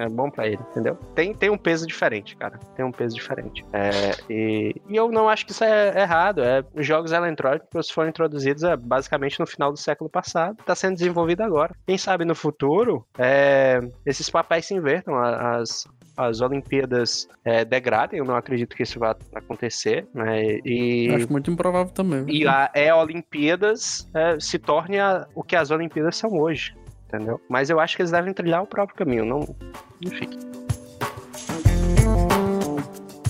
É 0.00 0.08
bom 0.08 0.30
pra 0.30 0.46
ele, 0.46 0.58
entendeu? 0.70 0.96
Tem, 1.14 1.34
tem 1.34 1.50
um 1.50 1.58
peso 1.58 1.86
diferente, 1.86 2.36
cara. 2.36 2.58
Tem 2.76 2.84
um 2.84 2.92
peso 2.92 3.14
diferente. 3.14 3.64
É, 3.72 4.12
e, 4.32 4.74
e 4.88 4.96
eu 4.96 5.10
não 5.10 5.28
acho 5.28 5.44
que 5.44 5.52
isso 5.52 5.62
é 5.64 6.00
errado. 6.00 6.42
É, 6.42 6.64
os 6.74 6.86
jogos 6.86 7.12
eletrônicos 7.12 7.90
foram 7.90 8.08
introduzidos 8.08 8.62
é, 8.62 8.76
basicamente 8.76 9.38
no 9.38 9.46
final 9.46 9.70
do 9.72 9.78
século 9.78 10.08
passado. 10.08 10.56
Tá 10.64 10.74
sendo 10.74 10.94
desenvolvido 10.94 11.42
agora. 11.42 11.74
Quem 11.86 11.98
sabe 11.98 12.24
no 12.24 12.34
futuro 12.34 13.04
é, 13.18 13.80
esses 14.06 14.30
papéis 14.30 14.66
se 14.66 14.74
invertam. 14.74 15.16
As, 15.18 15.84
as 16.16 16.40
Olimpíadas 16.40 17.26
é, 17.44 17.64
degradem. 17.64 18.18
Eu 18.18 18.24
não 18.24 18.36
acredito 18.36 18.76
que 18.76 18.82
isso 18.82 18.98
vá 18.98 19.16
acontecer. 19.34 20.06
Né? 20.14 20.58
E, 20.64 21.08
Acho 21.14 21.30
muito 21.32 21.50
improvável 21.50 21.92
também. 21.92 22.24
e 22.28 22.46
a 22.46 22.70
E-Olimpíadas 22.74 24.08
é, 24.14 24.38
se 24.40 24.58
torne 24.58 24.98
a- 24.98 25.26
o 25.34 25.42
que 25.42 25.56
as 25.56 25.70
Olimpíadas 25.70 26.16
são 26.16 26.30
hoje. 26.38 26.74
Entendeu? 27.12 27.40
Mas 27.48 27.68
eu 27.68 27.80
acho 27.80 27.96
que 27.96 28.02
eles 28.02 28.12
devem 28.12 28.32
trilhar 28.32 28.62
o 28.62 28.66
próprio 28.66 28.96
caminho, 28.96 29.24
não. 29.24 29.56
Enfim. 30.00 30.30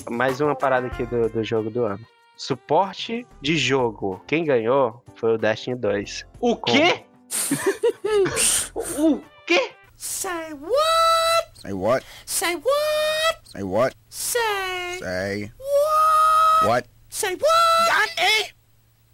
Mais 0.07 0.39
uma 0.39 0.55
parada 0.55 0.85
aqui 0.85 1.03
do, 1.07 1.27
do 1.29 1.43
jogo 1.43 1.71
do 1.71 1.85
ano. 1.85 2.05
Suporte 2.37 3.25
de 3.41 3.57
jogo. 3.57 4.23
Quem 4.27 4.45
ganhou 4.45 5.03
foi 5.15 5.33
o 5.33 5.37
Destiny 5.37 5.75
2. 5.75 6.27
O 6.39 6.55
quê? 6.57 7.03
o 8.75 9.19
quê? 9.47 9.71
Say 9.97 10.53
what? 10.53 11.61
Say 11.61 11.73
what? 11.73 12.05
Say 12.25 12.55
what? 12.55 13.41
Say 13.45 13.63
what? 13.63 13.95
Say 14.09 14.99
Say 14.99 15.51
what? 15.57 16.67
what? 16.67 16.87
Say 17.09 17.35
what? 17.35 17.87
Dante! 17.87 18.53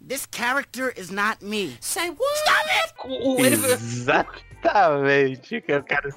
This 0.00 0.26
character 0.26 0.90
is 0.90 1.10
not 1.10 1.42
me. 1.42 1.76
Say 1.80 2.10
what? 2.10 2.36
Stop 2.36 2.66
it! 2.66 2.92
O, 3.04 3.38
ele... 3.38 3.56
Exatamente, 4.68 5.60
que 5.60 5.72
eu 5.72 5.82
quero 5.82 6.10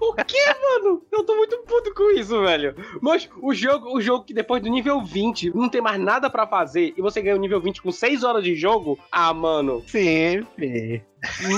O 0.00 0.14
que, 0.14 0.46
mano? 0.46 1.02
Eu 1.12 1.24
tô 1.24 1.36
muito 1.36 1.58
puto 1.58 1.92
com 1.94 2.10
isso, 2.12 2.40
velho. 2.42 2.74
Mas 3.02 3.28
o 3.42 3.52
jogo, 3.52 3.94
o 3.94 4.00
jogo 4.00 4.24
que 4.24 4.32
depois 4.32 4.62
do 4.62 4.70
nível 4.70 5.02
20 5.02 5.54
não 5.54 5.68
tem 5.68 5.80
mais 5.80 6.00
nada 6.00 6.30
pra 6.30 6.46
fazer 6.46 6.94
e 6.96 7.02
você 7.02 7.20
ganha 7.20 7.36
o 7.36 7.40
nível 7.40 7.60
20 7.60 7.82
com 7.82 7.90
6 7.90 8.24
horas 8.24 8.42
de 8.42 8.54
jogo, 8.54 8.98
ah, 9.12 9.34
mano. 9.34 9.82
Sim, 9.86 10.46
filho. 10.56 11.04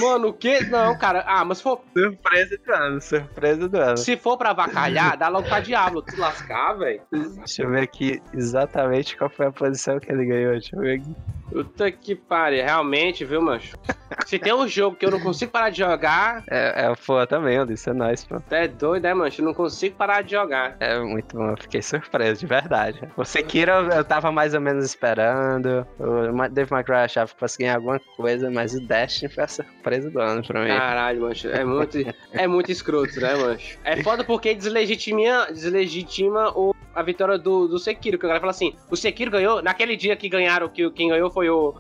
Mano, 0.01 0.29
o 0.29 0.33
que? 0.33 0.65
Não, 0.65 0.99
cara. 0.99 1.25
Ah, 1.25 1.45
mas 1.45 1.59
se 1.59 1.63
for. 1.63 1.81
Surpresa 1.97 2.59
do 2.59 2.73
ano, 2.73 3.01
surpresa 3.01 3.69
do 3.69 3.79
ano. 3.79 3.97
Se 3.97 4.17
for 4.17 4.37
pra 4.37 4.51
avacalhar, 4.51 5.17
dá 5.17 5.29
logo 5.29 5.47
pra 5.47 5.61
Diablo. 5.61 6.05
Se 6.09 6.19
lascar, 6.19 6.75
velho. 6.75 7.03
Deixa 7.13 7.63
eu 7.63 7.71
ver 7.71 7.83
aqui 7.83 8.21
exatamente 8.35 9.17
qual 9.17 9.31
foi 9.31 9.47
a 9.47 9.53
posição 9.53 10.01
que 10.01 10.11
ele 10.11 10.25
ganhou. 10.25 10.53
Deixa 10.53 10.75
eu 10.75 10.81
ver 10.81 10.99
aqui. 10.99 11.15
Puta 11.53 11.91
que 11.91 12.15
pariu, 12.15 12.63
realmente, 12.65 13.25
viu, 13.25 13.41
mancho? 13.43 13.77
Se 14.27 14.39
tem 14.39 14.53
um 14.55 14.69
jogo 14.69 14.95
que 14.97 15.07
eu 15.07 15.11
não 15.11 15.19
consigo 15.21 15.51
parar 15.51 15.71
de 15.71 15.79
jogar, 15.79 16.45
É, 16.51 16.85
é 16.87 16.95
pô, 17.07 17.27
também, 17.27 17.57
eu 17.57 17.65
disse, 17.67 17.89
é 17.91 17.93
nóis, 17.95 18.23
pô. 18.25 18.37
é 18.51 18.69
doido, 18.69 19.03
né, 19.05 19.15
mancho? 19.15 19.41
Eu 19.41 19.47
não 19.47 19.55
consigo 19.55 19.97
parar 19.97 20.23
de 20.23 20.33
jogar. 20.33 20.77
É 20.81 20.99
muito 21.01 21.35
bom, 21.37 21.51
eu 21.51 21.57
fiquei 21.57 21.81
surpreso, 21.81 22.41
de 22.41 22.47
verdade. 22.47 23.01
O 23.17 23.25
Sekiro 23.25 23.71
eu- 23.73 24.05
tava 24.05 24.31
mais 24.31 24.53
ou 24.55 24.61
menos 24.61 24.85
esperando. 24.85 25.87
O 25.99 26.49
Dave 26.51 26.73
McCray 26.73 27.05
achava 27.05 27.33
que 27.33 27.41
fosse 27.41 27.59
ganhar 27.59 27.77
alguma 27.77 27.99
coisa, 28.17 28.51
mas 28.51 28.75
o 28.75 28.81
Destiny 28.87 29.33
foi 29.33 29.45
a 29.45 29.49
surpresa 29.49 30.11
do 30.11 30.21
ano 30.21 30.43
pra 30.47 30.61
mim. 30.61 30.69
Caralho, 30.69 31.23
mancho. 31.23 31.49
É 31.49 31.65
muito, 31.65 31.97
é 32.33 32.47
muito 32.47 32.71
escroto, 32.71 33.19
né, 33.21 33.35
mancho? 33.35 33.79
É 33.85 34.03
foda 34.03 34.23
porque 34.25 34.55
deslegitima, 34.55 35.47
deslegitima 35.51 36.51
o, 36.57 36.75
a 36.95 37.03
vitória 37.03 37.39
do, 37.39 37.67
do 37.67 37.79
Sekiro. 37.79 38.19
Que 38.19 38.27
o 38.27 38.29
cara 38.29 38.41
fala 38.41 38.51
assim: 38.51 38.77
o 38.91 38.97
Sekiro 38.97 39.31
ganhou, 39.31 39.63
naquele 39.63 39.97
dia 39.97 40.15
que 40.17 40.29
ganharam, 40.29 40.69
que 40.69 40.89
quem 40.91 41.09
ganhou 41.09 41.31
foi 41.31 41.42
o, 41.51 41.75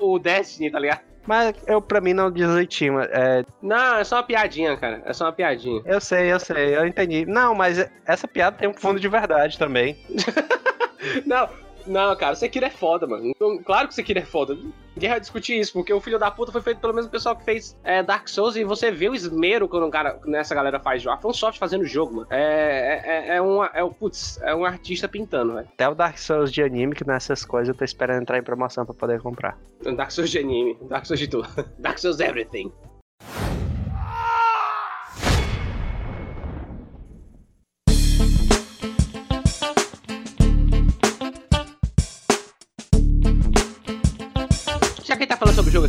o, 0.00 0.14
o 0.14 0.18
Destiny, 0.18 0.70
tá 0.70 0.78
ligado? 0.78 1.00
Mas 1.26 1.54
eu, 1.66 1.80
pra 1.80 2.02
mim, 2.02 2.12
não 2.12 2.30
deslegitima. 2.30 3.04
É, 3.04 3.44
Não, 3.62 3.96
é 3.96 4.04
só 4.04 4.16
uma 4.16 4.22
piadinha, 4.22 4.76
cara. 4.76 5.02
É 5.06 5.12
só 5.14 5.24
uma 5.24 5.32
piadinha. 5.32 5.80
eu 5.86 5.98
sei, 5.98 6.30
eu 6.30 6.38
sei, 6.38 6.76
eu 6.76 6.86
entendi. 6.86 7.24
Não, 7.24 7.54
mas 7.54 7.78
essa 8.04 8.28
piada 8.28 8.58
tem 8.58 8.68
um 8.68 8.74
fundo 8.74 9.00
de 9.00 9.08
verdade 9.08 9.58
também. 9.58 9.96
Não, 11.26 11.48
não, 11.86 12.16
cara, 12.16 12.32
o 12.32 12.36
Sekiro 12.36 12.64
é 12.64 12.70
foda, 12.70 13.06
mano. 13.06 13.26
Então, 13.26 13.58
claro 13.62 13.88
que 13.88 13.92
o 13.92 13.94
Sekiro 13.94 14.18
é 14.18 14.22
foda. 14.22 14.56
Vai 14.96 15.20
discutir 15.20 15.58
isso, 15.58 15.72
porque 15.72 15.92
o 15.92 16.00
filho 16.00 16.18
da 16.18 16.30
puta 16.30 16.52
foi 16.52 16.60
feito 16.62 16.80
pelo 16.80 16.94
mesmo 16.94 17.10
pessoal 17.10 17.34
que 17.36 17.44
fez 17.44 17.76
é, 17.82 18.02
Dark 18.02 18.28
Souls 18.28 18.56
e 18.56 18.64
você 18.64 18.90
vê 18.90 19.08
o 19.08 19.14
esmero 19.14 19.68
quando 19.68 19.86
um 19.86 19.90
cara, 19.90 20.20
nessa 20.24 20.54
galera 20.54 20.78
faz 20.78 21.02
jogo. 21.02 21.16
A 21.16 21.18
FromSoft 21.18 21.58
fazendo 21.58 21.82
o 21.82 21.86
jogo, 21.86 22.14
mano. 22.16 22.26
É, 22.30 23.02
é, 23.04 23.36
é, 23.36 23.42
um, 23.42 23.64
é, 23.64 23.82
um- 23.82 23.92
putz, 23.92 24.40
é 24.42 24.54
um 24.54 24.64
artista 24.64 25.08
pintando, 25.08 25.54
velho. 25.54 25.68
Até 25.74 25.88
o 25.88 25.94
Dark 25.94 26.16
Souls 26.18 26.52
de 26.52 26.62
anime, 26.62 26.94
que 26.94 27.06
nessas 27.06 27.44
coisas 27.44 27.68
eu 27.68 27.74
tô 27.74 27.84
esperando 27.84 28.22
entrar 28.22 28.38
em 28.38 28.42
promoção 28.42 28.84
pra 28.86 28.94
poder 28.94 29.20
comprar. 29.20 29.58
Dark 29.96 30.10
Souls 30.10 30.30
de 30.30 30.38
anime, 30.38 30.78
Dark 30.88 31.04
Souls 31.06 31.18
de 31.20 31.28
tudo. 31.28 31.48
Dark 31.78 31.98
Souls 31.98 32.20
everything. 32.20 32.72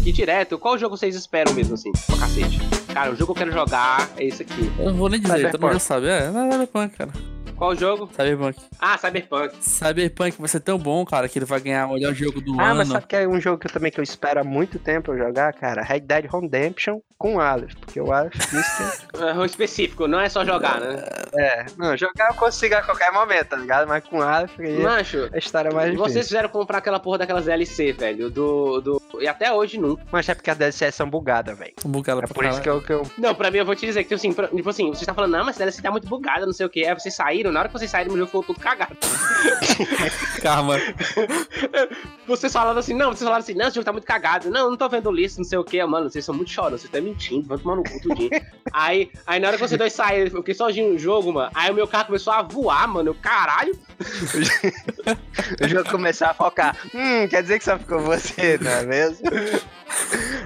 Aqui 0.06 0.12
direto, 0.12 0.60
qual 0.60 0.78
jogo 0.78 0.96
vocês 0.96 1.16
esperam 1.16 1.52
mesmo, 1.52 1.74
assim, 1.74 1.92
pra 2.06 2.18
cacete? 2.18 2.60
Cara, 2.94 3.12
o 3.12 3.16
jogo 3.16 3.34
que 3.34 3.42
eu 3.42 3.48
quero 3.48 3.52
jogar 3.52 4.08
é 4.18 4.26
esse 4.26 4.44
aqui. 4.44 4.72
Eu 4.78 4.92
não 4.92 4.94
vou 4.94 5.10
nem 5.10 5.20
dizer, 5.20 5.50
todo 5.50 5.62
mundo 5.62 5.74
já 5.74 5.80
sabe. 5.80 6.08
É, 6.08 6.28
é 6.28 6.32
Cyberpunk, 6.32 6.96
cara. 6.96 7.35
Qual 7.58 7.76
jogo? 7.76 8.10
Cyberpunk. 8.16 8.60
Ah, 8.80 8.98
Cyberpunk. 8.98 9.56
Cyberpunk 9.62 10.38
vai 10.40 10.48
ser 10.50 10.60
tão 10.60 10.78
bom, 10.78 11.06
cara, 11.06 11.30
que 11.30 11.38
ele 11.40 11.46
vai 11.46 11.60
ganhar 11.60 11.88
o 11.88 11.94
melhor 11.94 12.14
jogo 12.14 12.42
do 12.42 12.60
Ah, 12.60 12.68
ano. 12.68 12.76
mas 12.78 12.88
sabe 12.90 13.06
que 13.08 13.16
é 13.16 13.28
um 13.28 13.40
jogo 13.40 13.58
que 13.58 13.68
eu 13.68 13.72
também 13.72 13.92
que 13.92 14.00
eu 14.00 14.04
espero 14.04 14.42
há 14.42 14.44
muito 14.44 14.78
tempo 14.80 15.12
eu 15.14 15.18
jogar, 15.18 15.54
cara? 15.54 15.82
Red 15.82 16.02
Dead 16.02 16.26
Redemption 16.32 17.00
com 17.18 17.36
o 17.36 17.40
Aleph, 17.40 17.74
porque 17.80 18.00
o 18.02 18.12
Aleph 18.12 18.34
disse 18.36 19.08
que 19.08 19.16
É 19.24 19.34
um 19.34 19.46
específico, 19.46 20.06
não 20.08 20.20
é 20.20 20.28
só 20.28 20.44
jogar, 20.44 20.82
né? 20.82 21.02
É, 21.34 21.66
não, 21.78 21.96
jogar 21.96 22.28
eu 22.30 22.36
consigo 22.36 22.76
a 22.76 22.82
qualquer 22.82 23.12
momento, 23.12 23.48
tá 23.48 23.56
ligado? 23.56 23.88
Mas 23.88 24.04
com 24.04 24.22
Aleph 24.22 24.60
aí 24.60 24.80
Macho, 24.80 25.30
a 25.34 25.38
história 25.38 25.70
é 25.70 25.74
mais 25.74 25.92
difícil. 25.92 26.12
vocês 26.14 26.28
fizeram 26.28 26.50
comprar 26.50 26.80
aquela 26.80 27.00
porra 27.00 27.20
daquelas 27.20 27.46
DLC, 27.46 27.94
velho, 27.94 28.30
do, 28.30 28.82
do... 28.82 29.02
E 29.22 29.28
até 29.30 29.52
hoje 29.54 29.80
nunca. 29.80 30.04
Mas 30.12 30.28
é 30.28 30.36
porque 30.36 30.52
as 30.52 30.58
DLCs 30.58 30.94
são 30.94 31.10
bugadas, 31.10 31.58
velho. 31.58 31.74
Bugada 31.86 32.20
É 32.22 32.26
pra 32.26 32.34
por 32.36 32.44
isso 32.44 32.60
que 32.60 32.66
caralho. 32.66 32.82
eu, 32.82 32.86
que 32.86 32.92
eu 32.94 33.12
Não, 33.18 33.34
pra 33.34 33.50
mim 33.50 33.60
eu 33.60 33.66
vou 33.66 33.76
te 33.76 33.86
dizer 33.86 34.04
que, 34.04 34.10
tipo 34.10 34.16
assim, 34.16 34.34
pra- 34.34 34.50
tipo 34.50 34.70
assim, 34.70 34.90
você 34.90 35.06
tá 35.06 35.14
falando, 35.14 35.32
não, 35.32 35.40
mas 35.46 35.56
essa 35.56 35.60
DLC 35.60 35.82
tá 35.82 35.90
muito 35.90 36.08
bugada, 36.08 36.46
não 36.46 36.52
sei 36.54 36.66
o 36.66 36.70
que. 36.70 36.86
Aí 36.86 36.94
vocês 36.94 37.16
saíram, 37.46 37.52
na 37.52 37.60
hora 37.60 37.70
que 37.70 37.74
vocês 37.74 37.92
saíram, 37.92 38.14
o 38.14 38.18
jogo 38.18 38.28
ficou 38.28 38.44
tudo 38.44 38.60
cagado. 38.60 38.98
Karma. 40.42 40.76
Vocês 42.28 42.52
falaram 42.52 42.80
assim, 42.80 42.94
não, 42.96 43.10
vocês 43.10 43.22
falaram 43.22 43.44
assim, 43.44 43.54
não, 43.54 43.68
esse 43.68 43.76
jogo 43.76 43.86
tá 43.86 43.92
muito 43.92 44.06
cagado. 44.06 44.50
Não, 44.50 44.72
não 44.72 44.78
tô 44.78 44.90
vendo 44.90 45.12
lista, 45.12 45.40
não 45.40 45.46
sei 45.46 45.60
o 45.60 45.64
que. 45.64 45.84
Mano, 45.86 46.10
vocês 46.10 46.26
são 46.26 46.34
muito 46.34 46.50
choros, 46.50 46.82
vocês 46.82 46.86
estão 46.86 47.02
mentindo, 47.02 47.48
vão 47.48 47.58
tomar 47.58 47.76
no 47.76 47.84
cu 47.84 48.02
tudinho. 48.02 48.32
aí, 48.74 49.12
aí 49.28 49.40
na 49.40 49.48
hora 49.48 49.58
que 49.58 49.64
vocês 49.64 49.78
dois 49.78 49.94
saíram, 49.94 50.26
eu 50.26 50.38
fiquei 50.38 50.56
sozinho 50.56 50.94
no 50.94 50.98
jogo, 50.98 51.32
mano. 51.32 51.52
Aí 51.54 51.70
o 51.70 51.76
meu 51.76 51.88
carro 51.88 52.08
começou 52.08 52.34
a 52.34 52.42
voar, 52.42 52.88
mano. 52.88 53.10
Eu, 53.10 53.16
caralho. 53.16 53.78
o 55.62 55.68
jogo 55.68 55.90
começar 55.90 56.32
a 56.32 56.34
focar. 56.34 56.76
Hum, 56.94 57.28
quer 57.28 57.44
dizer 57.44 57.60
que 57.60 57.66
só 57.66 57.78
ficou 57.78 58.00
você, 58.00 58.58
não 58.60 58.72
é 58.72 58.86
mesmo? 58.86 59.20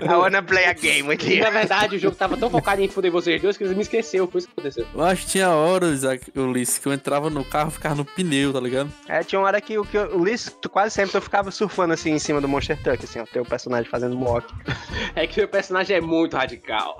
I 0.02 0.16
wanna 0.16 0.44
play 0.44 0.66
a 0.66 0.74
game 0.74 1.10
you. 1.10 1.44
na 1.44 1.50
verdade 1.50 1.96
o 1.96 2.00
jogo 2.00 2.16
tava 2.16 2.38
tão 2.38 2.50
focado 2.50 2.82
em 2.82 2.90
foder 2.90 3.12
vocês 3.12 3.42
dois 3.42 3.58
que 3.58 3.64
eles 3.64 3.76
me 3.76 3.82
esqueceram, 3.82 4.28
foi 4.28 4.40
isso 4.40 4.48
que 4.48 4.54
aconteceu. 4.54 4.86
Eu 4.94 5.02
acho 5.02 5.26
que 5.26 5.32
tinha 5.32 5.50
horas, 5.50 6.04
Ulisses, 6.36 6.78
que 6.78 6.88
eu 6.89 6.93
entrava 6.93 7.30
no 7.30 7.43
carro 7.45 7.69
e 7.69 7.73
ficava 7.73 7.95
no 7.95 8.06
pneu, 8.06 8.52
tá 8.54 8.60
ligado? 8.60 8.91
É, 9.08 9.23
tinha 9.23 9.39
uma 9.39 9.47
hora 9.47 9.60
que 9.62 9.78
o 9.78 9.86
que 9.86 9.97
eu- 9.97 10.17
o 10.17 10.23
Liz, 10.23 10.56
tu 10.62 10.69
quase 10.69 10.93
sempre 10.95 11.12
tu 11.12 11.21
ficava 11.21 11.52
surfando 11.52 11.93
assim 11.93 12.12
em 12.12 12.19
cima 12.19 12.39
do 12.41 12.47
Monster 12.47 12.82
Truck, 12.82 13.04
assim, 13.04 13.19
ó, 13.19 13.25
teu 13.25 13.43
personagem 13.45 13.89
fazendo 13.89 14.17
walk. 14.19 14.47
É 15.15 15.25
que 15.25 15.39
meu 15.39 15.47
personagem 15.49 15.97
é 15.97 16.02
muito 16.02 16.38
radical. 16.38 16.97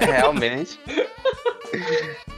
É, 0.00 0.04
realmente. 0.12 0.78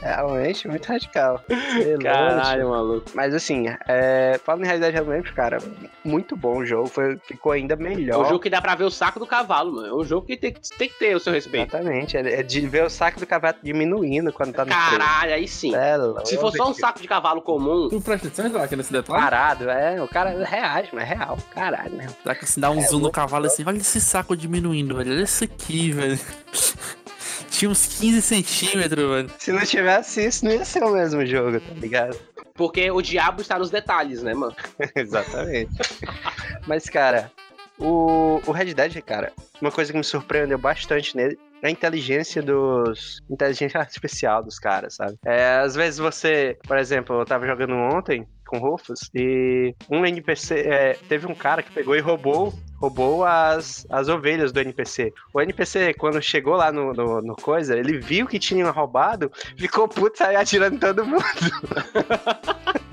realmente, 0.01 0.67
muito 0.67 0.85
radical. 0.87 1.41
Beleza. 1.47 1.97
Caralho, 1.99 2.69
maluco. 2.69 3.11
Mas 3.13 3.33
assim, 3.33 3.65
é, 3.87 4.39
falando 4.43 4.63
em 4.63 4.65
realidade 4.67 4.93
realmente, 4.93 5.31
cara, 5.33 5.57
muito 6.03 6.35
bom 6.35 6.57
o 6.59 6.65
jogo, 6.65 6.87
foi, 6.87 7.17
ficou 7.25 7.51
ainda 7.51 7.73
É 7.75 7.77
um 7.77 7.81
melhor. 7.81 8.25
jogo 8.25 8.39
que 8.39 8.49
dá 8.49 8.61
pra 8.61 8.75
ver 8.75 8.83
o 8.85 8.91
saco 8.91 9.19
do 9.19 9.27
cavalo, 9.27 9.73
mano. 9.73 9.87
É 9.87 9.93
um 9.93 10.03
jogo 10.03 10.25
que 10.27 10.37
tem, 10.37 10.53
que- 10.53 10.61
tem 10.77 10.89
que 10.89 10.97
ter 10.99 11.15
o 11.15 11.19
seu 11.19 11.33
respeito. 11.33 11.75
Exatamente, 11.75 12.17
é, 12.17 12.39
é 12.39 12.43
de 12.43 12.61
ver 12.67 12.83
o 12.83 12.89
saco 12.89 13.19
do 13.19 13.27
cavalo 13.27 13.55
diminuindo 13.63 14.31
quando 14.33 14.53
tá 14.53 14.65
no 14.65 14.71
Caralho, 14.71 15.33
aí 15.33 15.47
sim. 15.47 15.73
É. 15.75 15.95
Se 16.25 16.37
for 16.37 16.51
só 16.55 16.69
um 16.69 16.73
saco 16.75 17.01
de 17.01 17.07
cavalo 17.07 17.41
comum, 17.41 17.89
Tu 17.89 18.01
presta 18.01 18.27
atenção, 18.27 18.47
Isaac, 18.47 18.75
nesse 18.75 18.91
detalhe? 18.91 19.19
Parado, 19.19 19.69
é, 19.69 20.01
o 20.01 20.07
cara 20.07 20.31
reage, 20.43 20.89
mas 20.93 21.03
é 21.03 21.13
real, 21.13 21.37
caralho, 21.51 21.95
né? 21.95 22.07
Será 22.21 22.35
que 22.35 22.45
se 22.45 22.59
dá 22.59 22.69
um 22.69 22.81
zoom 22.81 22.99
no 22.99 23.11
cavalo 23.11 23.45
assim, 23.45 23.63
olha 23.65 23.77
esse 23.77 24.01
saco 24.01 24.35
diminuindo, 24.35 24.95
velho. 24.95 25.11
Olha 25.11 25.23
isso 25.23 25.43
aqui, 25.43 25.91
velho. 25.91 26.19
Tinha 27.49 27.71
uns 27.71 27.85
15 27.85 28.21
centímetros, 28.21 29.09
velho. 29.09 29.31
Se 29.37 29.51
não 29.51 29.61
tivesse 29.61 30.25
isso, 30.25 30.43
não 30.43 30.51
ia 30.51 30.65
ser 30.65 30.83
o 30.83 30.91
mesmo 30.91 31.25
jogo, 31.25 31.59
tá 31.59 31.73
ligado? 31.75 32.17
porque 32.55 32.89
o 32.89 33.01
diabo 33.01 33.41
está 33.41 33.59
nos 33.59 33.69
detalhes, 33.69 34.23
né, 34.23 34.33
mano? 34.33 34.55
Exatamente. 34.95 35.77
Mas, 36.65 36.89
cara, 36.89 37.31
o, 37.77 38.41
o 38.45 38.51
Red 38.51 38.73
Dead, 38.73 39.01
cara, 39.01 39.31
uma 39.61 39.71
coisa 39.71 39.91
que 39.91 39.97
me 39.97 40.03
surpreendeu 40.03 40.57
bastante 40.57 41.15
nele 41.15 41.33
é 41.33 41.37
a 41.67 41.71
inteligência 41.71 42.41
dos. 42.41 43.21
inteligência 43.29 43.79
artificial 43.81 44.43
dos 44.43 44.59
caras, 44.59 44.95
sabe? 44.95 45.17
É, 45.25 45.57
às 45.57 45.75
vezes 45.75 45.99
você, 45.99 46.57
por 46.67 46.77
exemplo, 46.77 47.19
eu 47.19 47.25
tava 47.25 47.45
jogando 47.45 47.73
ontem 47.73 48.27
com 48.45 48.59
Rufus 48.59 49.09
e 49.13 49.73
um 49.89 50.05
NPC. 50.05 50.59
é, 50.61 50.93
teve 51.09 51.27
um 51.27 51.35
cara 51.35 51.63
que 51.63 51.71
pegou 51.71 51.95
e 51.95 51.99
roubou. 51.99 52.53
Roubou 52.77 53.23
as, 53.25 53.87
as 53.89 54.09
ovelhas 54.09 54.51
do 54.51 54.59
NPC. 54.59 55.11
O 55.33 55.41
NPC, 55.41 55.93
quando 55.93 56.21
chegou 56.21 56.55
lá 56.55 56.71
no, 56.71 56.93
no, 56.93 57.21
no 57.21 57.35
coisa, 57.35 57.77
ele 57.77 57.97
viu 57.97 58.27
que 58.27 58.37
tinham 58.37 58.69
roubado, 58.71 59.31
ficou 59.57 59.87
puto 59.87 60.17
saiu 60.17 60.39
atirando 60.39 60.79
todo 60.79 61.05
mundo. 61.05 61.23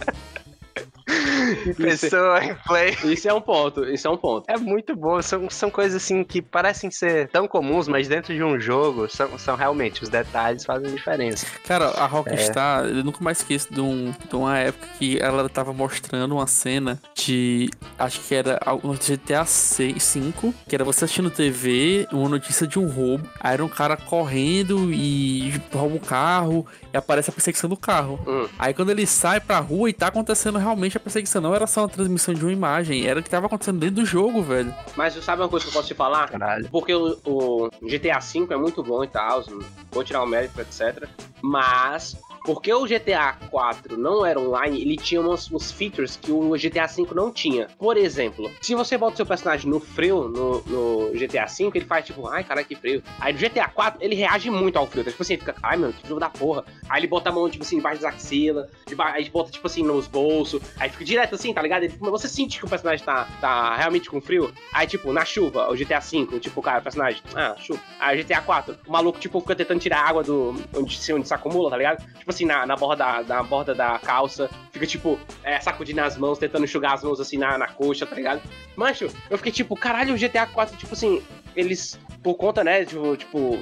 pessoa, 1.76 2.44
em 2.44 2.54
play. 2.66 2.96
Isso 3.04 3.28
é 3.28 3.34
um 3.34 3.40
ponto, 3.40 3.84
isso 3.84 4.06
é 4.06 4.10
um 4.10 4.16
ponto. 4.16 4.44
É 4.48 4.56
muito 4.56 4.94
bom, 4.96 5.20
são, 5.22 5.48
são 5.50 5.70
coisas 5.70 6.02
assim 6.02 6.24
que 6.24 6.40
parecem 6.40 6.90
ser 6.90 7.28
tão 7.28 7.46
comuns, 7.48 7.88
mas 7.88 8.08
dentro 8.08 8.34
de 8.34 8.42
um 8.42 8.58
jogo 8.60 9.08
são, 9.08 9.38
são 9.38 9.56
realmente, 9.56 10.02
os 10.02 10.08
detalhes 10.08 10.64
fazem 10.64 10.94
diferença. 10.94 11.46
Cara, 11.66 11.90
a 11.90 12.06
Rockstar, 12.06 12.84
eu 12.84 13.04
nunca 13.04 13.22
mais 13.22 13.38
esqueço 13.38 13.72
de, 13.72 13.80
um, 13.80 14.12
de 14.28 14.36
uma 14.36 14.58
época 14.58 14.86
que 14.98 15.18
ela 15.20 15.48
tava 15.48 15.72
mostrando 15.72 16.32
uma 16.32 16.46
cena 16.46 17.00
de. 17.14 17.70
Acho 17.98 18.20
que 18.20 18.34
era 18.34 18.58
no 18.82 18.94
GTA 18.94 19.44
6, 19.44 20.02
5, 20.02 20.54
que 20.68 20.74
era 20.74 20.84
você 20.84 21.04
assistindo 21.04 21.30
TV, 21.30 22.06
uma 22.12 22.28
notícia 22.28 22.66
de 22.66 22.78
um 22.78 22.88
roubo. 22.88 23.28
Aí 23.40 23.54
era 23.54 23.64
um 23.64 23.68
cara 23.68 23.96
correndo 23.96 24.92
e 24.92 25.52
rouba 25.72 25.96
um 25.96 25.98
carro 25.98 26.66
e 26.92 26.96
aparece 26.96 27.30
a 27.30 27.32
perseguição 27.32 27.68
do 27.68 27.76
carro. 27.76 28.20
Hum. 28.26 28.48
Aí 28.58 28.74
quando 28.74 28.90
ele 28.90 29.06
sai 29.06 29.40
pra 29.40 29.58
rua 29.58 29.90
e 29.90 29.92
tá 29.92 30.08
acontecendo 30.08 30.58
realmente 30.58 30.96
a 30.96 31.00
perseguição, 31.00 31.41
não 31.42 31.54
era 31.54 31.66
só 31.66 31.82
uma 31.82 31.88
transmissão 31.88 32.32
de 32.32 32.42
uma 32.42 32.52
imagem, 32.52 33.06
era 33.06 33.20
o 33.20 33.22
que 33.22 33.28
tava 33.28 33.46
acontecendo 33.46 33.78
dentro 33.78 33.96
do 33.96 34.06
jogo, 34.06 34.42
velho. 34.42 34.74
Mas 34.96 35.14
sabe 35.22 35.42
uma 35.42 35.48
coisa 35.48 35.64
que 35.64 35.70
eu 35.70 35.74
posso 35.74 35.88
te 35.88 35.94
falar? 35.94 36.30
Caralho. 36.30 36.68
Porque 36.70 36.94
o, 36.94 37.18
o 37.24 37.68
GTA 37.82 38.20
V 38.20 38.46
é 38.50 38.56
muito 38.56 38.82
bom 38.82 39.02
e 39.04 39.08
tal, 39.08 39.44
vou 39.90 40.04
tirar 40.04 40.22
o 40.22 40.26
mérito, 40.26 40.60
etc. 40.60 41.08
Mas, 41.42 42.16
porque 42.44 42.72
o 42.72 42.84
GTA 42.86 43.34
4 43.50 43.96
não 43.96 44.24
era 44.24 44.38
online, 44.38 44.80
ele 44.80 44.96
tinha 44.96 45.20
uns, 45.20 45.50
uns 45.50 45.70
features 45.70 46.16
que 46.16 46.30
o 46.32 46.50
GTA 46.52 46.86
V 46.86 47.06
não 47.14 47.30
tinha. 47.32 47.68
Por 47.78 47.96
exemplo, 47.96 48.50
se 48.60 48.74
você 48.74 48.96
bota 48.98 49.14
o 49.14 49.16
seu 49.16 49.26
personagem 49.26 49.70
no 49.70 49.80
frio, 49.80 50.28
no, 50.28 50.60
no 50.62 51.12
GTA 51.12 51.46
V, 51.46 51.70
ele 51.74 51.84
faz 51.84 52.04
tipo, 52.06 52.26
ai, 52.26 52.42
cara, 52.44 52.64
que 52.64 52.74
frio. 52.74 53.02
Aí 53.20 53.32
no 53.32 53.38
GTA 53.38 53.68
4, 53.68 54.02
ele 54.02 54.14
reage 54.14 54.50
muito 54.50 54.76
ao 54.76 54.86
frio. 54.86 55.04
Tipo 55.04 55.22
assim, 55.22 55.36
fica, 55.36 55.54
ai, 55.62 55.76
meu, 55.76 55.92
que 55.92 56.02
frio 56.02 56.18
da 56.18 56.28
porra. 56.30 56.64
Aí 56.88 57.00
ele 57.00 57.06
bota 57.06 57.30
a 57.30 57.32
mão, 57.32 57.48
tipo 57.48 57.64
assim, 57.64 57.76
embaixo 57.76 58.02
das 58.02 58.14
axilas, 58.14 58.68
deba- 58.86 59.10
aí 59.12 59.28
bota, 59.30 59.50
tipo 59.50 59.66
assim, 59.66 59.82
nos 59.82 60.06
bolsos, 60.06 60.60
aí 60.78 60.88
fica 60.90 61.04
direto 61.04 61.34
assim, 61.34 61.52
tá 61.54 61.62
ligado? 61.62 61.84
Ele, 61.84 61.94
você 62.00 62.28
sente 62.28 62.58
que 62.58 62.64
o 62.64 62.68
personagem 62.68 63.04
tá, 63.04 63.28
tá 63.40 63.76
realmente 63.76 64.08
com 64.10 64.20
frio. 64.20 64.52
Aí, 64.72 64.86
tipo, 64.86 65.12
na 65.12 65.24
chuva, 65.24 65.70
o 65.70 65.76
GTA 65.76 66.00
V, 66.00 66.40
tipo, 66.40 66.60
cara, 66.62 66.80
o 66.80 66.82
personagem, 66.82 67.22
ah, 67.34 67.54
chuva. 67.58 67.80
Aí 68.00 68.20
o 68.20 68.24
GTA 68.24 68.40
4, 68.40 68.76
o 68.86 68.92
maluco, 68.92 69.18
tipo, 69.18 69.40
fica 69.40 69.54
tentando 69.54 69.80
tirar 69.80 70.00
água 70.00 70.22
do 70.22 70.54
onde 70.74 71.12
onde 71.12 71.28
se 71.28 71.34
acumula, 71.34 71.70
tá 71.70 71.76
ligado? 71.76 72.02
Tipo 72.18 72.30
assim, 72.34 72.44
na, 72.44 72.66
na, 72.66 72.76
borda, 72.76 73.22
da, 73.22 73.36
na 73.36 73.42
borda 73.42 73.74
da 73.74 73.98
calça, 73.98 74.50
fica, 74.70 74.86
tipo, 74.86 75.18
é, 75.42 75.60
sacudindo 75.60 76.00
as 76.00 76.16
mãos, 76.16 76.38
tentando 76.38 76.64
enxugar 76.64 76.94
as 76.94 77.02
mãos 77.02 77.20
assim 77.20 77.38
na, 77.38 77.56
na 77.58 77.68
coxa, 77.68 78.06
tá 78.06 78.14
ligado? 78.14 78.42
Mancho, 78.76 79.08
eu 79.30 79.36
fiquei 79.38 79.52
tipo, 79.52 79.76
caralho, 79.76 80.14
o 80.14 80.18
GTA 80.18 80.46
4, 80.46 80.76
tipo 80.76 80.92
assim, 80.94 81.22
eles, 81.54 81.98
por 82.22 82.34
conta, 82.34 82.62
né, 82.62 82.84
tipo, 82.84 83.16
tipo, 83.16 83.58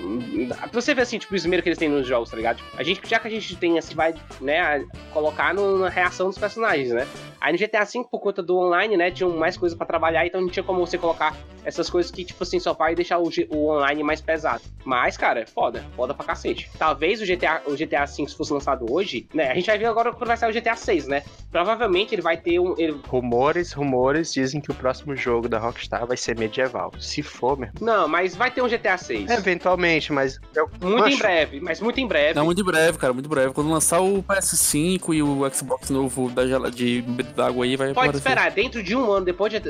você 0.72 0.94
ver 0.94 1.02
assim, 1.02 1.18
tipo, 1.18 1.32
o 1.32 1.36
esmero 1.36 1.62
que 1.62 1.68
eles 1.68 1.78
têm 1.78 1.88
nos 1.88 2.06
jogos, 2.06 2.30
tá 2.30 2.36
ligado? 2.36 2.56
Tipo, 2.58 2.70
a 2.76 2.82
gente, 2.82 3.00
já 3.08 3.18
que 3.18 3.26
a 3.26 3.30
gente 3.30 3.56
tem, 3.56 3.78
assim, 3.78 3.94
vai, 3.94 4.14
né, 4.40 4.84
colocar 5.12 5.54
no- 5.54 5.78
na 5.78 5.88
reação 5.88 6.28
dos 6.28 6.38
personagens, 6.38 6.90
né? 6.90 7.06
Aí 7.40 7.52
no 7.52 7.58
GTA 7.58 7.84
V, 7.84 8.04
por 8.10 8.20
conta 8.20 8.42
do 8.42 8.56
online, 8.58 8.96
né, 8.96 9.10
tinham 9.10 9.30
mais 9.30 9.56
coisas 9.56 9.76
pra 9.76 9.86
trabalhar, 9.86 10.26
então 10.26 10.40
não 10.40 10.48
tinha 10.48 10.62
como 10.62 10.86
você 10.86 10.98
colocar 10.98 11.34
essas 11.64 11.88
coisas 11.90 12.10
que, 12.10 12.24
tipo 12.24 12.42
assim, 12.42 12.58
só 12.58 12.72
vai 12.72 12.94
deixar 12.94 13.18
o, 13.18 13.30
o 13.50 13.68
online 13.68 14.02
mais 14.02 14.20
pesado. 14.20 14.62
Mas, 14.84 15.16
cara, 15.16 15.40
é 15.40 15.46
foda, 15.46 15.84
foda 15.96 16.12
pra 16.14 16.24
cacete. 16.26 16.70
Talvez 16.78 17.20
o 17.20 17.24
GTA, 17.26 17.62
o 17.66 17.74
GTA 17.76 18.04
V 18.04 18.28
se 18.28 18.36
fosse 18.36 18.52
lançado 18.52 18.86
hoje, 18.90 19.26
né, 19.32 19.50
a 19.50 19.54
gente 19.54 19.66
vai 19.66 19.78
ver 19.78 19.86
agora 19.86 20.12
quando 20.12 20.28
vai 20.28 20.36
sair 20.36 20.50
o 20.50 20.54
GTA 20.54 20.76
6, 20.76 21.06
né? 21.06 21.22
Provavelmente 21.50 22.14
ele 22.14 22.22
vai 22.22 22.36
ter 22.36 22.58
um... 22.58 22.74
Ele... 22.78 22.98
Rumores, 23.08 23.72
rumores 23.72 24.32
dizem 24.32 24.60
que 24.60 24.70
o 24.70 24.74
próximo 24.74 25.14
jogo 25.16 25.48
da 25.48 25.58
Rockstar 25.58 26.06
vai 26.06 26.16
ser 26.16 26.38
medieval. 26.38 26.92
Se 26.98 27.22
for 27.22 27.58
mesmo. 27.58 27.74
Não, 27.80 28.06
mas 28.08 28.36
vai 28.36 28.49
ter 28.50 28.62
um 28.62 28.68
GTA 28.68 28.96
6. 28.96 29.30
Eventualmente, 29.30 30.12
mas. 30.12 30.40
Eu, 30.54 30.68
Muito 30.80 31.08
em 31.08 31.18
breve, 31.18 31.60
mas 31.60 31.80
muito 31.80 32.00
em 32.00 32.06
breve. 32.06 32.34
Não, 32.34 32.44
muito 32.44 32.64
breve, 32.64 32.98
cara, 32.98 33.12
muito 33.12 33.28
breve. 33.28 33.52
Quando 33.52 33.70
lançar 33.70 34.00
o 34.00 34.22
PS5 34.22 35.14
e 35.14 35.22
o 35.22 35.48
Xbox 35.52 35.90
novo 35.90 36.30
da 36.30 36.44
de 36.70 37.02
d'água 37.36 37.64
aí, 37.64 37.76
vai 37.76 37.88
Pode 37.88 38.08
aparecer. 38.08 38.18
esperar, 38.18 38.50
dentro 38.50 38.82
de 38.82 38.96
um 38.96 39.10
ano, 39.10 39.24
depois 39.24 39.52
de 39.52 39.60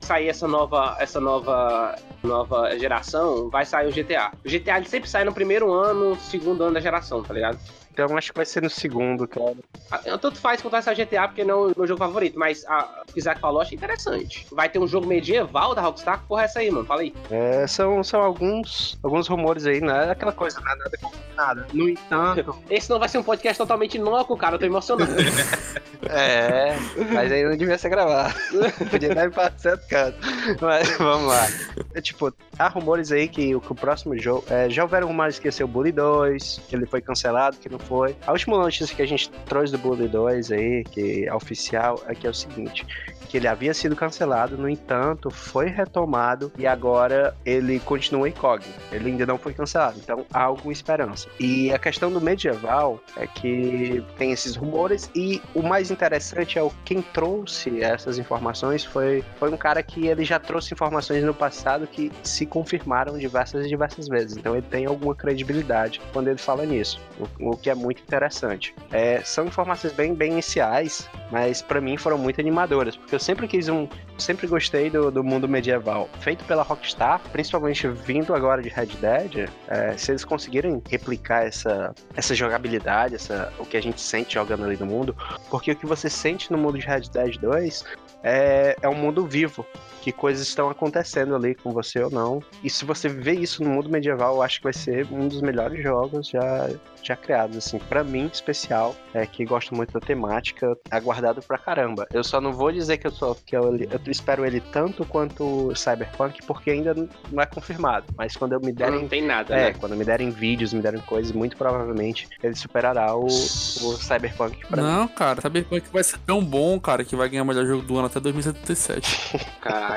sair 0.00 0.28
essa 0.28 0.46
nova, 0.48 0.96
essa 0.98 1.20
nova, 1.20 1.96
nova 2.22 2.76
geração, 2.78 3.48
vai 3.50 3.64
sair 3.64 3.88
o 3.88 3.92
GTA. 3.92 4.32
O 4.44 4.48
GTA 4.48 4.76
ele 4.78 4.88
sempre 4.88 5.08
sai 5.08 5.24
no 5.24 5.32
primeiro 5.32 5.72
ano, 5.72 6.16
segundo 6.20 6.64
ano 6.64 6.74
da 6.74 6.80
geração, 6.80 7.22
tá 7.22 7.32
ligado? 7.34 7.58
Então 7.96 8.14
acho 8.14 8.30
que 8.30 8.36
vai 8.36 8.44
ser 8.44 8.62
no 8.62 8.68
segundo, 8.68 9.26
cara. 9.26 9.54
Ah, 9.90 9.98
Tanto 10.18 10.36
faz 10.36 10.60
vai 10.60 10.82
sair 10.82 10.96
GTA, 11.06 11.28
porque 11.28 11.44
não 11.44 11.68
é 11.68 11.72
o 11.72 11.74
meu 11.74 11.86
jogo 11.86 11.98
favorito, 11.98 12.38
mas 12.38 12.62
a, 12.66 13.02
o 13.08 13.12
que 13.12 13.16
o 13.16 13.18
Isaac 13.18 13.40
falou, 13.40 13.62
achei 13.62 13.74
interessante. 13.74 14.46
Vai 14.52 14.68
ter 14.68 14.78
um 14.78 14.86
jogo 14.86 15.06
medieval 15.06 15.74
da 15.74 15.80
Rockstar? 15.80 16.22
Porra 16.28 16.42
é 16.42 16.44
essa 16.44 16.58
aí, 16.58 16.70
mano? 16.70 16.84
Fala 16.84 17.00
aí. 17.00 17.14
É, 17.30 17.66
são, 17.66 18.04
são 18.04 18.20
alguns, 18.20 18.98
alguns 19.02 19.26
rumores 19.28 19.64
aí, 19.66 19.80
não 19.80 19.96
é 19.96 20.10
aquela 20.10 20.32
coisa, 20.32 20.60
não 20.60 20.70
é 20.72 20.76
nada 20.76 20.98
confirmado. 21.00 21.64
No 21.72 21.88
entanto. 21.88 22.54
Esse 22.68 22.90
não 22.90 22.98
vai 22.98 23.08
ser 23.08 23.16
um 23.16 23.22
podcast 23.22 23.56
totalmente 23.56 23.96
louco, 23.96 24.36
cara, 24.36 24.56
eu 24.56 24.58
tô 24.58 24.66
emocionado. 24.66 25.10
É, 26.08 26.76
mas 27.12 27.32
aí 27.32 27.42
não 27.42 27.56
devia 27.56 27.76
ser 27.78 27.88
gravado. 27.88 28.32
Podia 28.90 29.12
dar 29.14 29.52
certo 29.56 29.88
canto. 29.88 30.16
Mas 30.60 30.96
vamos 30.98 31.26
lá. 31.28 31.46
É, 31.94 32.00
tipo, 32.00 32.32
há 32.58 32.68
rumores 32.68 33.10
aí 33.10 33.26
que, 33.26 33.56
o- 33.56 33.60
que 33.60 33.72
o 33.72 33.74
próximo 33.74 34.16
jogo. 34.16 34.44
é, 34.48 34.70
já 34.70 34.82
houveram 34.84 35.08
rumores 35.08 35.38
que 35.40 35.48
ia 35.48 35.52
ser 35.52 35.64
o 35.64 35.68
Bully 35.68 35.90
2, 35.90 36.62
que 36.68 36.76
ele 36.76 36.86
foi 36.86 37.00
cancelado, 37.00 37.56
que 37.56 37.68
não 37.68 37.78
foi. 37.86 38.16
A 38.26 38.32
última 38.32 38.58
notícia 38.58 38.94
que 38.94 39.02
a 39.02 39.06
gente 39.06 39.30
trouxe 39.46 39.72
do 39.72 39.78
Bully 39.78 40.08
2 40.08 40.52
aí, 40.52 40.84
que 40.84 41.26
é 41.26 41.34
oficial, 41.34 42.02
é 42.06 42.14
que 42.14 42.26
é 42.26 42.30
o 42.30 42.34
seguinte: 42.34 42.86
que 43.26 43.36
ele 43.36 43.48
havia 43.48 43.74
sido 43.74 43.94
cancelado, 43.94 44.56
no 44.56 44.68
entanto, 44.68 45.30
foi 45.30 45.66
retomado 45.66 46.52
e 46.56 46.66
agora 46.66 47.34
ele 47.44 47.78
continua 47.80 48.28
incógnito. 48.28 48.78
Ele 48.90 49.10
ainda 49.10 49.26
não 49.26 49.36
foi 49.36 49.52
cancelado, 49.52 49.98
então 50.02 50.24
há 50.32 50.42
alguma 50.42 50.72
esperança. 50.72 51.28
E 51.38 51.72
a 51.72 51.78
questão 51.78 52.10
do 52.10 52.20
medieval 52.20 53.00
é 53.16 53.26
que 53.26 54.02
tem 54.16 54.32
esses 54.32 54.56
rumores 54.56 55.10
e 55.14 55.42
o 55.54 55.62
mais 55.62 55.90
interessante 55.90 56.58
é 56.58 56.62
o 56.62 56.70
quem 56.84 57.02
trouxe 57.02 57.82
essas 57.82 58.18
informações 58.18 58.84
foi, 58.84 59.24
foi 59.38 59.50
um 59.50 59.56
cara 59.56 59.82
que 59.82 60.06
ele 60.06 60.24
já 60.24 60.38
trouxe 60.38 60.72
informações 60.72 61.22
no 61.24 61.34
passado 61.34 61.86
que 61.86 62.10
se 62.22 62.46
confirmaram 62.46 63.18
diversas 63.18 63.66
e 63.66 63.68
diversas 63.68 64.08
vezes. 64.08 64.36
Então 64.36 64.54
ele 64.54 64.66
tem 64.66 64.86
alguma 64.86 65.14
credibilidade 65.14 66.00
quando 66.12 66.28
ele 66.28 66.38
fala 66.38 66.64
nisso, 66.64 67.00
o, 67.18 67.50
o 67.50 67.56
que 67.56 67.70
é 67.70 67.74
muito 67.76 68.02
interessante. 68.02 68.74
É, 68.90 69.20
são 69.22 69.46
informações 69.46 69.92
bem, 69.92 70.14
bem 70.14 70.32
iniciais, 70.32 71.08
mas 71.30 71.62
para 71.62 71.80
mim 71.80 71.96
foram 71.96 72.18
muito 72.18 72.40
animadoras, 72.40 72.96
porque 72.96 73.14
eu 73.14 73.20
sempre 73.20 73.46
quis 73.46 73.68
um, 73.68 73.88
sempre 74.18 74.46
gostei 74.46 74.90
do, 74.90 75.10
do 75.10 75.22
mundo 75.22 75.48
medieval 75.48 76.08
feito 76.20 76.44
pela 76.44 76.62
Rockstar, 76.62 77.20
principalmente 77.32 77.86
vindo 77.88 78.34
agora 78.34 78.62
de 78.62 78.68
Red 78.68 78.86
Dead. 79.00 79.48
É, 79.68 79.96
se 79.96 80.12
eles 80.12 80.24
conseguirem 80.24 80.82
replicar 80.88 81.46
essa, 81.46 81.94
essa 82.14 82.34
jogabilidade, 82.34 83.14
essa, 83.14 83.52
o 83.58 83.66
que 83.66 83.76
a 83.76 83.82
gente 83.82 84.00
sente 84.00 84.34
jogando 84.34 84.64
ali 84.64 84.76
no 84.76 84.86
mundo, 84.86 85.16
porque 85.50 85.72
o 85.72 85.76
que 85.76 85.86
você 85.86 86.08
sente 86.08 86.50
no 86.50 86.58
mundo 86.58 86.78
de 86.78 86.86
Red 86.86 87.02
Dead 87.12 87.38
2 87.38 87.84
é, 88.22 88.76
é 88.80 88.88
um 88.88 88.94
mundo 88.94 89.26
vivo, 89.26 89.64
que 90.06 90.12
coisas 90.12 90.46
estão 90.46 90.70
acontecendo 90.70 91.34
ali 91.34 91.56
com 91.56 91.72
você 91.72 92.00
ou 92.00 92.08
não. 92.08 92.40
E 92.62 92.70
se 92.70 92.84
você 92.84 93.08
vê 93.08 93.32
isso 93.32 93.64
no 93.64 93.70
mundo 93.70 93.90
medieval, 93.90 94.36
eu 94.36 94.42
acho 94.42 94.58
que 94.58 94.64
vai 94.64 94.72
ser 94.72 95.04
um 95.10 95.26
dos 95.26 95.40
melhores 95.40 95.82
jogos 95.82 96.28
já, 96.28 96.70
já 97.02 97.16
criados, 97.16 97.56
assim, 97.56 97.80
para 97.80 98.04
mim 98.04 98.30
especial, 98.32 98.94
é 99.12 99.26
que 99.26 99.44
gosto 99.44 99.74
muito 99.74 99.92
da 99.92 99.98
temática, 99.98 100.78
aguardado 100.92 101.42
pra 101.42 101.58
caramba. 101.58 102.06
Eu 102.12 102.22
só 102.22 102.40
não 102.40 102.52
vou 102.52 102.70
dizer 102.70 102.98
que 102.98 103.08
eu 103.08 103.10
tô 103.10 103.34
que 103.34 103.56
eu, 103.56 103.76
eu 103.76 104.00
espero 104.06 104.46
ele 104.46 104.60
tanto 104.60 105.04
quanto 105.04 105.70
o 105.70 105.74
Cyberpunk, 105.74 106.40
porque 106.46 106.70
ainda 106.70 106.94
não 106.94 107.42
é 107.42 107.46
confirmado. 107.46 108.06
Mas 108.16 108.36
quando 108.36 108.52
eu 108.52 108.60
me 108.60 108.70
derem 108.70 109.00
Não 109.00 109.08
tem 109.08 109.22
nada, 109.22 109.56
é, 109.56 109.72
né? 109.72 109.74
quando 109.76 109.96
me 109.96 110.04
derem 110.04 110.30
vídeos, 110.30 110.72
me 110.72 110.82
derem 110.82 111.00
coisas, 111.00 111.32
muito 111.32 111.56
provavelmente 111.56 112.28
ele 112.44 112.54
superará 112.54 113.16
o, 113.16 113.26
o 113.26 113.28
Cyberpunk 113.28 114.64
pra 114.68 114.76
mim. 114.80 114.88
Não, 114.88 115.08
cara, 115.08 115.40
Cyberpunk 115.40 115.88
vai 115.92 116.04
ser 116.04 116.18
tão 116.18 116.44
bom, 116.44 116.78
cara, 116.78 117.04
que 117.04 117.16
vai 117.16 117.28
ganhar 117.28 117.42
o 117.42 117.46
melhor 117.46 117.66
jogo 117.66 117.82
do 117.82 117.96
ano 117.96 118.06
até 118.06 118.20
2077. 118.20 119.44
Caralho. 119.60 119.95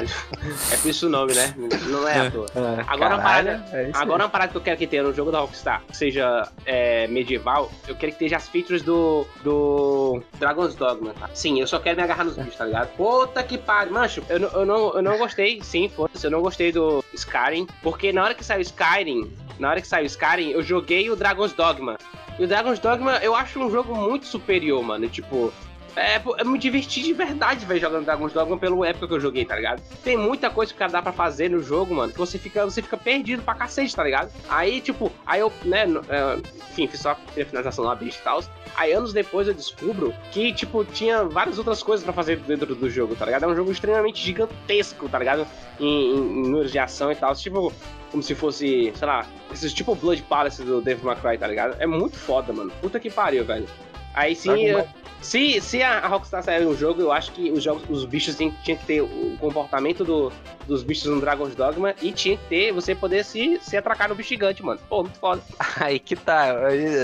É 0.71 0.77
por 0.77 0.89
isso 0.89 1.07
o 1.07 1.09
nome, 1.09 1.33
né? 1.33 1.53
Não 1.87 2.07
é, 2.07 2.17
É. 2.17 2.27
à 2.27 2.31
toa. 2.31 2.45
É, 2.55 2.59
Agora, 2.87 3.15
uma 3.15 3.23
caralho, 3.23 3.23
parada, 3.23 3.65
é 3.77 3.91
agora 3.93 4.23
uma 4.23 4.29
parada 4.29 4.51
que 4.51 4.57
eu 4.57 4.61
quero 4.61 4.77
que 4.77 4.87
tenha 4.87 5.03
no 5.03 5.13
jogo 5.13 5.31
da 5.31 5.39
Rockstar, 5.39 5.81
que 5.87 5.95
seja 5.97 6.47
é, 6.65 7.07
medieval, 7.07 7.71
eu 7.87 7.95
quero 7.95 8.11
que 8.13 8.15
esteja 8.25 8.37
as 8.37 8.47
features 8.47 8.81
do, 8.81 9.25
do 9.43 10.21
Dragon's 10.39 10.75
Dogma, 10.75 11.13
tá? 11.19 11.29
Sim, 11.33 11.59
eu 11.59 11.67
só 11.67 11.79
quero 11.79 11.97
me 11.97 12.03
agarrar 12.03 12.23
nos 12.23 12.35
bichos, 12.37 12.55
tá 12.55 12.65
ligado? 12.65 12.89
Puta 12.95 13.43
que 13.43 13.57
pariu. 13.57 13.93
Mancho, 13.93 14.23
eu, 14.29 14.39
não- 14.39 14.49
eu, 14.49 14.65
não, 14.65 14.93
eu 14.95 15.01
não 15.01 15.17
gostei, 15.17 15.61
sim, 15.63 15.89
foda-se, 15.89 16.25
eu 16.25 16.31
não 16.31 16.41
gostei 16.41 16.71
do 16.71 17.03
Skyrim, 17.13 17.67
porque 17.81 18.11
na 18.13 18.23
hora 18.23 18.33
que 18.33 18.43
saiu 18.43 18.61
Skyrim, 18.61 19.31
na 19.57 19.69
hora 19.71 19.81
que 19.81 19.87
saiu 19.87 20.05
Skyrim, 20.05 20.51
eu 20.51 20.63
joguei 20.63 21.09
o 21.09 21.15
Dragon's 21.15 21.53
Dogma. 21.53 21.97
E 22.37 22.43
o 22.43 22.47
Dragon's 22.47 22.79
Dogma 22.79 23.17
eu 23.17 23.35
acho 23.35 23.59
um 23.59 23.69
jogo 23.69 23.93
muito 23.93 24.25
superior, 24.25 24.81
mano. 24.81 25.09
Tipo, 25.09 25.51
é, 25.95 26.21
eu 26.37 26.45
me 26.45 26.57
diverti 26.57 27.01
de 27.01 27.13
verdade, 27.13 27.65
velho, 27.65 27.79
jogando 27.79 28.05
Dragon's 28.05 28.33
Dogma 28.33 28.57
pela 28.57 28.87
época 28.87 29.07
que 29.07 29.13
eu 29.13 29.19
joguei, 29.19 29.45
tá 29.45 29.55
ligado? 29.55 29.81
Tem 30.03 30.17
muita 30.17 30.49
coisa 30.49 30.73
que 30.73 30.87
dá 30.87 31.01
pra 31.01 31.11
fazer 31.11 31.49
no 31.49 31.61
jogo, 31.61 31.95
mano, 31.95 32.11
que 32.11 32.17
você 32.17 32.37
fica, 32.37 32.63
você 32.65 32.81
fica 32.81 32.97
perdido 32.97 33.43
pra 33.43 33.53
cacete, 33.53 33.95
tá 33.95 34.03
ligado? 34.03 34.31
Aí, 34.47 34.81
tipo, 34.81 35.11
aí 35.25 35.39
eu, 35.41 35.51
né, 35.63 35.85
é, 36.09 36.37
enfim, 36.71 36.87
fiz 36.87 36.99
só 36.99 37.11
a 37.11 37.15
finalização 37.45 37.85
lá, 37.85 37.95
bicho 37.95 38.19
e 38.19 38.23
tal. 38.23 38.43
Aí 38.75 38.93
anos 38.93 39.11
depois 39.11 39.47
eu 39.47 39.53
descubro 39.53 40.13
que, 40.31 40.53
tipo, 40.53 40.85
tinha 40.85 41.23
várias 41.23 41.57
outras 41.57 41.83
coisas 41.83 42.03
pra 42.03 42.13
fazer 42.13 42.37
dentro 42.37 42.75
do 42.75 42.89
jogo, 42.89 43.15
tá 43.15 43.25
ligado? 43.25 43.43
É 43.43 43.47
um 43.47 43.55
jogo 43.55 43.71
extremamente 43.71 44.21
gigantesco, 44.21 45.09
tá 45.09 45.19
ligado? 45.19 45.45
Em, 45.79 45.85
em, 45.85 46.15
em 46.15 46.43
números 46.43 46.71
de 46.71 46.79
ação 46.79 47.11
e 47.11 47.15
tal. 47.15 47.35
Tipo, 47.35 47.73
como 48.11 48.23
se 48.23 48.35
fosse, 48.35 48.91
sei 48.95 49.07
lá, 49.07 49.25
esses 49.51 49.73
tipo 49.73 49.95
Blood 49.95 50.21
Palace 50.23 50.63
do 50.63 50.81
Devil 50.81 51.05
May 51.05 51.15
Cry, 51.15 51.37
tá 51.37 51.47
ligado? 51.47 51.75
É 51.79 51.85
muito 51.85 52.17
foda, 52.17 52.53
mano. 52.53 52.71
Puta 52.81 52.99
que 52.99 53.09
pariu, 53.09 53.43
velho. 53.43 53.67
Aí 54.13 54.35
sim, 54.35 54.65
eu- 54.65 54.87
se, 55.21 55.59
se 55.61 55.83
a 55.83 56.07
Rockstar 56.07 56.41
sair 56.43 56.63
no 56.63 56.75
jogo, 56.75 57.01
eu 57.01 57.11
acho 57.11 57.31
que 57.33 57.51
os, 57.51 57.61
jogos, 57.63 57.83
os 57.89 58.05
bichos 58.05 58.35
tinham, 58.37 58.53
tinha 58.63 58.77
que 58.77 58.85
ter 58.85 59.01
o 59.01 59.35
comportamento 59.39 60.03
do- 60.05 60.31
dos 60.65 60.81
bichos 60.83 61.05
no 61.05 61.19
Dragon's 61.19 61.55
Dogma 61.55 61.93
e 62.01 62.11
tinha 62.11 62.37
que 62.37 62.43
ter 62.45 62.71
você 62.71 62.95
poder 62.95 63.23
se, 63.25 63.59
se 63.61 63.75
atracar 63.77 64.07
no 64.09 64.15
bicho 64.15 64.29
gigante, 64.29 64.63
mano. 64.63 64.79
Pô, 64.89 65.03
muito 65.03 65.19
foda. 65.19 65.41
Aí 65.79 65.99
que 65.99 66.15
tá. 66.15 66.55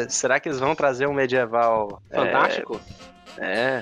Será 0.10 0.40
que 0.40 0.48
eles 0.50 0.60
vão 0.60 0.74
trazer 0.76 1.08
um 1.08 1.14
medieval 1.14 2.02
é, 2.10 2.16
Fantástico. 2.16 2.82
É. 3.12 3.15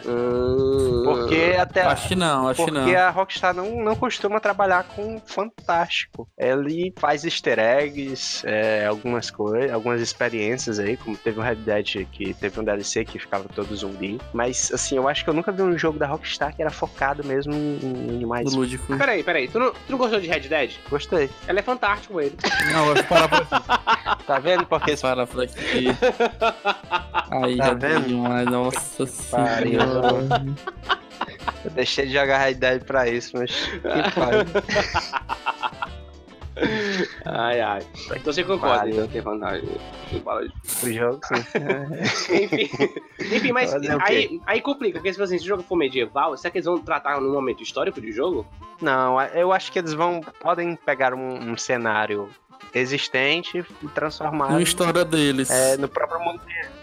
Hum, 0.06 1.04
Porque 1.06 1.56
até. 1.60 1.82
Acho 1.82 2.08
que 2.08 2.16
não, 2.16 2.48
acho 2.48 2.64
que 2.66 2.72
Porque 2.72 2.92
não. 2.94 3.00
a 3.00 3.10
Rockstar 3.10 3.54
não, 3.54 3.84
não 3.84 3.96
costuma 3.96 4.40
trabalhar 4.40 4.84
com 4.96 5.20
fantástico. 5.26 6.28
Ele 6.38 6.94
faz 6.98 7.24
easter 7.24 7.60
eggs, 7.60 8.44
é, 8.46 8.86
algumas 8.86 9.30
coisas, 9.30 9.72
algumas 9.72 10.02
experiências 10.02 10.80
aí, 10.80 10.98
como 10.98 11.16
teve 11.18 11.40
um 11.40 11.44
Red 11.44 11.56
Dead 11.56 12.06
que 12.12 12.34
teve 12.34 12.60
um 12.60 12.64
DLC 12.64 13.06
que 13.06 13.20
ficava 13.20 13.46
todo 13.50 13.76
zumbi. 13.76 14.20
Mas 14.34 14.72
assim, 14.74 14.98
eu 14.98 15.08
acho 15.08 15.24
que 15.24 15.30
eu 15.30 15.34
nunca 15.34 15.52
vi 15.52 15.62
um 15.62 15.78
jogo 15.78 15.98
da 16.00 16.08
Rockstar 16.08 16.56
que 16.56 16.62
era 16.62 16.72
focado 16.72 17.24
mesmo 17.24 17.54
em, 17.54 17.80
em 17.84 18.10
animais. 18.16 18.54
Lúdico. 18.54 18.98
Peraí, 18.98 19.24
peraí. 19.24 19.48
Tu 19.48 19.60
não, 19.60 19.72
tu 19.72 19.78
não 19.90 19.98
gostou 19.98 20.20
de 20.20 20.28
Red 20.28 20.42
Dead? 20.42 20.72
Gostei. 20.90 21.30
Ela 21.48 21.60
é 21.60 21.64
fantástico, 21.64 22.20
ele. 22.20 22.36
Não, 22.72 22.88
eu 22.90 22.96
vou 22.96 23.04
parar 23.06 23.28
por 23.30 23.38
aqui. 23.42 24.24
Tá 24.26 24.40
vendo? 24.40 24.66
Porque 24.66 24.96
Parar 24.96 25.28
por 25.28 25.44
aqui. 25.44 25.88
Aí, 27.44 27.58
Tá 27.58 27.66
já 27.66 27.74
vendo? 27.74 28.08
demais, 28.08 28.46
nossa 28.46 29.06
Pariu. 29.46 29.80
eu 31.66 31.72
deixei 31.72 32.06
de 32.08 32.14
jogar 32.14 32.54
Dead 32.54 32.84
pra 32.84 33.08
isso, 33.10 33.38
mas 33.38 33.52
que 33.52 34.20
pariu. 34.20 34.44
Ai, 37.26 37.60
ai. 37.62 37.82
Então 38.16 38.32
você 38.32 38.44
concorda, 38.44 38.78
Pariu. 38.80 38.94
então, 38.94 39.08
que 39.08 39.18
é 39.18 39.22
vantagem. 39.22 39.68
Fala 40.24 40.48
de- 40.48 40.54
O 40.84 40.94
jogo, 40.94 41.20
sim. 41.26 41.34
Enfim, 42.44 42.70
enfim, 43.36 43.52
mas 43.52 43.72
Fazer 43.72 43.96
o 43.96 43.98
quê? 43.98 44.04
aí, 44.06 44.42
aí 44.46 44.62
complica, 44.62 45.00
porque 45.00 45.12
se 45.12 45.22
assim, 45.22 45.40
se 45.40 45.46
o 45.46 45.48
jogo 45.48 45.64
for 45.64 45.76
medieval, 45.76 46.38
será 46.38 46.52
que 46.52 46.58
eles 46.60 46.66
vão 46.66 46.78
tratar 46.78 47.20
num 47.20 47.32
momento 47.34 47.64
histórico 47.64 48.00
de 48.00 48.12
jogo? 48.12 48.46
Não, 48.80 49.20
eu 49.34 49.52
acho 49.52 49.72
que 49.72 49.80
eles 49.80 49.94
vão. 49.94 50.22
Podem 50.42 50.76
pegar 50.76 51.14
um, 51.16 51.52
um 51.52 51.58
cenário 51.58 52.30
existente 52.74 53.66
e 53.82 53.88
transformar 53.90 54.48
Uma 54.48 54.62
história 54.62 55.04
deles. 55.06 55.50
é, 55.50 55.78
no 55.78 55.88
próprio 55.88 56.20
mundo. 56.20 56.42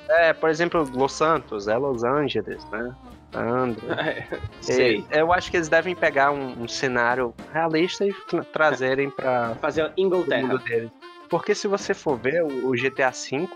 É, 0.08 0.32
por 0.32 0.48
exemplo, 0.50 0.88
Los 0.94 1.12
Santos, 1.12 1.68
é 1.68 1.76
Los 1.76 2.02
Angeles, 2.04 2.64
né? 2.70 2.94
Andro. 3.32 3.86
Sei. 4.60 5.04
É, 5.10 5.20
eu 5.20 5.32
acho 5.32 5.50
que 5.50 5.56
eles 5.56 5.68
devem 5.68 5.94
pegar 5.94 6.32
um, 6.32 6.62
um 6.64 6.68
cenário 6.68 7.32
realista 7.52 8.04
e 8.04 8.12
tra- 8.28 8.42
trazerem 8.44 9.08
pra 9.10 9.54
Fazer 9.60 9.84
o 9.84 10.02
mundo 10.02 10.24
Inglaterra. 10.24 10.58
deles. 10.58 10.90
Porque 11.28 11.54
se 11.54 11.68
você 11.68 11.94
for 11.94 12.16
ver, 12.18 12.42
o 12.42 12.70
o 12.70 12.72
GTA 12.72 13.10
V, 13.10 13.46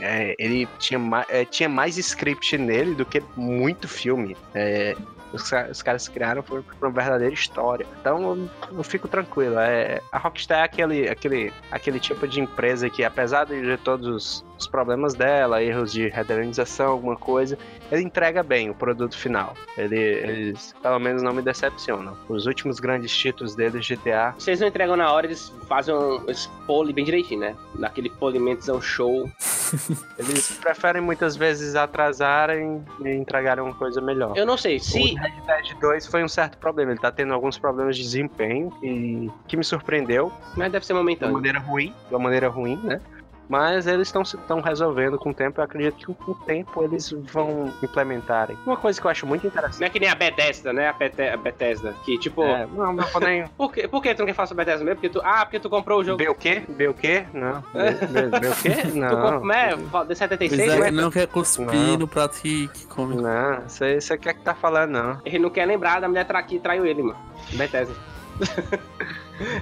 é, 0.00 0.34
ele 0.38 0.68
tinha, 0.78 0.98
ma- 0.98 1.24
é, 1.30 1.46
tinha 1.46 1.66
mais 1.68 1.96
script 1.96 2.58
nele 2.58 2.94
do 2.94 3.06
que 3.06 3.22
muito 3.34 3.88
filme. 3.88 4.36
É, 4.54 4.94
os, 5.32 5.50
os 5.70 5.82
caras 5.82 6.08
criaram 6.08 6.42
por 6.42 6.64
uma 6.80 6.90
verdadeira 6.90 7.34
história. 7.34 7.86
Então 8.00 8.22
eu, 8.22 8.50
eu 8.78 8.82
fico 8.82 9.08
tranquilo. 9.08 9.58
É, 9.58 10.00
a 10.10 10.18
Rockstar 10.18 10.60
é 10.60 10.62
aquele, 10.64 11.08
aquele, 11.08 11.52
aquele 11.70 11.98
tipo 11.98 12.26
de 12.26 12.40
empresa 12.40 12.88
que, 12.90 13.04
apesar 13.04 13.44
de 13.46 13.76
todos 13.78 14.06
os, 14.06 14.44
os 14.62 14.66
problemas 14.68 15.14
dela, 15.14 15.62
erros 15.62 15.92
de 15.92 16.08
renderização, 16.08 16.92
alguma 16.92 17.16
coisa, 17.16 17.58
ele 17.90 18.02
entrega 18.02 18.42
bem 18.42 18.70
o 18.70 18.74
produto 18.74 19.16
final. 19.16 19.54
Ele, 19.76 19.98
eles, 19.98 20.74
pelo 20.82 20.98
menos, 20.98 21.22
não 21.22 21.32
me 21.32 21.42
decepcionam. 21.42 22.16
Os 22.28 22.46
últimos 22.46 22.80
grandes 22.80 23.14
títulos 23.14 23.54
deles, 23.54 23.86
GTA, 23.86 24.34
Se 24.38 24.50
eles 24.50 24.60
não 24.60 24.68
entregam 24.68 24.96
na 24.96 25.12
hora, 25.12 25.26
eles 25.26 25.52
fazem 25.68 25.94
um, 25.94 26.24
esse 26.28 26.48
pole 26.66 26.92
bem 26.92 27.04
direitinho, 27.04 27.40
né? 27.40 27.56
Naquele 27.74 28.08
polimentozão 28.10 28.80
show. 28.80 29.28
Eles 30.18 30.52
preferem 30.58 31.00
muitas 31.00 31.34
vezes 31.34 31.74
atrasarem 31.74 32.84
e 33.00 33.08
entregarem 33.08 33.64
uma 33.64 33.74
coisa 33.74 34.00
melhor. 34.02 34.36
Eu 34.36 34.44
não 34.44 34.56
sei, 34.56 34.78
se. 34.78 34.98
O 34.98 35.16
Red 35.16 35.32
Dead 35.46 35.80
2 35.80 36.06
foi 36.06 36.22
um 36.22 36.28
certo 36.28 36.58
problema. 36.58 36.92
Ele 36.92 37.00
tá 37.00 37.10
tendo 37.10 37.32
alguns 37.32 37.58
problemas 37.58 37.96
de 37.96 38.02
desempenho 38.02 38.70
e 38.82 39.30
que 39.48 39.56
me 39.56 39.64
surpreendeu 39.64 40.30
Mas 40.56 40.70
deve 40.70 40.84
ser 40.84 40.92
de 40.92 40.98
uma 40.98 41.02
momentâneo. 41.02 41.34
maneira 41.34 41.58
ruim, 41.58 41.94
de 42.08 42.14
uma 42.14 42.22
maneira 42.22 42.48
ruim, 42.48 42.76
né? 42.84 43.00
Mas 43.48 43.86
eles 43.86 44.08
estão 44.08 44.60
resolvendo 44.60 45.18
com 45.18 45.30
o 45.30 45.34
tempo. 45.34 45.60
Eu 45.60 45.64
acredito 45.64 45.96
que 45.96 46.06
com 46.06 46.32
o 46.32 46.34
tempo 46.34 46.82
eles 46.82 47.10
vão 47.10 47.72
implementarem. 47.82 48.56
Uma 48.64 48.76
coisa 48.76 48.98
que 49.00 49.06
eu 49.06 49.10
acho 49.10 49.26
muito 49.26 49.46
interessante. 49.46 49.80
Não 49.80 49.86
é 49.86 49.90
que 49.90 50.00
nem 50.00 50.08
a 50.08 50.14
Bethesda, 50.14 50.72
né? 50.72 50.88
A, 50.88 50.92
Bete- 50.92 51.22
a 51.28 51.36
Bethesda. 51.36 51.94
Que 52.04 52.16
tipo. 52.18 52.42
É, 52.44 52.66
não, 52.66 52.92
não 52.92 53.04
vou 53.04 53.20
nem. 53.20 53.44
Por, 53.58 53.70
que, 53.72 53.86
por 53.88 54.02
que 54.02 54.14
tu 54.14 54.20
não 54.20 54.26
quer 54.26 54.34
falar 54.34 54.46
sobre 54.46 54.62
a 54.62 54.64
Bethesda 54.64 54.84
mesmo? 54.84 54.96
Porque 55.00 55.08
tu, 55.10 55.20
ah, 55.24 55.44
porque 55.44 55.60
tu 55.60 55.68
comprou 55.68 56.00
o 56.00 56.04
jogo. 56.04 56.16
B 56.18 56.28
o 56.28 56.34
quê? 56.34 56.62
B 56.68 56.88
o 56.88 56.94
quê? 56.94 57.24
Não. 57.34 57.60
B, 57.74 58.48
o 58.48 58.56
quê? 58.62 58.70
Tu 58.90 58.96
Não. 58.96 59.08
comprou, 59.10 59.44
né? 59.46 59.70
De 60.08 60.14
76, 60.14 60.62
Pois 60.64 60.74
é, 60.74 60.80
né? 60.80 60.86
que 60.86 60.92
não 60.92 61.10
quer 61.10 61.26
cuspir 61.26 61.66
Não. 61.66 61.96
no 61.98 62.08
prato 62.08 62.40
que, 62.40 62.68
que 62.68 62.86
come. 62.86 63.16
Não, 63.16 63.60
você 63.68 64.00
você 64.00 64.16
quer 64.16 64.34
que 64.34 64.40
tá 64.40 64.54
falando, 64.54 64.90
não. 64.92 65.20
Ele 65.24 65.38
não 65.40 65.50
quer 65.50 65.66
lembrar 65.66 66.00
da 66.00 66.08
mulher 66.08 66.24
tra 66.26 66.42
que 66.42 66.58
traiu 66.58 66.86
ele, 66.86 67.02
mano. 67.02 67.18
Bethesda. 67.52 67.94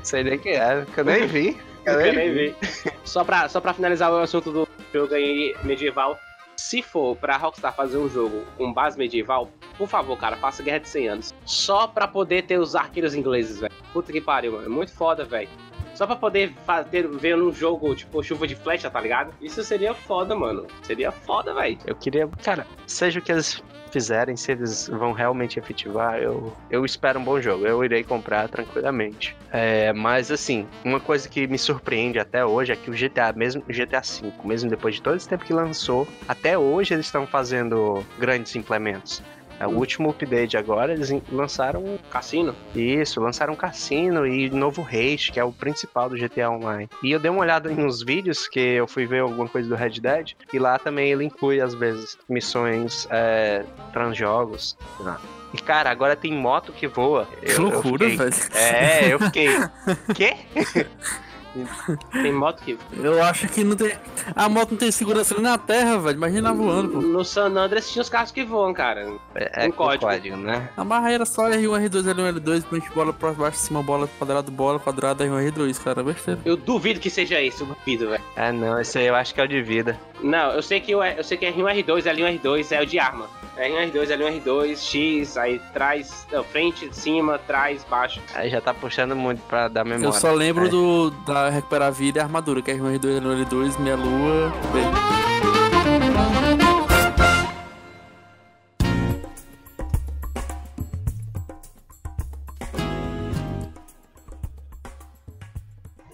Sei 0.03 0.23
nem 0.23 0.39
que 0.39 0.51
é, 0.51 0.85
que 0.95 1.01
eu 1.01 1.05
nem 1.05 1.27
vi. 1.27 1.57
Eu 1.87 1.97
nem 1.99 2.33
ver. 2.33 2.57
Só 3.05 3.25
pra, 3.25 3.49
só 3.49 3.61
pra 3.61 3.73
finalizar 3.75 4.13
o 4.13 4.19
assunto 4.19 4.51
do 4.53 4.69
jogo 4.93 5.15
aí 5.15 5.55
medieval. 5.63 6.19
Se 6.57 6.83
for 6.83 7.17
pra 7.17 7.39
Rockstar 7.39 7.75
fazer 7.75 7.97
um 7.97 8.09
jogo 8.09 8.45
com 8.59 8.71
base 8.73 8.99
medieval, 8.99 9.51
por 9.79 9.89
favor, 9.89 10.17
cara, 10.19 10.37
faça 10.37 10.63
Guerra 10.63 10.81
de 10.81 10.89
100 10.89 11.09
anos. 11.09 11.35
Só 11.47 11.87
pra 11.87 12.07
poder 12.07 12.43
ter 12.43 12.59
os 12.59 12.77
arqueiros 12.77 13.15
ingleses, 13.15 13.61
velho. 13.61 13.73
Puta 13.95 14.13
que 14.13 14.21
pariu, 14.21 14.53
mano. 14.53 14.67
É 14.67 14.69
muito 14.69 14.93
foda, 14.93 15.25
velho. 15.25 15.49
Só 15.95 16.07
pra 16.07 16.17
poder 16.17 16.55
ter, 16.91 17.07
ver 17.09 17.37
num 17.37 17.53
jogo, 17.53 17.95
tipo, 17.95 18.23
chuva 18.23 18.47
de 18.47 18.55
flecha, 18.55 18.91
tá 18.91 19.01
ligado? 19.01 19.33
Isso 19.41 19.63
seria 19.63 19.95
foda, 19.95 20.35
mano. 20.35 20.67
Seria 20.83 21.11
foda, 21.13 21.55
velho. 21.55 21.79
Eu 21.87 21.95
queria, 21.95 22.29
cara, 22.43 22.67
seja 22.87 23.19
o 23.19 23.23
que 23.23 23.33
eles 23.33 23.63
fizerem, 23.91 24.37
se 24.37 24.53
eles 24.53 24.89
vão 24.89 25.13
realmente 25.13 25.59
efetivar, 25.59 26.19
eu, 26.19 26.53
eu 26.71 26.85
espero 26.85 27.19
um 27.19 27.25
bom 27.25 27.41
jogo. 27.41 27.67
Eu 27.67 27.85
irei 27.85 28.03
comprar 28.05 28.49
tranquilamente. 28.49 29.37
É, 29.53 29.93
mas 29.93 30.31
assim, 30.31 30.67
uma 30.85 31.01
coisa 31.01 31.29
que 31.29 31.47
me 31.47 31.59
surpreende 31.59 32.19
até 32.19 32.45
hoje 32.45 32.73
é 32.73 32.77
que 32.77 32.91
o 32.91 32.95
GTA, 32.95 33.33
mesmo 33.35 33.63
o 33.69 33.73
GTA 33.73 34.01
V, 34.01 34.33
mesmo 34.45 34.71
depois 34.71 34.95
de 34.95 35.03
todo 35.03 35.17
esse 35.17 35.29
tempo 35.29 35.45
que 35.45 35.53
lançou, 35.53 36.07
até 36.27 36.57
hoje 36.57 36.95
eles 36.95 37.07
estão 37.07 37.27
fazendo 37.27 38.05
grandes 38.19 38.55
implementos. 38.55 39.23
É, 39.61 39.67
O 39.67 39.71
último 39.71 40.09
update 40.11 40.57
agora, 40.57 40.93
eles 40.95 41.11
lançaram 41.31 41.85
um 41.85 41.99
Cassino? 42.11 42.57
Isso, 42.75 43.21
lançaram 43.21 43.53
um 43.53 43.57
cassino 43.57 44.27
e 44.27 44.49
novo 44.51 44.81
race, 44.83 45.31
que 45.31 45.39
é 45.39 45.45
o 45.45 45.53
principal 45.53 46.09
do 46.09 46.17
GTA 46.17 46.51
Online. 46.51 46.89
E 47.03 47.13
eu 47.13 47.21
dei 47.21 47.31
uma 47.31 47.43
olhada 47.43 47.69
nos 47.71 48.03
vídeos, 48.03 48.49
que 48.49 48.59
eu 48.59 48.89
fui 48.89 49.07
ver 49.07 49.21
alguma 49.21 49.47
coisa 49.49 49.69
do 49.69 49.75
Red 49.75 50.01
Dead, 50.01 50.33
e 50.53 50.59
lá 50.59 50.79
também 50.79 51.11
ele 51.13 51.25
inclui, 51.25 51.61
às 51.61 51.75
vezes, 51.75 52.17
missões 52.29 53.07
é, 53.11 53.63
transjogos. 53.93 54.77
E, 55.53 55.59
cara, 55.59 55.91
agora 55.91 56.17
tem 56.17 56.33
moto 56.33 56.73
que 56.73 56.87
voa. 56.87 57.27
Que 57.43 57.51
Eu- 57.51 57.57
eu 57.57 57.61
loucura, 57.71 58.09
fiquei- 58.09 58.17
velho. 58.31 58.37
É, 58.55 59.13
eu 59.13 59.19
fiquei... 59.19 59.49
Quê? 60.15 60.37
Tem 62.13 62.33
moto 62.33 62.63
que. 62.63 62.79
Eu 62.97 63.23
acho 63.23 63.49
que 63.49 63.65
não 63.65 63.77
tem. 63.77 63.93
A 64.35 64.49
moto 64.49 64.71
não 64.73 64.79
tem 64.79 64.91
segurança 64.91 65.35
nem 65.35 65.43
na 65.43 65.59
terra, 65.59 65.99
velho. 65.99 66.17
Imagina 66.17 66.53
voando, 66.53 66.89
pô. 66.91 67.01
No 67.01 67.25
San 67.25 67.47
Andreas 67.57 67.91
tinha 67.91 68.03
os 68.03 68.09
carros 68.09 68.31
que 68.31 68.45
voam, 68.45 68.73
cara. 68.73 69.13
É, 69.35 69.67
Um 69.67 69.73
código. 69.73 70.37
né? 70.37 70.69
A 70.77 70.85
barra 70.85 71.11
era 71.13 71.25
só 71.25 71.49
R1, 71.49 71.89
R2, 71.89 72.03
L1, 72.15 72.35
L2, 72.41 72.63
frente, 72.65 72.91
bola 72.95 73.13
pra 73.13 73.33
baixo, 73.33 73.59
cima, 73.59 73.83
bola, 73.83 74.09
quadrado, 74.19 74.51
bola, 74.51 74.79
quadrado, 74.79 75.25
R1, 75.25 75.53
R2, 75.53 75.83
cara. 75.83 76.03
Besteira. 76.03 76.41
Eu 76.45 76.57
duvido 76.57 77.01
que 77.01 77.11
seja 77.11 77.41
esse, 77.41 77.61
eu 77.63 77.67
duvido, 77.67 78.09
velho. 78.11 78.23
É, 78.37 78.53
não, 78.53 78.81
esse 78.81 78.99
aí 78.99 79.07
eu 79.07 79.15
acho 79.15 79.35
que 79.35 79.41
é 79.41 79.45
o 79.45 79.49
de 79.49 79.63
vida. 79.63 79.99
Não, 80.23 80.53
eu 80.53 80.63
sei 80.63 80.81
que 80.81 80.95
o 80.95 81.03
eu 81.03 81.25
sei 81.25 81.37
que 81.37 81.47
R1, 81.47 81.85
R2, 81.85 82.03
L1, 82.05 82.41
R2 82.41 82.73
é 82.73 82.83
o 82.83 82.87
de 82.87 82.99
arma. 82.99 83.27
R1, 83.61 83.93
R2, 83.93 84.09
L1, 84.09 84.43
R2, 84.43 84.77
X, 84.79 85.37
aí 85.37 85.59
trás, 85.73 86.27
não, 86.33 86.43
frente, 86.43 86.89
cima, 86.97 87.39
trás, 87.39 87.85
baixo. 87.85 88.21
Aí 88.35 88.49
já 88.49 88.61
tá 88.61 88.73
puxando 88.73 89.15
muito 89.15 89.43
pra 89.43 89.69
dar 89.69 89.85
memória. 89.85 90.07
Eu 90.07 90.13
só 90.13 90.33
lembro 90.33 90.67
É. 90.67 90.69
do 90.69 91.11
da 91.27 91.51
recuperar 91.51 91.89
a 91.89 91.91
vida 91.91 92.19
e 92.19 92.23
a 92.23 92.25
armadura, 92.25 92.63
que 92.63 92.71
é 92.71 92.75
R1, 92.75 92.99
R2, 92.99 93.21
L1, 93.21 93.45
L2, 93.47 93.79
meia 93.79 93.97
lua. 93.97 94.51
B. 94.73 95.91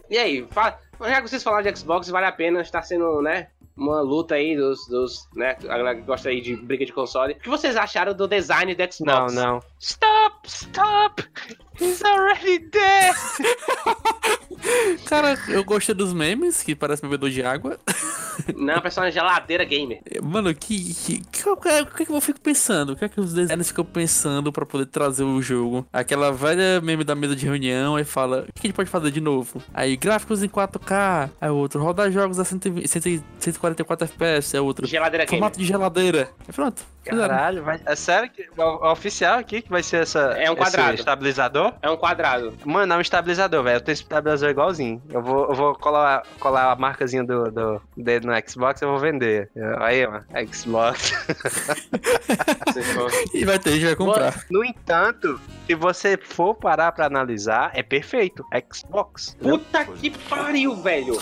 E 0.09 0.17
aí, 0.19 0.47
fa- 0.51 0.79
já 1.01 1.21
que 1.21 1.29
vocês 1.29 1.43
falaram 1.43 1.65
de 1.71 1.77
Xbox, 1.79 2.09
vale 2.09 2.27
a 2.27 2.33
pena, 2.33 2.61
está 2.61 2.81
sendo, 2.81 3.21
né, 3.21 3.49
uma 3.77 4.01
luta 4.01 4.35
aí 4.37 4.57
dos, 4.57 4.87
dos 4.87 5.29
né, 5.35 5.57
a 5.65 5.79
galera 5.79 5.97
que 5.97 6.03
gosta 6.03 6.29
aí 6.31 6.41
de 6.41 6.57
briga 6.57 6.85
de 6.87 6.93
console. 6.93 7.35
O 7.35 7.41
que 7.41 7.49
vocês 7.49 7.77
acharam 7.77 8.15
do 8.15 8.27
design 8.27 8.75
Não, 8.75 8.91
Xbox? 8.93 9.35
não. 9.35 9.61
Stop, 9.79 10.49
stop! 10.49 11.25
He's 11.81 12.03
already 12.03 12.59
dead! 12.59 13.15
Cara, 15.07 15.39
eu 15.49 15.65
gostei 15.65 15.95
dos 15.95 16.13
memes, 16.13 16.63
que 16.63 16.75
parece 16.75 17.03
bebedor 17.03 17.31
de 17.31 17.43
água. 17.43 17.79
Não, 18.55 18.81
personagem 18.81 19.13
geladeira 19.15 19.65
gamer. 19.65 20.01
Mano, 20.23 20.55
que, 20.55 20.95
que, 20.95 21.21
que, 21.21 21.49
o 21.49 21.57
que 21.57 21.69
é 21.69 22.07
que 22.07 22.13
eu 22.13 22.21
fico 22.21 22.41
pensando? 22.41 22.93
O 22.93 22.97
que 22.97 23.05
é 23.05 23.09
que 23.09 23.21
os 23.21 23.33
designers 23.33 23.69
ficam 23.69 23.85
pensando 23.85 24.53
pra 24.53 24.67
poder 24.67 24.87
trazer 24.87 25.25
o 25.25 25.41
jogo? 25.41 25.87
Aquela 25.93 26.33
velha 26.33 26.81
meme 26.81 27.05
da 27.05 27.15
mesa 27.15 27.37
de 27.37 27.47
reunião, 27.47 27.97
aí 27.97 28.05
fala, 28.05 28.47
o 28.49 28.53
que 28.53 28.67
a 28.67 28.69
gente 28.69 28.77
pode 28.77 28.91
fazer 28.91 29.11
de 29.11 29.21
novo? 29.21 29.63
Aí, 29.73 29.97
gráficos 29.97 30.43
em 30.43 30.49
4K, 30.49 31.31
aí 31.41 31.51
outro, 31.51 31.83
rodar 31.83 32.11
jogos 32.11 32.39
a 32.39 32.45
120, 32.45 32.87
100 32.89 33.25
144 33.39 34.05
FPS, 34.05 34.57
é 34.57 34.61
outro. 34.61 34.87
Geladeira 34.87 35.25
gamer. 35.25 35.39
Formato 35.39 35.59
de 35.59 35.65
geladeira. 35.65 36.31
Pronto. 36.55 36.96
Caralho, 37.11 37.63
vai... 37.63 37.81
é 37.85 37.95
sério 37.97 38.31
que 38.31 38.49
o 38.57 38.63
o 38.63 38.91
oficial 38.93 39.39
aqui 39.39 39.63
que 39.63 39.71
vai 39.71 39.83
ser 39.83 40.03
essa, 40.03 40.21
É 40.37 40.51
um 40.51 40.55
esse 40.55 40.63
quadrado. 40.63 40.95
estabilizador? 40.95 41.73
É 41.81 41.91
um 41.91 41.97
quadrado. 41.97 42.53
Mano, 42.65 42.95
é 42.95 42.97
um 42.97 43.01
estabilizador, 43.01 43.63
velho. 43.63 43.77
Eu 43.77 43.81
tenho 43.81 43.95
esse 43.95 44.03
estabilizador 44.03 44.51
igualzinho. 44.51 45.03
Eu 45.11 45.23
vou, 45.23 45.49
eu 45.49 45.55
vou 45.55 45.75
colar, 45.75 46.23
colar 46.41 46.73
a 46.73 46.77
marcazinha 46.77 47.25
do, 47.25 47.51
do 47.51 47.81
dele 47.97 48.27
no 48.27 48.33
Xbox 48.49 48.83
eu 48.83 48.89
vou 48.89 48.99
vender. 48.99 49.51
Aí, 49.79 50.07
mano, 50.07 50.25
Xbox. 50.53 51.13
E 53.33 53.45
vai 53.45 53.59
ter, 53.59 53.71
a 53.71 53.73
gente 53.73 53.85
vai 53.87 53.97
comprar. 53.97 54.45
No 54.51 54.65
entanto, 54.65 55.41
se 55.67 55.75
você 55.75 56.17
for 56.17 56.55
parar 56.55 56.93
pra 56.93 57.07
analisar, 57.07 57.71
é 57.75 57.83
perfeito. 57.83 58.45
Xbox. 58.73 59.37
Puta 59.41 59.85
que 59.85 60.11
pariu, 60.11 60.77
velho. 60.77 61.19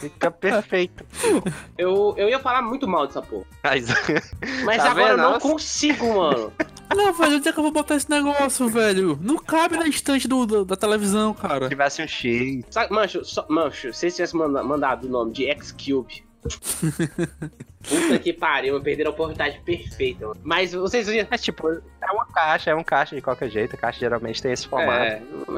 Fica 0.00 0.30
perfeito. 0.30 1.04
Eu, 1.76 2.14
eu 2.16 2.28
ia 2.28 2.38
falar 2.38 2.62
muito 2.62 2.88
mal 2.88 3.06
dessa 3.06 3.20
porra. 3.20 3.44
Mas, 3.62 3.86
Mas 4.64 4.78
Tá 4.82 4.90
agora 4.90 5.10
eu 5.10 5.16
não 5.18 5.32
Nossa. 5.32 5.40
consigo, 5.40 6.14
mano. 6.16 6.52
Não, 6.94 7.12
velho, 7.12 7.36
onde 7.36 7.48
é 7.48 7.52
que 7.52 7.58
eu 7.58 7.62
vou 7.62 7.72
botar 7.72 7.96
esse 7.96 8.08
negócio, 8.10 8.66
velho? 8.68 9.18
Não 9.20 9.36
cabe 9.36 9.76
na 9.76 9.86
estante 9.86 10.26
do, 10.26 10.46
do- 10.46 10.64
da 10.64 10.74
televisão, 10.74 11.34
cara. 11.34 11.64
Se 11.64 11.68
tivesse 11.70 12.02
um 12.02 12.08
X. 12.08 12.64
Sabe, 12.70 12.92
mancho, 12.92 13.24
só- 13.24 13.46
mancho, 13.48 13.92
se 13.92 14.06
eles 14.06 14.16
tivessem 14.16 14.40
manda- 14.40 14.62
mandado 14.62 15.06
o 15.06 15.10
nome 15.10 15.32
de 15.32 15.46
X-Cube. 15.50 16.24
Puta 16.42 18.18
que 18.18 18.32
pariu, 18.32 18.80
perderam 18.80 19.10
a 19.10 19.14
oportunidade 19.14 19.60
perfeita. 19.64 20.26
mano. 20.26 20.40
Mas 20.42 20.72
vocês 20.72 21.06
viram. 21.06 21.28
É 21.30 21.36
tipo, 21.38 21.68
é 21.70 22.12
uma 22.12 22.26
caixa, 22.26 22.70
é 22.70 22.74
um 22.74 22.84
caixa 22.84 23.14
de 23.16 23.22
qualquer 23.22 23.48
jeito. 23.50 23.74
A 23.74 23.78
caixa 23.78 24.00
geralmente 24.00 24.40
tem 24.42 24.52
esse 24.52 24.66
formato. 24.68 25.02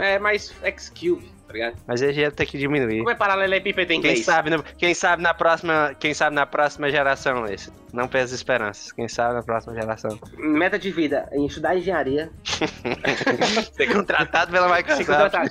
É, 0.01 0.15
é 0.15 0.19
mais 0.19 0.55
X-Cube, 0.63 1.25
tá 1.47 1.53
ligado? 1.53 1.77
Mas 1.87 2.01
ele 2.03 2.21
ia 2.21 2.31
ter 2.31 2.47
que 2.47 2.57
diminuir. 2.59 2.99
Como 2.99 3.11
é 3.11 3.15
paralelepípedo 3.15 3.93
em 3.93 4.01
Quem 4.01 4.11
inglês? 4.13 4.25
sabe, 4.25 4.51
no- 4.51 4.63
quem 4.63 4.95
sabe 4.95 5.23
na 5.23 5.35
próxima, 5.35 5.95
quem 5.99 6.15
sabe 6.15 6.35
na 6.37 6.47
próxima 6.47 6.91
geração, 6.91 7.45
esse. 7.47 7.73
Não 7.93 8.07
pesa 8.09 8.35
esperanças. 8.35 8.93
Quem 8.93 9.09
sabe 9.09 9.35
na 9.35 9.43
próxima 9.43 9.75
geração. 9.75 10.19
Meta 10.39 10.79
de 10.79 10.91
vida 10.91 11.29
em 11.33 11.45
estudar 11.47 11.77
engenharia. 11.77 12.31
Ser 13.75 13.93
contratado 13.93 14.51
pela 14.53 14.75
Microsoft. 14.75 15.07
contratar. 15.07 15.47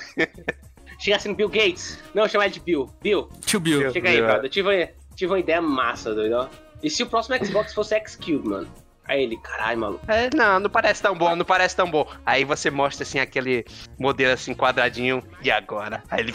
Chega 0.99 1.17
assim 1.17 1.29
no 1.29 1.35
Bill 1.35 1.49
Gates. 1.49 1.99
Não, 2.13 2.27
chama 2.27 2.45
ele 2.45 2.53
de 2.53 2.59
Bill. 2.59 2.87
Bill, 3.01 3.27
Tio 3.45 3.59
Bill. 3.59 3.91
chega 3.91 4.07
aí, 4.09 4.15
Bill, 4.17 4.25
é. 4.25 4.27
brother. 4.27 4.45
Eu 4.45 4.49
tive, 4.49 4.69
uma- 4.69 5.00
tive 5.15 5.31
uma 5.33 5.39
ideia 5.39 5.61
massa, 5.61 6.13
doido, 6.13 6.33
ó. 6.35 6.47
E 6.83 6.89
se 6.89 7.03
o 7.03 7.05
próximo 7.07 7.43
Xbox 7.45 7.73
fosse 7.73 7.95
X-Cube, 7.95 8.47
mano? 8.47 8.67
Aí 9.07 9.23
ele, 9.23 9.35
caralho, 9.37 9.79
maluco. 9.79 10.05
É, 10.09 10.29
não, 10.33 10.59
não 10.59 10.69
parece 10.69 11.01
tão 11.01 11.15
bom, 11.17 11.35
não 11.35 11.43
parece 11.43 11.75
tão 11.75 11.89
bom. 11.89 12.07
Aí 12.25 12.45
você 12.45 12.69
mostra 12.71 13.03
assim 13.03 13.19
aquele 13.19 13.65
modelo 13.99 14.31
assim 14.33 14.53
quadradinho 14.53 15.21
e 15.41 15.51
agora. 15.51 16.01
Aí 16.09 16.21
ele. 16.21 16.33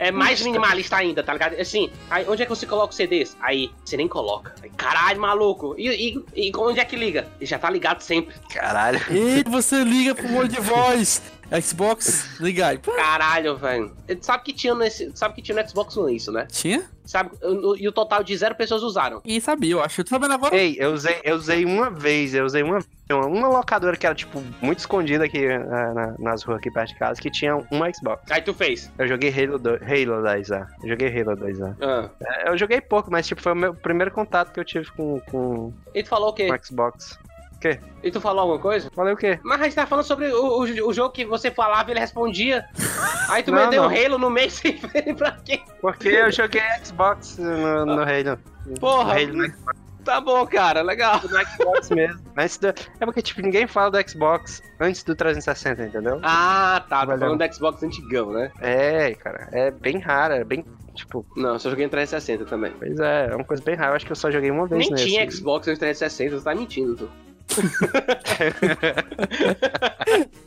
É 0.00 0.10
mais 0.10 0.40
minimalista 0.42 0.96
ainda, 0.96 1.22
tá 1.22 1.32
ligado? 1.32 1.54
Assim, 1.60 1.90
aí 2.10 2.24
onde 2.28 2.42
é 2.42 2.46
que 2.46 2.50
você 2.50 2.66
coloca 2.66 2.90
os 2.90 2.96
CDs? 2.96 3.36
Aí, 3.40 3.70
você 3.84 3.96
nem 3.96 4.08
coloca. 4.08 4.54
Aí, 4.62 4.70
caralho, 4.70 5.20
maluco. 5.20 5.74
E, 5.78 5.88
e- 6.34 6.48
e 6.48 6.52
onde 6.56 6.80
é 6.80 6.84
que 6.84 6.96
liga? 6.96 7.26
Ele 7.38 7.46
já 7.46 7.58
tá 7.58 7.68
ligado 7.70 8.00
sempre. 8.00 8.34
Caralho. 8.52 9.00
E 9.10 9.42
você 9.48 9.82
liga 9.84 10.14
pro 10.14 10.28
modo 10.28 10.48
de 10.48 10.60
voz. 10.60 11.22
Xbox, 11.62 12.38
liga 12.40 12.66
aí. 12.68 12.78
Pá, 12.78 12.92
Caralho, 12.94 13.56
velho. 13.56 13.96
Sabe 14.20 14.44
que 14.44 14.52
tinha 14.52 14.74
nesse. 14.74 15.10
Sabe 15.14 15.34
que 15.34 15.42
tinha 15.42 15.60
no 15.60 15.68
Xbox 15.68 15.96
One 15.96 16.14
isso, 16.14 16.30
né? 16.30 16.46
Tinha? 16.50 16.84
Sabe? 17.04 17.30
E 17.78 17.88
o 17.88 17.92
total 17.92 18.22
de 18.22 18.36
zero 18.36 18.54
pessoas 18.54 18.82
usaram. 18.82 19.22
Ninguém 19.24 19.40
sabia, 19.40 19.72
eu 19.72 19.80
acho. 19.82 20.00
Eu 20.00 20.04
tô 20.04 20.10
sabendo 20.10 20.34
agora. 20.34 20.54
Ei, 20.54 20.76
eu 20.78 20.92
usei, 20.92 21.18
eu 21.24 21.36
usei 21.36 21.64
uma 21.64 21.88
vez, 21.88 22.34
eu 22.34 22.44
usei 22.44 22.62
uma 22.62 22.80
uma, 23.10 23.26
uma 23.26 23.48
locadora 23.48 23.96
que 23.96 24.04
era, 24.04 24.14
tipo, 24.14 24.42
muito 24.60 24.80
escondida 24.80 25.24
aqui 25.24 25.42
eh, 25.42 25.58
na- 25.58 26.14
nas 26.18 26.42
ruas 26.42 26.58
aqui 26.58 26.70
perto 26.70 26.88
de 26.92 26.98
casa, 26.98 27.18
que 27.18 27.30
tinha 27.30 27.56
um 27.56 27.92
Xbox. 27.94 28.30
Aí 28.30 28.42
tu 28.42 28.52
fez. 28.52 28.92
Eu 28.98 29.08
joguei 29.08 29.30
Halo, 29.30 29.58
2, 29.58 29.80
Halo 29.80 30.22
2A. 30.22 30.66
Eu 30.82 30.88
joguei 30.90 31.08
Halo 31.08 31.34
2A. 31.34 31.74
Ah. 31.80 32.10
É, 32.22 32.50
Eu 32.50 32.58
joguei 32.58 32.82
pouco, 32.82 33.10
mas 33.10 33.26
tipo, 33.26 33.40
foi 33.40 33.52
o 33.52 33.56
meu 33.56 33.72
primeiro 33.74 34.10
contato 34.10 34.52
que 34.52 34.60
eu 34.60 34.64
tive 34.64 34.90
com, 34.92 35.18
com, 35.20 35.72
E 35.94 36.02
tu 36.02 36.10
falou 36.10 36.28
o 36.28 36.32
quê? 36.34 36.48
com 36.48 36.62
Xbox. 36.62 37.18
O 37.58 37.60
quê? 37.60 37.80
E 38.04 38.10
tu 38.10 38.20
falou 38.20 38.42
alguma 38.42 38.60
coisa? 38.60 38.88
Falei 38.94 39.12
o 39.12 39.16
quê? 39.16 39.38
Mas 39.42 39.60
a 39.60 39.64
gente 39.64 39.74
tá 39.74 39.84
falando 39.84 40.04
sobre 40.04 40.28
o, 40.28 40.60
o, 40.60 40.88
o 40.88 40.92
jogo 40.94 41.10
que 41.10 41.24
você 41.24 41.50
falava 41.50 41.90
e 41.90 41.92
ele 41.92 41.98
respondia. 42.00 42.64
Aí 43.28 43.42
tu 43.42 43.50
Não, 43.50 43.64
meteu 43.64 43.82
o. 43.82 43.86
Halo 43.86 44.16
no 44.16 44.30
meio 44.30 44.48
sem 44.50 44.76
ver 44.76 45.14
pra 45.16 45.32
quê? 45.44 45.60
Porque 45.80 46.08
eu 46.08 46.30
joguei 46.30 46.62
Xbox 46.84 47.36
no, 47.36 47.84
no 47.84 48.02
Halo. 48.02 48.38
Porra. 48.78 49.04
No 49.04 49.10
Halo 49.20 49.32
no 49.34 49.44
Xbox. 49.46 49.88
Tá 50.04 50.20
bom, 50.22 50.46
cara, 50.46 50.80
legal. 50.82 51.20
No 51.22 51.46
Xbox 51.46 51.90
mesmo. 51.90 52.20
Antes 52.36 52.56
do... 52.58 52.68
É 52.68 53.04
porque, 53.04 53.20
tipo, 53.20 53.42
ninguém 53.42 53.66
fala 53.66 53.90
do 53.90 54.08
Xbox 54.08 54.62
antes 54.80 55.02
do 55.02 55.14
360, 55.14 55.82
entendeu? 55.82 56.20
Ah, 56.22 56.82
tá. 56.88 57.04
Tá 57.04 57.18
falando 57.18 57.36
do 57.46 57.54
Xbox 57.54 57.82
antigão, 57.82 58.32
né? 58.32 58.50
É, 58.60 59.12
cara. 59.16 59.48
É 59.52 59.70
bem 59.70 59.98
raro, 59.98 60.32
é 60.34 60.44
bem. 60.44 60.64
Tipo, 60.94 61.26
Não, 61.36 61.54
eu 61.54 61.58
só 61.58 61.68
joguei 61.68 61.84
no 61.84 61.90
360 61.90 62.44
também. 62.46 62.72
pois 62.78 62.98
é, 62.98 63.28
é 63.30 63.34
uma 63.36 63.44
coisa 63.44 63.62
bem 63.62 63.74
rara. 63.74 63.92
Eu 63.92 63.96
acho 63.96 64.06
que 64.06 64.12
eu 64.12 64.16
só 64.16 64.30
joguei 64.30 64.50
uma 64.50 64.66
vez 64.66 64.80
Nem 64.80 64.90
nesse. 64.92 65.04
tinha 65.04 65.30
Xbox 65.30 65.66
no 65.66 65.76
360, 65.76 66.38
você 66.38 66.44
tá 66.44 66.54
mentindo, 66.54 66.96
tu. 66.96 67.10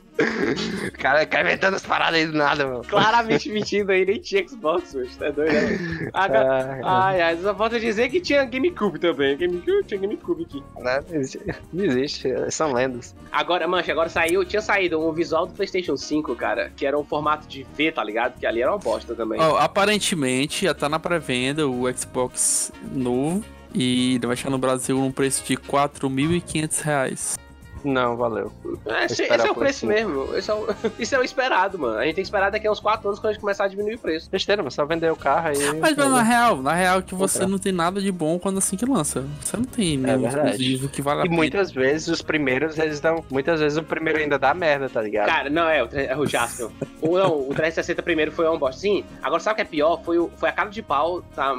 O 0.88 0.92
cara 1.00 1.26
cai 1.26 1.42
inventando 1.42 1.74
as 1.76 1.82
paradas 1.84 2.16
aí 2.20 2.28
do 2.28 2.38
nada, 2.38 2.68
mano. 2.68 2.84
Claramente 2.88 3.50
mentindo 3.50 3.92
aí, 3.92 4.06
nem 4.06 4.20
tinha 4.20 4.48
Xbox, 4.48 4.94
hoje, 4.94 5.10
tá 5.18 5.32
doido? 5.32 5.52
né? 5.54 6.10
Agora- 6.14 6.80
Ai, 6.84 7.22
ai, 7.22 7.38
só 7.42 7.56
falta 7.56 7.80
dizer 7.80 8.10
que 8.10 8.22
tinha 8.22 8.46
GameCube 8.46 9.00
também. 9.00 9.36
GameCube 9.36 9.84
tinha 9.88 10.00
GameCube 10.00 10.44
aqui. 10.44 10.64
Não 10.80 11.20
existe, 11.20 11.42
não 11.74 11.86
existe, 11.86 12.30
são 12.52 12.72
lendas. 12.74 13.16
Agora, 13.32 13.68
mancha, 13.68 13.92
agora 13.92 14.10
saiu, 14.10 14.46
tinha 14.46 14.62
saído 14.62 15.00
um 15.04 15.12
visual 15.12 15.48
do 15.48 15.54
PlayStation 15.54 15.98
5, 15.98 16.36
cara, 16.36 16.72
que 16.76 16.86
era 16.86 16.98
um 17.00 17.04
formato 17.04 17.48
de 17.48 17.66
V, 17.76 17.92
tá 17.92 18.04
ligado? 18.04 18.38
Que 18.40 18.46
ali 18.46 18.62
era 18.62 18.72
uma 18.72 18.78
bosta 18.78 19.16
também. 19.16 19.40
Ó, 19.42 19.58
aparentemente 19.58 20.66
já 20.66 20.74
tá 20.76 20.88
na 20.88 21.00
pré-venda 21.00 21.68
o 21.68 21.92
Xbox 21.98 22.72
novo 22.92 23.44
e 23.74 24.16
ele 24.16 24.28
vai 24.28 24.36
chegar 24.36 24.50
no 24.52 24.58
Brasil 24.58 24.98
num 24.98 25.12
preço 25.12 25.44
de 25.46 25.56
4.500 25.58 26.82
reais. 26.82 27.38
Não, 27.84 28.16
valeu. 28.16 28.52
É, 28.86 29.06
esse, 29.06 29.24
esperar 29.24 29.40
esse 29.40 29.48
é 29.48 29.52
o 29.52 29.56
preço 29.56 29.80
cima. 29.80 29.94
mesmo. 29.94 30.38
Esse 30.38 30.52
é 30.52 30.54
o- 30.54 30.68
isso 31.00 31.16
é 31.16 31.20
o 31.20 31.24
esperado, 31.24 31.80
mano. 31.80 31.98
A 31.98 32.06
gente 32.06 32.14
tem 32.14 32.22
que 32.24 32.28
esperar 32.28 32.52
daqui 32.52 32.68
a 32.68 32.72
uns 32.72 32.80
4 32.80 33.08
anos 33.08 33.20
quando 33.20 33.32
a 33.32 33.34
gente 33.34 33.42
começar 33.42 33.64
a 33.64 33.68
diminuir 33.68 33.96
o 33.96 33.98
preço. 33.98 34.30
Besteira, 34.30 34.62
mas 34.62 34.76
só 34.76 34.86
vender 34.86 35.12
o 35.12 35.16
carro 35.16 35.48
aí. 35.48 35.58
Mas, 35.80 35.96
mas 35.96 35.98
na 35.98 36.22
real, 36.22 36.58
na 36.62 36.74
real 36.76 37.02
que 37.02 37.16
você 37.16 37.40
Comprar. 37.40 37.52
não 37.52 37.58
tem 37.58 37.72
nada 37.72 38.00
de 38.00 38.12
bom 38.12 38.38
quando 38.38 38.60
assim 38.60 38.78
que 38.78 38.86
lança. 38.86 39.26
Você 39.44 39.58
não 39.58 39.64
tem 39.64 39.98
nenhum 39.98 40.22
verdade. 40.22 40.50
exclusivo 40.52 40.90
que 40.90 41.02
vale 41.02 41.22
a 41.22 41.24
E 41.24 41.30
pena. 41.30 41.36
muitas 41.36 41.72
vezes 41.72 42.08
os 42.10 42.22
primeiros 42.22 42.78
eles 42.78 43.00
dão. 43.00 43.26
Muitas 43.32 43.60
vezes 43.60 43.80
o 43.80 43.84
primeiro 43.84 44.20
ainda 44.20 44.38
dá 44.38 44.54
merda, 44.54 44.88
tá 44.88 45.02
ligado? 45.02 45.26
Cara, 45.26 45.50
não, 45.50 45.68
é, 45.68 45.84
o, 45.84 45.90
é 45.92 46.16
o 46.16 46.28
Jasper. 46.28 46.68
o, 47.02 47.18
não, 47.18 47.50
o 47.50 47.54
360 47.56 48.04
primeiro 48.04 48.32
foi 48.32 48.46
uma 48.48 48.60
bosta. 48.60 48.80
Sim, 48.80 49.04
agora 49.24 49.42
sabe 49.42 49.54
o 49.54 49.56
que 49.56 49.62
é 49.64 49.66
pior? 49.66 50.00
Foi, 50.04 50.20
o- 50.20 50.30
foi 50.38 50.50
a 50.50 50.52
cara 50.52 50.70
de 50.70 50.84
pau, 50.84 51.24
tá? 51.36 51.56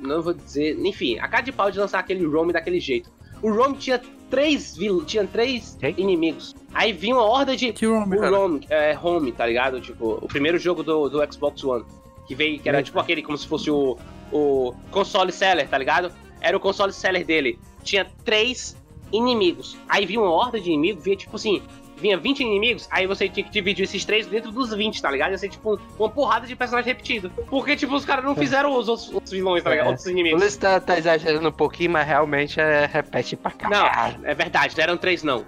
Não 0.00 0.22
vou 0.22 0.32
dizer. 0.32 0.78
Enfim, 0.78 1.18
a 1.18 1.28
cara 1.28 1.42
de 1.42 1.52
pau 1.52 1.70
de 1.70 1.78
lançar 1.78 1.98
aquele 1.98 2.24
ROM 2.24 2.48
daquele 2.48 2.80
jeito. 2.80 3.10
O 3.42 3.50
ROM 3.50 3.74
tinha 3.74 4.00
três 4.30 4.76
vil, 4.76 5.04
tinha 5.04 5.26
três 5.26 5.78
inimigos. 5.96 6.54
Aí 6.72 6.92
vinha 6.92 7.14
uma 7.14 7.24
horda 7.24 7.56
de. 7.56 7.72
Que 7.72 7.86
ROM, 7.86 8.04
o 8.04 8.10
cara? 8.10 8.36
ROM, 8.36 8.60
é, 8.68 8.98
Home, 8.98 9.32
tá 9.32 9.46
ligado? 9.46 9.80
Tipo, 9.80 10.18
o 10.22 10.28
primeiro 10.28 10.58
jogo 10.58 10.82
do, 10.82 11.08
do 11.08 11.32
Xbox 11.32 11.62
One. 11.64 11.84
Que 12.26 12.34
veio, 12.34 12.58
que 12.58 12.68
era 12.68 12.82
tipo 12.82 12.98
aquele, 12.98 13.22
como 13.22 13.38
se 13.38 13.46
fosse 13.46 13.70
o, 13.70 13.96
o 14.32 14.74
console 14.90 15.30
seller, 15.30 15.68
tá 15.68 15.78
ligado? 15.78 16.10
Era 16.40 16.56
o 16.56 16.60
console 16.60 16.92
seller 16.92 17.24
dele. 17.24 17.58
Tinha 17.84 18.04
três 18.24 18.76
inimigos. 19.12 19.76
Aí 19.88 20.04
vinha 20.04 20.20
uma 20.20 20.30
horda 20.30 20.60
de 20.60 20.68
inimigos, 20.70 21.04
vinha 21.04 21.16
tipo 21.16 21.36
assim, 21.36 21.62
vinha 21.96 22.16
20 22.16 22.40
inimigos, 22.40 22.86
aí 22.90 23.06
você 23.06 23.28
tinha 23.28 23.44
que 23.44 23.50
dividir 23.50 23.84
esses 23.84 24.04
três 24.04 24.26
dentro 24.26 24.50
dos 24.52 24.72
20, 24.72 25.00
tá 25.00 25.10
ligado? 25.10 25.30
Ia 25.32 25.38
ser 25.38 25.48
tipo 25.48 25.78
uma 25.98 26.08
porrada 26.08 26.46
de 26.46 26.54
personagem 26.54 26.92
repetido. 26.92 27.30
Porque, 27.48 27.76
tipo, 27.76 27.94
os 27.94 28.04
caras 28.04 28.24
não 28.24 28.34
fizeram 28.34 28.76
os 28.76 28.88
outros, 28.88 29.12
outros 29.12 29.32
vilões, 29.32 29.62
tá 29.62 29.70
ligado? 29.70 29.86
É. 29.86 29.88
Outros 29.90 30.06
O 30.06 30.10
inimigos. 30.10 30.40
Luiz 30.40 30.56
tá, 30.56 30.78
tá 30.80 30.98
exagerando 30.98 31.48
um 31.48 31.52
pouquinho, 31.52 31.90
mas 31.90 32.06
realmente 32.06 32.60
é, 32.60 32.86
repete 32.86 33.36
pra 33.36 33.50
caralho. 33.50 34.18
Não, 34.20 34.28
é 34.28 34.34
verdade, 34.34 34.74
não 34.76 34.82
eram 34.84 34.96
três, 34.96 35.22
não. 35.22 35.44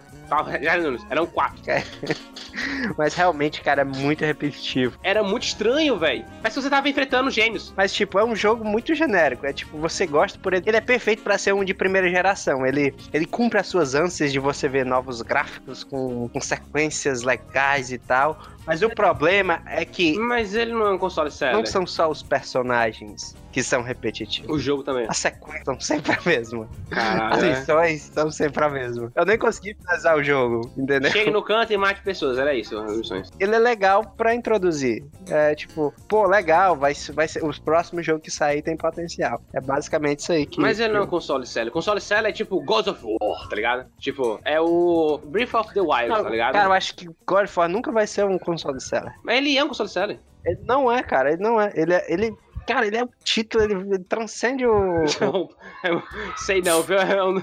Eram 1.11 1.27
quatro. 1.27 1.61
Mas 2.97 3.15
realmente, 3.15 3.61
cara, 3.63 3.83
é 3.83 3.85
muito 3.85 4.25
repetitivo. 4.25 4.99
Era 5.03 5.23
muito 5.23 5.45
estranho, 5.45 5.99
velho. 5.99 6.25
Parece 6.43 6.57
que 6.57 6.63
você 6.63 6.71
tava 6.71 6.89
enfrentando 6.89 7.31
gêmeos. 7.31 7.73
Mas, 7.77 7.93
tipo, 7.93 8.19
é 8.19 8.25
um 8.25 8.35
jogo 8.35 8.65
muito 8.65 8.95
genérico. 8.95 9.47
É 9.47 9.53
tipo, 9.53 9.79
você 9.79 10.07
gosta 10.07 10.39
por 10.39 10.53
ele. 10.53 10.65
Ele 10.67 10.77
é 10.77 10.81
perfeito 10.81 11.23
pra 11.23 11.39
ser 11.39 11.55
um 11.55 11.65
de 11.65 11.75
primeira 11.75 12.09
geração. 12.09 12.67
Ele, 12.67 12.95
ele 13.13 13.27
cumpre 13.27 13.59
as 13.59 13.67
suas 13.67 13.95
ânsias 13.95 14.33
de 14.33 14.39
você 14.39 14.69
ver 14.69 14.85
novos 14.85 15.23
gráficos 15.23 15.85
com, 15.85 16.29
com 16.29 16.41
sequências 16.41 17.23
legais 17.23 17.93
e 17.93 17.99
tal. 17.99 18.39
Mas 18.67 18.83
o 18.83 18.91
problema 18.91 19.63
é 19.67 19.85
que. 19.85 20.19
Mas 20.19 20.55
ele 20.55 20.73
não 20.73 20.87
é 20.87 20.93
um 20.93 20.99
console 20.99 21.31
sério. 21.31 21.57
Não 21.57 21.65
são 21.65 21.87
só 21.87 22.11
os 22.11 22.23
personagens 22.23 23.35
que 23.59 23.63
são 23.69 23.83
repetitivos. 23.83 24.51
O 24.51 24.59
jogo 24.59 24.83
também. 24.83 25.07
As 25.09 25.19
sequências 25.19 25.65
são 25.65 25.81
sempre 25.81 26.13
a 26.13 26.19
mesma. 26.25 26.69
Caralho, 26.91 27.35
As 27.35 27.43
é. 27.43 27.59
missões 27.61 28.03
são 28.03 28.31
sempre 28.31 28.65
a 28.65 28.69
mesma. 28.69 29.13
Eu 29.15 29.25
nem 29.25 29.39
consegui 29.39 29.75
finalizar 29.75 30.17
o 30.17 30.23
jogo, 30.23 30.71
entendeu? 30.77 31.11
Chegue 31.11 31.31
no 31.31 31.43
canto 31.43 31.73
e 31.73 31.77
mate 31.77 32.01
pessoas, 32.03 32.39
era 32.39 32.55
isso, 32.55 32.79
as 32.79 32.97
missões. 32.97 33.31
Ele 33.39 33.55
é 33.55 33.59
legal 33.59 34.05
pra 34.17 34.35
introduzir. 34.35 35.05
É 35.29 35.55
tipo, 35.55 35.93
pô, 36.09 36.27
legal, 36.27 36.77
vai, 36.77 36.95
ser- 36.95 37.13
vai 37.13 37.27
ser. 37.29 37.45
Os 37.45 37.59
próximos 37.59 38.05
jogos 38.07 38.23
que 38.23 38.31
sair 38.31 38.63
tem 38.63 38.77
potencial. 38.77 39.41
É 39.53 39.61
basicamente 39.61 40.21
isso 40.21 40.33
aí 40.33 40.47
que. 40.47 40.61
Mas 40.61 40.79
ele 40.81 40.93
não 40.93 41.01
é 41.01 41.05
um 41.05 41.07
console 41.07 41.47
sério. 41.47 41.71
Console 41.73 42.01
sério 42.01 42.29
é 42.29 42.33
tipo 42.33 42.61
God 42.65 42.87
of 42.89 43.01
War, 43.05 43.49
tá 43.49 43.57
ligado? 43.57 43.87
Tipo, 43.99 44.41
é 44.45 44.61
o 44.61 45.21
Breath 45.25 45.55
of 45.55 45.75
the 45.75 45.81
Wild, 45.81 46.09
Não, 46.09 46.23
tá 46.23 46.31
ligado? 46.31 46.53
Cara, 46.53 46.69
eu 46.69 46.73
acho 46.73 46.95
que 46.95 47.07
God 47.27 47.45
of 47.45 47.59
War 47.59 47.69
nunca 47.69 47.91
vai 47.93 48.07
ser 48.07 48.25
um 48.25 48.39
console 48.39 48.81
seller. 48.81 49.13
Mas 49.25 49.37
ele 49.39 49.57
é 49.59 49.65
um 49.65 49.69
console 49.69 49.89
sério. 49.89 50.19
Ele 50.45 50.61
não 50.65 50.91
é, 50.91 51.03
cara. 51.03 51.33
Ele 51.33 51.43
não 51.43 51.61
é. 51.61 51.73
Ele 51.75 51.93
é. 51.93 52.07
Ele, 52.13 52.35
cara, 52.69 52.87
ele 52.87 52.99
é 52.99 53.03
o 53.03 53.11
título, 53.25 53.65
ele, 53.65 53.75
ele 53.75 54.05
transcende 54.05 54.67
o. 54.67 55.05
Não, 55.21 55.49
eu 55.83 56.03
sei 56.37 56.61
não, 56.61 56.83
viu? 56.83 56.99
Eu 56.99 57.33
não- 57.33 57.43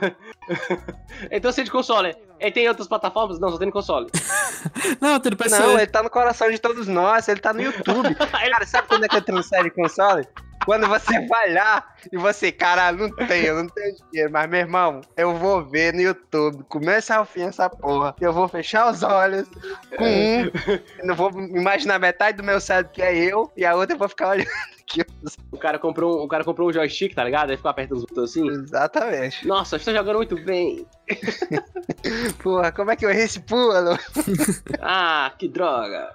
então 1.32 1.52
se 1.52 1.62
é 1.62 1.64
de 1.64 1.72
console. 1.72 2.16
Ele 2.40 2.52
tem 2.52 2.68
outras 2.68 2.88
plataformas? 2.88 3.40
Não, 3.40 3.50
só 3.50 3.58
tem 3.58 3.68
no 3.68 3.74
console. 3.74 4.12
Não, 5.00 5.14
no 5.14 5.38
PC. 5.38 5.58
Não, 5.58 5.78
ele 5.78 5.88
tá 5.88 6.04
no 6.04 6.10
coração 6.10 6.52
de 6.52 6.60
todos 6.60 6.86
nós, 6.86 7.30
ele 7.30 7.40
tá 7.40 7.54
no 7.54 7.62
YouTube. 7.62 8.14
cara, 8.14 8.66
sabe 8.66 8.90
quando 8.90 9.06
é 9.06 9.08
que 9.08 9.16
ele 9.16 9.26
transfere 9.26 9.72
console? 9.72 10.28
Quando 10.66 10.86
você 10.88 11.26
vai 11.28 11.54
lá 11.54 11.88
e 12.12 12.18
você, 12.18 12.52
caralho, 12.52 12.98
não 12.98 13.28
tenho, 13.28 13.46
eu 13.46 13.56
não 13.64 13.70
tenho 13.70 13.96
dinheiro, 14.12 14.32
mas 14.34 14.50
meu 14.50 14.60
irmão, 14.60 15.02
eu 15.16 15.34
vou 15.36 15.64
ver 15.64 15.94
no 15.94 16.02
YouTube, 16.02 16.64
começa 16.68 17.16
ao 17.16 17.26
fim 17.26 17.44
essa 17.44 17.70
porra, 17.70 18.16
eu 18.20 18.34
vou 18.34 18.48
fechar 18.48 18.92
os 18.92 19.04
olhos 19.04 19.48
com 19.96 20.04
um, 20.04 20.46
eu 21.00 21.06
não 21.06 21.16
vou 21.16 21.30
imaginar 21.32 22.00
metade 22.00 22.38
do 22.38 22.44
meu 22.44 22.60
cérebro 22.60 22.92
que 22.92 23.02
é 23.02 23.16
eu, 23.16 23.52
e 23.56 23.64
a 23.64 23.76
outra 23.76 23.96
eu 23.96 24.00
vou 24.00 24.10
ficar 24.10 24.30
olhando 24.30 24.50
O 25.52 25.58
cara 25.58 25.80
comprou 25.80 26.20
um, 26.20 26.24
o 26.24 26.28
cara 26.28 26.44
comprou 26.44 26.70
um 26.70 26.74
joystick, 26.74 27.14
tá 27.14 27.24
ligado? 27.24 27.50
Aí 27.50 27.58
ficou 27.58 27.72
apertando 27.72 27.98
os 27.98 28.06
botões 28.06 28.30
assim. 28.30 28.48
Exatamente. 28.48 29.48
Nossa, 29.48 29.78
estou 29.78 29.94
jogando 29.94 30.18
muito 30.18 30.36
bem. 30.44 30.86
Porra, 32.42 32.72
como 32.72 32.92
é 32.92 32.96
que 32.96 33.06
eu 33.06 33.10
errei 33.10 33.26
esse 33.26 33.40
pulo? 33.40 33.74
Ah, 34.80 35.34
que 35.38 35.48
droga. 35.48 36.10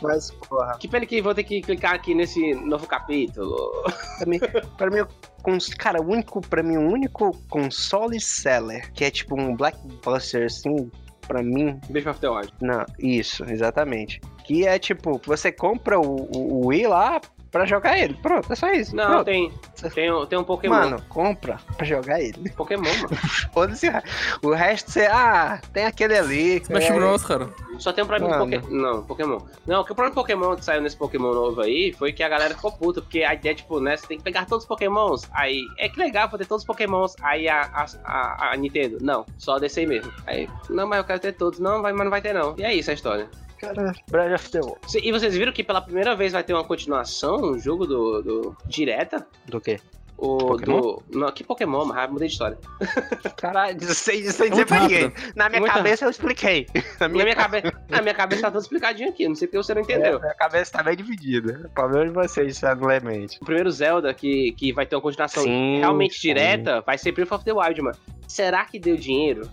Mas, 0.00 0.30
porra. 0.30 0.78
Que 0.78 0.88
pena 0.88 1.04
que 1.04 1.20
vou 1.20 1.34
ter 1.34 1.44
que 1.44 1.60
clicar 1.60 1.94
aqui 1.94 2.14
nesse 2.14 2.54
novo 2.54 2.86
capítulo. 2.86 3.84
Pra 4.18 4.26
mim, 4.26 4.38
pra 4.78 4.90
mim, 4.90 5.58
cara, 5.76 6.00
o 6.00 6.10
único, 6.10 6.40
pra 6.40 6.62
mim, 6.62 6.76
o 6.76 6.88
único 6.88 7.36
console 7.48 8.20
seller, 8.20 8.90
que 8.92 9.04
é 9.04 9.10
tipo 9.10 9.38
um 9.38 9.54
blockbuster, 9.56 10.46
assim, 10.46 10.90
pra 11.26 11.42
mim. 11.42 11.78
Breath 11.90 12.06
of 12.06 12.20
the 12.20 12.28
Wild. 12.28 12.52
Não, 12.60 12.84
isso, 12.98 13.44
exatamente. 13.44 14.20
Que 14.44 14.66
é 14.66 14.78
tipo, 14.78 15.20
você 15.24 15.52
compra 15.52 15.98
o, 15.98 16.28
o, 16.34 16.64
o 16.64 16.66
Wii 16.68 16.86
lá 16.86 17.20
pra 17.50 17.64
jogar 17.66 17.98
ele. 17.98 18.14
Pronto, 18.14 18.52
é 18.52 18.56
só 18.56 18.70
isso. 18.72 18.94
Não, 18.94 19.06
Pronto. 19.06 19.24
tem, 19.24 19.52
tem, 19.94 20.12
um- 20.12 20.26
tem 20.26 20.38
um 20.38 20.44
Pokémon. 20.44 20.74
Mano, 20.74 21.02
compra 21.08 21.58
pra 21.76 21.84
jogar 21.86 22.20
ele. 22.20 22.48
Pokémon, 22.56 22.82
mano. 22.84 23.08
Foda-se. 23.52 23.88
o 23.88 23.92
re- 23.92 24.02
O 24.42 24.50
resto 24.54 24.90
você. 24.90 25.06
Ah, 25.06 25.60
tem 25.72 25.84
aquele 25.86 26.16
ali. 26.16 26.56
Smash 26.62 26.90
Bros, 26.90 27.24
cara. 27.24 27.48
Só 27.78 27.92
tem 27.92 28.04
um 28.04 28.06
problema 28.06 28.32
de 28.32 28.38
Pokémon. 28.60 28.76
Não, 28.76 29.02
Pokémon. 29.04 29.38
Não, 29.66 29.80
o 29.80 29.84
que 29.84 29.92
o 29.92 29.94
problema 29.94 30.14
do 30.14 30.20
Pokémon 30.20 30.54
que 30.56 30.64
saiu 30.64 30.82
nesse 30.82 30.96
Pokémon 30.96 31.32
novo 31.32 31.62
aí 31.62 31.94
foi 31.98 32.12
que 32.12 32.22
a 32.22 32.28
galera 32.28 32.54
ficou 32.54 32.70
puta, 32.72 33.00
porque 33.00 33.22
a 33.22 33.32
ideia, 33.34 33.54
tipo, 33.54 33.80
né, 33.80 33.96
você 33.96 34.06
tem 34.06 34.18
que 34.18 34.24
pegar 34.24 34.44
todos 34.46 34.64
os 34.64 34.68
Pokémons. 34.68 35.22
Aí, 35.32 35.62
é 35.78 35.88
que 35.88 35.98
legal, 35.98 36.28
vou 36.28 36.38
ter 36.38 36.44
todos 36.46 36.62
os 36.62 36.66
Pokémons. 36.66 37.14
Aí 37.22 37.48
a, 37.48 37.62
a, 37.62 37.86
a, 38.04 38.52
a 38.52 38.56
Nintendo, 38.56 38.98
não, 39.00 39.24
só 39.38 39.58
desse 39.58 39.80
aí 39.80 39.86
mesmo. 39.86 40.12
Aí, 40.26 40.48
não, 40.68 40.86
mas 40.86 40.98
eu 40.98 41.04
quero 41.04 41.20
ter 41.20 41.32
todos. 41.32 41.58
Não, 41.58 41.80
vai, 41.80 41.92
mas 41.92 42.04
não 42.04 42.10
vai 42.10 42.20
ter 42.20 42.34
não. 42.34 42.54
E 42.58 42.62
é 42.64 42.74
isso 42.74 42.90
a 42.90 42.94
história. 42.94 43.28
Cara, 43.60 43.92
Breath 44.10 44.34
of 44.40 44.50
the 44.50 44.60
Wild. 44.60 44.78
E 45.02 45.12
vocês 45.12 45.34
viram 45.36 45.52
que 45.52 45.62
pela 45.62 45.80
primeira 45.80 46.16
vez 46.16 46.32
vai 46.32 46.42
ter 46.42 46.54
uma 46.54 46.64
continuação, 46.64 47.36
um 47.36 47.58
jogo 47.58 47.86
do, 47.86 48.22
do 48.22 48.56
direta? 48.66 49.26
Do 49.46 49.60
quê? 49.60 49.78
O 50.16 50.36
Pokémon? 50.36 50.80
do. 50.80 51.02
Não, 51.10 51.32
que 51.32 51.42
Pokémon, 51.42 51.86
mas 51.86 52.10
mudei 52.10 52.28
de 52.28 52.32
história. 52.34 52.58
Caralho, 53.38 53.80
sem, 53.94 54.22
sem 54.30 54.46
É 54.48 54.50
dizer 54.50 54.66
pra 54.66 54.80
ninguém. 54.80 55.04
rápido. 55.04 55.32
Na 55.34 55.48
minha 55.48 55.60
Muito 55.60 55.72
cabeça 55.72 56.04
eu 56.04 56.10
expliquei. 56.10 56.66
Na 57.00 57.08
Na 57.08 57.24
minha 57.24 57.34
cabeça. 57.34 57.72
Na 57.88 58.02
minha 58.02 58.14
cabeça 58.14 58.42
tá 58.42 58.50
tudo 58.50 58.60
explicadinho 58.60 59.08
aqui, 59.08 59.26
não 59.26 59.34
sei 59.34 59.48
porque 59.48 59.56
você 59.56 59.72
não 59.74 59.80
entendeu. 59.80 60.18
É, 60.18 60.20
minha 60.20 60.34
cabeça 60.34 60.72
tá 60.72 60.82
bem 60.82 60.94
dividida. 60.94 61.62
O 61.64 61.70
problema 61.70 62.04
de 62.06 62.12
vocês, 62.12 62.54
isso 62.56 62.66
não 62.66 62.90
é. 62.90 62.98
O 63.40 63.44
primeiro 63.46 63.70
Zelda 63.70 64.12
que, 64.12 64.52
que 64.52 64.74
vai 64.74 64.84
ter 64.84 64.94
uma 64.94 65.00
continuação 65.02 65.42
Sim, 65.42 65.78
realmente 65.78 66.14
sim. 66.14 66.28
direta 66.28 66.82
vai 66.82 66.98
ser 66.98 67.12
Breath 67.12 67.32
of 67.32 67.44
the 67.44 67.52
Wild, 67.54 67.80
mano. 67.80 67.96
Será 68.30 68.64
que 68.64 68.78
deu 68.78 68.96
dinheiro? 68.96 69.50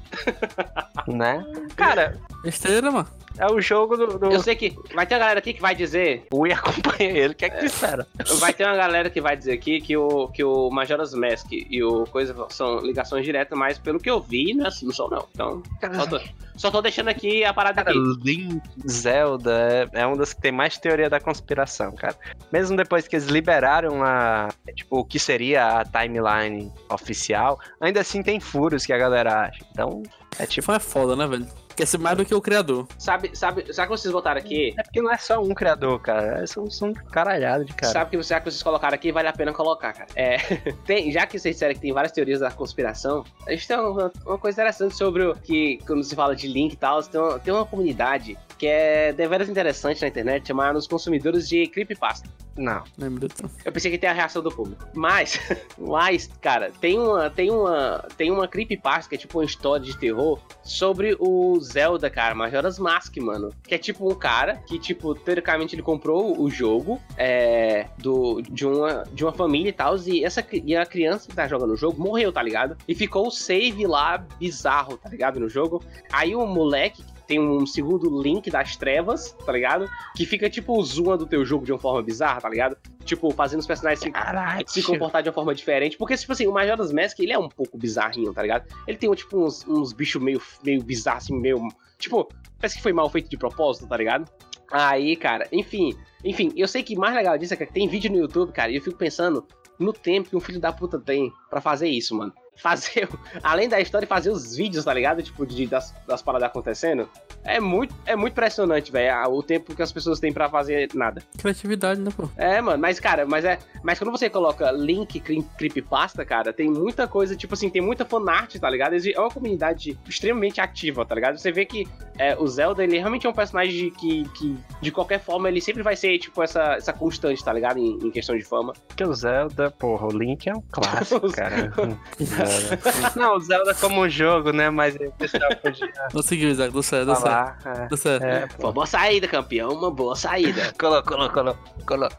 Né? 1.08 1.44
Cara, 1.76 2.20
Besteira, 2.44 2.92
mano. 2.92 3.08
é 3.38 3.48
o 3.48 3.60
jogo 3.60 3.98
do. 3.98 4.20
do... 4.20 4.32
Eu 4.32 4.42
sei 4.42 4.56
que 4.56 4.76
vai 4.94 5.06
ter 5.06 5.16
uma 5.16 5.20
galera 5.20 5.40
aqui 5.40 5.54
que 5.54 5.62
vai 5.62 5.74
dizer. 5.74 6.28
O 6.32 6.42
Wii 6.42 6.54
acompanha 6.54 7.10
ele, 7.10 7.34
o 7.34 7.36
que 7.36 7.46
é 7.46 7.50
que 7.50 7.60
tu 7.60 7.66
espera? 7.66 8.08
Vai 8.40 8.54
ter 8.54 8.66
uma 8.66 8.76
galera 8.76 9.10
que 9.10 9.20
vai 9.20 9.36
dizer 9.36 9.54
aqui 9.54 9.82
que 9.82 9.98
o, 9.98 10.28
que 10.28 10.44
o 10.44 10.70
Majora's 10.70 11.14
Mask 11.14 11.48
e 11.52 11.84
o 11.84 12.06
coisa 12.06 12.36
são 12.50 12.80
ligações 12.80 13.26
diretas, 13.26 13.58
mas 13.58 13.80
pelo 13.80 14.00
que 14.00 14.10
eu 14.10 14.22
vi, 14.22 14.54
não, 14.54 14.66
é 14.66 14.68
assim, 14.68 14.86
não 14.86 14.94
são 14.94 15.10
não. 15.10 15.28
Então, 15.34 15.64
só 15.96 16.06
tô, 16.06 16.22
só 16.56 16.72
tô 16.72 16.82
deixando 16.82 17.08
aqui 17.10 17.44
a 17.44 17.54
parada 17.54 17.84
Cara, 17.84 17.90
aqui. 17.90 18.20
Link 18.24 18.62
Zelda 18.88 19.90
é, 19.94 20.02
é 20.02 20.08
um 20.08 20.16
dos 20.16 20.34
que 20.34 20.42
tem 20.42 20.52
mais 20.52 20.78
teoria 20.78 21.10
da 21.10 21.20
conspiração, 21.20 21.94
cara. 21.94 22.16
Mesmo 22.52 22.78
depois 22.78 23.08
que 23.08 23.16
eles 23.16 23.28
liberaram 23.28 24.04
a, 24.04 24.50
tipo, 24.76 25.00
o 25.00 25.06
que 25.06 25.20
seria 25.20 25.80
a 25.80 25.86
timeline 25.86 26.72
oficial, 26.90 27.60
ainda 27.82 28.02
assim 28.02 28.22
tem 28.22 28.40
furos 28.68 28.86
que 28.86 28.92
a 28.92 28.98
galera 28.98 29.48
acha. 29.48 29.64
Então, 29.72 30.04
é 30.38 30.46
tipo, 30.46 30.72
é 30.72 30.80
foda, 30.80 31.16
né, 31.16 31.26
velho? 31.26 31.48
Quer 31.76 31.86
ser 31.86 32.00
mais 32.00 32.18
do 32.18 32.26
que 32.26 32.34
o 32.34 32.42
criador. 32.42 32.88
Sabe, 32.98 33.30
sabe, 33.36 33.72
sabe 33.72 33.88
que 33.92 33.98
vocês 33.98 34.12
botaram 34.12 34.40
aqui? 34.40 34.74
É 34.78 34.84
porque 34.84 35.00
não 35.00 35.12
é 35.12 35.18
só 35.18 35.40
um 35.40 35.54
criador, 35.54 36.00
cara. 36.02 36.42
É, 36.42 36.48
São, 36.48 36.70
são 36.70 36.92
caralhada 36.92 37.64
de 37.64 37.74
cara. 37.74 37.94
Sabe 37.94 38.18
que 38.18 38.22
já 38.24 38.40
que 38.40 38.50
vocês 38.50 38.64
colocaram 38.64 38.96
aqui, 38.96 39.12
vale 39.12 39.28
a 39.28 39.34
pena 39.34 39.54
colocar, 39.54 39.94
cara. 39.94 40.10
É, 40.16 40.38
tem, 40.86 41.12
já 41.12 41.28
que 41.28 41.38
vocês 41.38 41.56
disseram 41.56 41.76
que 41.76 41.80
tem 41.80 41.94
várias 41.94 42.12
teorias 42.12 42.40
da 42.40 42.50
conspiração, 42.50 43.24
a 43.46 43.52
gente 43.52 43.68
tem 43.68 43.78
uma, 43.78 44.12
uma 44.26 44.38
coisa 44.40 44.60
interessante 44.60 44.98
sobre 44.98 45.24
o 45.24 45.36
que, 45.36 45.78
quando 45.86 46.04
se 46.04 46.16
fala 46.16 46.36
de 46.36 46.48
link 46.48 46.74
e 46.74 46.78
tal, 46.78 47.02
tem 47.04 47.22
uma, 47.22 47.40
tem 47.40 47.54
uma 47.54 47.66
comunidade 47.66 48.38
que 48.58 48.68
é 48.68 49.14
deveras 49.14 49.50
interessante 49.50 50.02
na 50.02 50.08
internet, 50.08 50.48
chamada 50.48 50.78
os 50.78 50.88
consumidores 50.88 51.48
de 51.48 51.68
creepypasta. 51.68 52.30
Não. 52.58 52.84
Lembra 52.98 53.28
disso? 53.28 53.50
Eu 53.64 53.72
pensei 53.72 53.92
que 53.92 53.98
tem 53.98 54.10
a 54.10 54.14
reação 54.14 54.42
do 54.42 54.50
público. 54.50 54.88
Mas, 54.94 55.40
mas, 55.78 56.28
cara, 56.42 56.72
tem 56.82 56.98
uma, 56.98 57.30
tem 57.30 57.52
uma, 57.52 58.06
tem 58.18 58.32
uma 58.32 58.48
creepypasta 58.48 59.10
que 59.10 59.16
é 59.16 59.18
tipo 59.18 59.38
uma 59.38 59.46
história 59.46 59.86
de 59.86 59.98
terror 59.98 60.40
sobre 60.64 61.16
o 61.20 61.60
Zelda, 61.62 62.10
cara, 62.10 62.34
Majora's 62.34 62.80
Mask, 62.80 63.16
mano. 63.18 63.52
Que 63.64 63.76
é 63.76 63.78
tipo 63.78 64.12
um 64.12 64.16
cara 64.16 64.56
que, 64.68 64.80
tipo, 64.80 65.14
teoricamente 65.14 65.76
ele 65.76 65.84
comprou 65.84 66.40
o 66.42 66.50
jogo 66.50 67.00
é, 67.16 67.88
do, 67.98 68.42
de, 68.42 68.66
uma, 68.66 69.04
de 69.12 69.24
uma 69.24 69.34
família 69.34 69.70
e 69.70 69.74
tal, 69.74 69.96
e, 69.98 70.26
essa, 70.26 70.46
e 70.52 70.76
a 70.76 70.86
criança 70.86 71.28
que 71.28 71.36
tá 71.36 71.48
jogando 71.48 71.74
o 71.74 71.78
jogo 71.78 72.02
morreu, 72.02 72.32
tá 72.32 72.42
ligado? 72.42 72.76
E 72.88 72.96
ficou 72.96 73.28
o 73.28 73.32
save 73.32 73.86
lá 73.86 74.18
bizarro, 74.40 74.98
tá 74.98 75.10
ligado? 75.10 75.40
No 75.40 75.48
jogo. 75.48 75.84
Aí 76.12 76.36
o 76.36 76.46
moleque 76.46 77.04
tem 77.28 77.40
um 77.40 77.66
segundo 77.66 78.22
link 78.22 78.50
das 78.50 78.76
trevas, 78.78 79.36
tá 79.46 79.52
ligado? 79.52 79.90
Que 80.16 80.26
fica 80.26 80.50
tipo 80.50 80.82
zoando 80.84 81.26
o 81.26 81.28
teu 81.28 81.46
jogo 81.46 81.66
de 81.66 81.72
uma 81.72 81.80
forma 81.80 82.02
bizarra, 82.02 82.42
tá 82.42 82.50
ligado? 82.50 82.78
Tipo, 83.04 83.32
fazendo 83.32 83.60
os 83.60 83.68
personagens 83.68 84.00
se, 84.00 84.82
se 84.82 84.88
comportar 84.88 85.22
de 85.22 85.30
uma 85.30 85.34
forma 85.34 85.54
diferente. 85.54 85.98
Porque, 85.98 86.16
tipo 86.16 86.32
assim, 86.32 86.48
o 86.48 86.52
Majora's 86.52 86.92
Mask, 86.92 87.20
ele 87.20 87.34
é 87.34 87.38
um 87.38 87.50
pouco 87.50 87.78
bizarrinho, 87.78 88.34
tá 88.34 88.42
ligado? 88.42 88.66
Ele 88.88 88.98
tem, 88.98 89.12
tipo, 89.14 89.46
uns, 89.46 89.66
uns 89.68 89.94
bichos 89.94 90.22
meio, 90.22 90.42
meio 90.64 90.82
bizarros, 90.84 91.26
assim, 91.26 91.38
meio... 91.40 91.68
Tipo, 91.98 92.28
parece 92.60 92.78
que 92.78 92.84
foi 92.84 92.94
mal 92.94 93.10
feito 93.10 93.30
de 93.30 93.38
propósito, 93.38 93.88
tá 93.88 93.98
ligado? 93.98 94.30
Aí, 94.72 95.16
cara, 95.16 95.48
enfim... 95.52 95.98
Enfim, 96.24 96.52
eu 96.56 96.68
sei 96.68 96.82
que 96.84 96.96
o 96.96 97.00
mais 97.00 97.16
legal 97.16 97.38
disso 97.38 97.54
é 97.54 97.58
que 97.58 97.66
tem 97.66 97.88
vídeo 97.88 98.12
no 98.12 98.18
YouTube, 98.18 98.52
cara, 98.52 98.72
e 98.72 98.76
eu 98.76 98.82
fico 98.82 98.98
pensando 98.98 99.46
no 99.80 99.94
tempo 99.94 100.30
que 100.30 100.36
um 100.36 100.40
filho 100.40 100.60
da 100.60 100.74
puta 100.74 101.00
tem 101.00 101.32
pra 101.50 101.62
fazer 101.62 101.88
isso, 101.88 102.16
mano. 102.16 102.34
Fazer, 102.58 103.08
além 103.44 103.70
da 103.70 103.80
história, 103.80 104.08
fazer 104.08 104.30
os 104.30 104.56
vídeos, 104.56 104.86
tá 104.86 104.94
ligado? 104.94 105.22
Tipo, 105.22 105.46
de, 105.46 105.68
das, 105.68 105.94
das 106.08 106.22
paradas 106.22 106.48
acontecendo. 106.50 107.10
É 107.44 107.60
muito, 107.60 107.96
é 108.06 108.16
muito 108.16 108.34
impressionante, 108.34 108.92
velho, 108.92 109.32
o 109.32 109.42
tempo 109.42 109.76
que 109.76 109.82
as 109.82 109.92
pessoas 109.92 110.20
têm 110.20 110.34
pra 110.34 110.50
fazer 110.50 110.90
nada. 110.94 111.22
Criatividade, 111.38 112.02
né, 112.02 112.12
pô? 112.16 112.30
É, 112.36 112.60
mano, 112.62 112.80
mas, 112.80 113.00
cara, 113.00 113.26
mas 113.26 113.46
é. 113.46 113.58
Mas 113.84 114.00
quando 114.00 114.12
você 114.12 114.30
coloca 114.30 114.70
link 114.72 115.20
cre- 115.20 115.46
creepypasta, 115.58 116.26
cara, 116.26 116.52
tem 116.52 116.70
muita 116.70 117.08
coisa, 117.08 117.36
tipo 117.36 117.54
assim, 117.54 117.70
tem 117.70 117.82
muita 117.82 118.04
fanart, 118.06 118.56
tá 118.58 118.70
ligado? 118.70 118.96
É 118.96 119.20
uma 119.20 119.30
comunidade 119.30 119.98
extremamente 120.08 120.60
ativa, 120.60 121.06
tá 121.06 121.16
ligado? 121.16 121.38
Você 121.38 121.52
vê 121.52 121.64
que 121.66 121.88
é, 122.18 122.36
o 122.38 122.48
Zelda, 122.48 122.84
ele 122.84 122.98
realmente 122.98 123.26
é 123.28 123.30
um 123.30 123.34
personagem 123.34 123.92
que, 123.92 124.28
que, 124.30 124.58
de 124.82 124.92
qualquer 124.92 125.20
forma, 125.20 125.48
ele 125.48 125.62
sempre 125.62 125.84
vai 125.84 125.96
ser, 125.96 126.18
tipo, 126.18 126.42
essa, 126.44 126.74
essa 126.74 126.92
constante, 126.92 127.44
tá 127.44 127.54
ligado? 127.54 127.78
Em, 127.78 127.98
em 128.08 128.12
questão 128.12 128.36
de 128.36 128.44
fama. 128.44 128.74
Porque 128.88 129.04
o 129.04 129.14
Zelda, 129.14 129.72
porra, 129.72 130.08
o 130.08 130.12
Link 130.12 130.48
é 130.50 130.54
um 130.56 130.62
clássico, 130.72 131.32
cara. 131.32 131.72
Zelda. 132.48 132.80
Não, 133.16 133.36
o 133.36 133.40
Zelda 133.40 133.74
como 133.76 134.08
jogo, 134.10 134.52
né? 134.52 134.70
Mas 134.70 134.96
o 134.96 135.12
pessoal 135.12 135.56
podia 135.62 135.92
Conseguiu, 136.12 136.50
Isaac. 136.50 136.72
Deu 136.72 136.84
certo, 136.84 137.06
deu 137.06 137.16
certo. 137.16 137.28
falar. 137.28 137.60
É. 137.66 137.88
Deu 137.88 137.98
certo. 137.98 138.24
É, 138.24 138.48
Uma 138.60 138.72
boa 138.72 138.86
saída, 138.86 139.28
campeão, 139.28 139.70
uma 139.72 139.92
boa 139.92 140.16
saída. 140.16 140.74
Colou, 140.80 141.02
colou, 141.04 141.30
colou, 141.30 141.58
colou. 141.86 142.10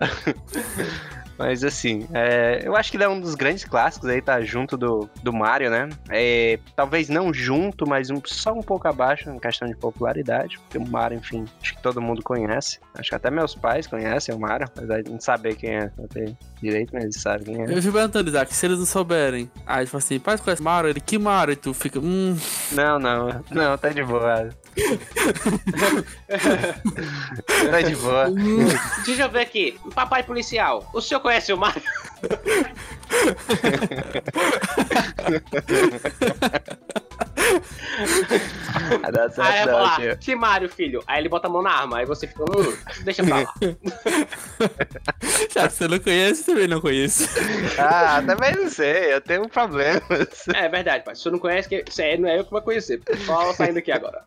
Mas 1.38 1.62
assim, 1.62 2.06
é, 2.12 2.62
eu 2.64 2.74
acho 2.74 2.90
que 2.90 2.96
ele 2.96 3.04
é 3.04 3.08
um 3.08 3.20
dos 3.20 3.34
grandes 3.34 3.64
clássicos 3.64 4.08
aí, 4.08 4.20
tá 4.20 4.40
junto 4.42 4.76
do, 4.76 5.08
do 5.22 5.32
Mario, 5.32 5.70
né? 5.70 5.88
É, 6.10 6.58
talvez 6.74 7.08
não 7.08 7.32
junto, 7.32 7.88
mas 7.88 8.10
um, 8.10 8.20
só 8.24 8.52
um 8.52 8.62
pouco 8.62 8.88
abaixo 8.88 9.30
em 9.30 9.38
questão 9.38 9.68
de 9.68 9.76
popularidade, 9.76 10.58
porque 10.58 10.78
o 10.78 10.86
Mario, 10.86 11.18
enfim, 11.18 11.44
acho 11.62 11.76
que 11.76 11.82
todo 11.82 12.02
mundo 12.02 12.22
conhece. 12.22 12.80
Acho 12.94 13.10
que 13.10 13.14
até 13.14 13.30
meus 13.30 13.54
pais 13.54 13.86
conhecem 13.86 14.34
o 14.34 14.40
Mario, 14.40 14.66
apesar 14.66 15.02
de 15.02 15.10
não 15.10 15.20
saber 15.20 15.54
quem 15.54 15.76
é, 15.76 15.90
não 15.96 16.08
ter 16.08 16.36
direito, 16.60 16.90
mas 16.92 17.04
eles 17.04 17.20
sabem 17.20 17.44
quem 17.44 17.62
é. 17.62 17.72
Eu 17.72 17.82
fico 17.82 17.94
perguntando, 17.94 18.28
Isaac, 18.28 18.52
se 18.52 18.66
eles 18.66 18.78
não 18.78 18.86
souberem. 18.86 19.48
Aí 19.64 19.86
fala 19.86 20.02
assim, 20.02 20.18
pai, 20.18 20.36
tu 20.36 20.42
conhece 20.42 20.62
Mario? 20.62 20.90
Ele, 20.90 21.00
que 21.00 21.18
Mario? 21.18 21.52
E 21.52 21.56
tu 21.56 21.72
fica, 21.72 22.00
hum... 22.00 22.36
Não, 22.72 22.98
não, 22.98 23.44
não, 23.50 23.78
tá 23.78 23.90
de 23.90 24.02
boa. 24.02 24.48
Tá 27.70 27.80
de 27.80 27.96
boa. 27.96 28.26
Deixa 29.04 29.22
eu 29.22 29.30
ver 29.30 29.40
aqui. 29.40 29.78
Papai 29.94 30.22
policial, 30.22 30.88
o 30.94 31.00
senhor 31.00 31.20
conhece 31.20 31.52
o 31.52 31.56
Mario? 31.56 31.82
Dá 39.12 39.22
Aí 39.24 39.30
certo, 39.30 39.96
tio. 39.96 40.16
que 40.18 40.34
Mario, 40.36 40.68
filho? 40.68 41.02
Aí 41.06 41.20
ele 41.20 41.28
bota 41.28 41.46
a 41.48 41.50
mão 41.50 41.62
na 41.62 41.70
arma, 41.70 41.98
aí 41.98 42.06
você 42.06 42.26
fica, 42.26 42.42
hum, 42.44 42.76
deixa 43.04 43.22
pra 43.24 43.36
lá. 43.40 43.54
Já 45.50 45.68
que 45.68 45.74
você 45.74 45.88
não 45.88 45.98
conhece, 45.98 46.44
também 46.44 46.68
não 46.68 46.80
conheço. 46.80 47.28
Ah, 47.78 48.22
também 48.26 48.54
não 48.56 48.68
sei, 48.68 49.12
eu 49.14 49.20
tenho 49.20 49.48
problemas. 49.48 50.48
É 50.54 50.68
verdade, 50.68 51.04
pai. 51.04 51.14
Se 51.14 51.22
você 51.22 51.30
não 51.30 51.38
conhece, 51.38 51.68
que- 51.68 51.84
aí 52.02 52.18
não 52.18 52.28
é 52.28 52.38
eu 52.38 52.44
que 52.44 52.50
vou 52.50 52.60
conhecer. 52.60 53.00
Só 53.24 53.52
saindo 53.52 53.78
aqui 53.78 53.92
agora. 53.92 54.22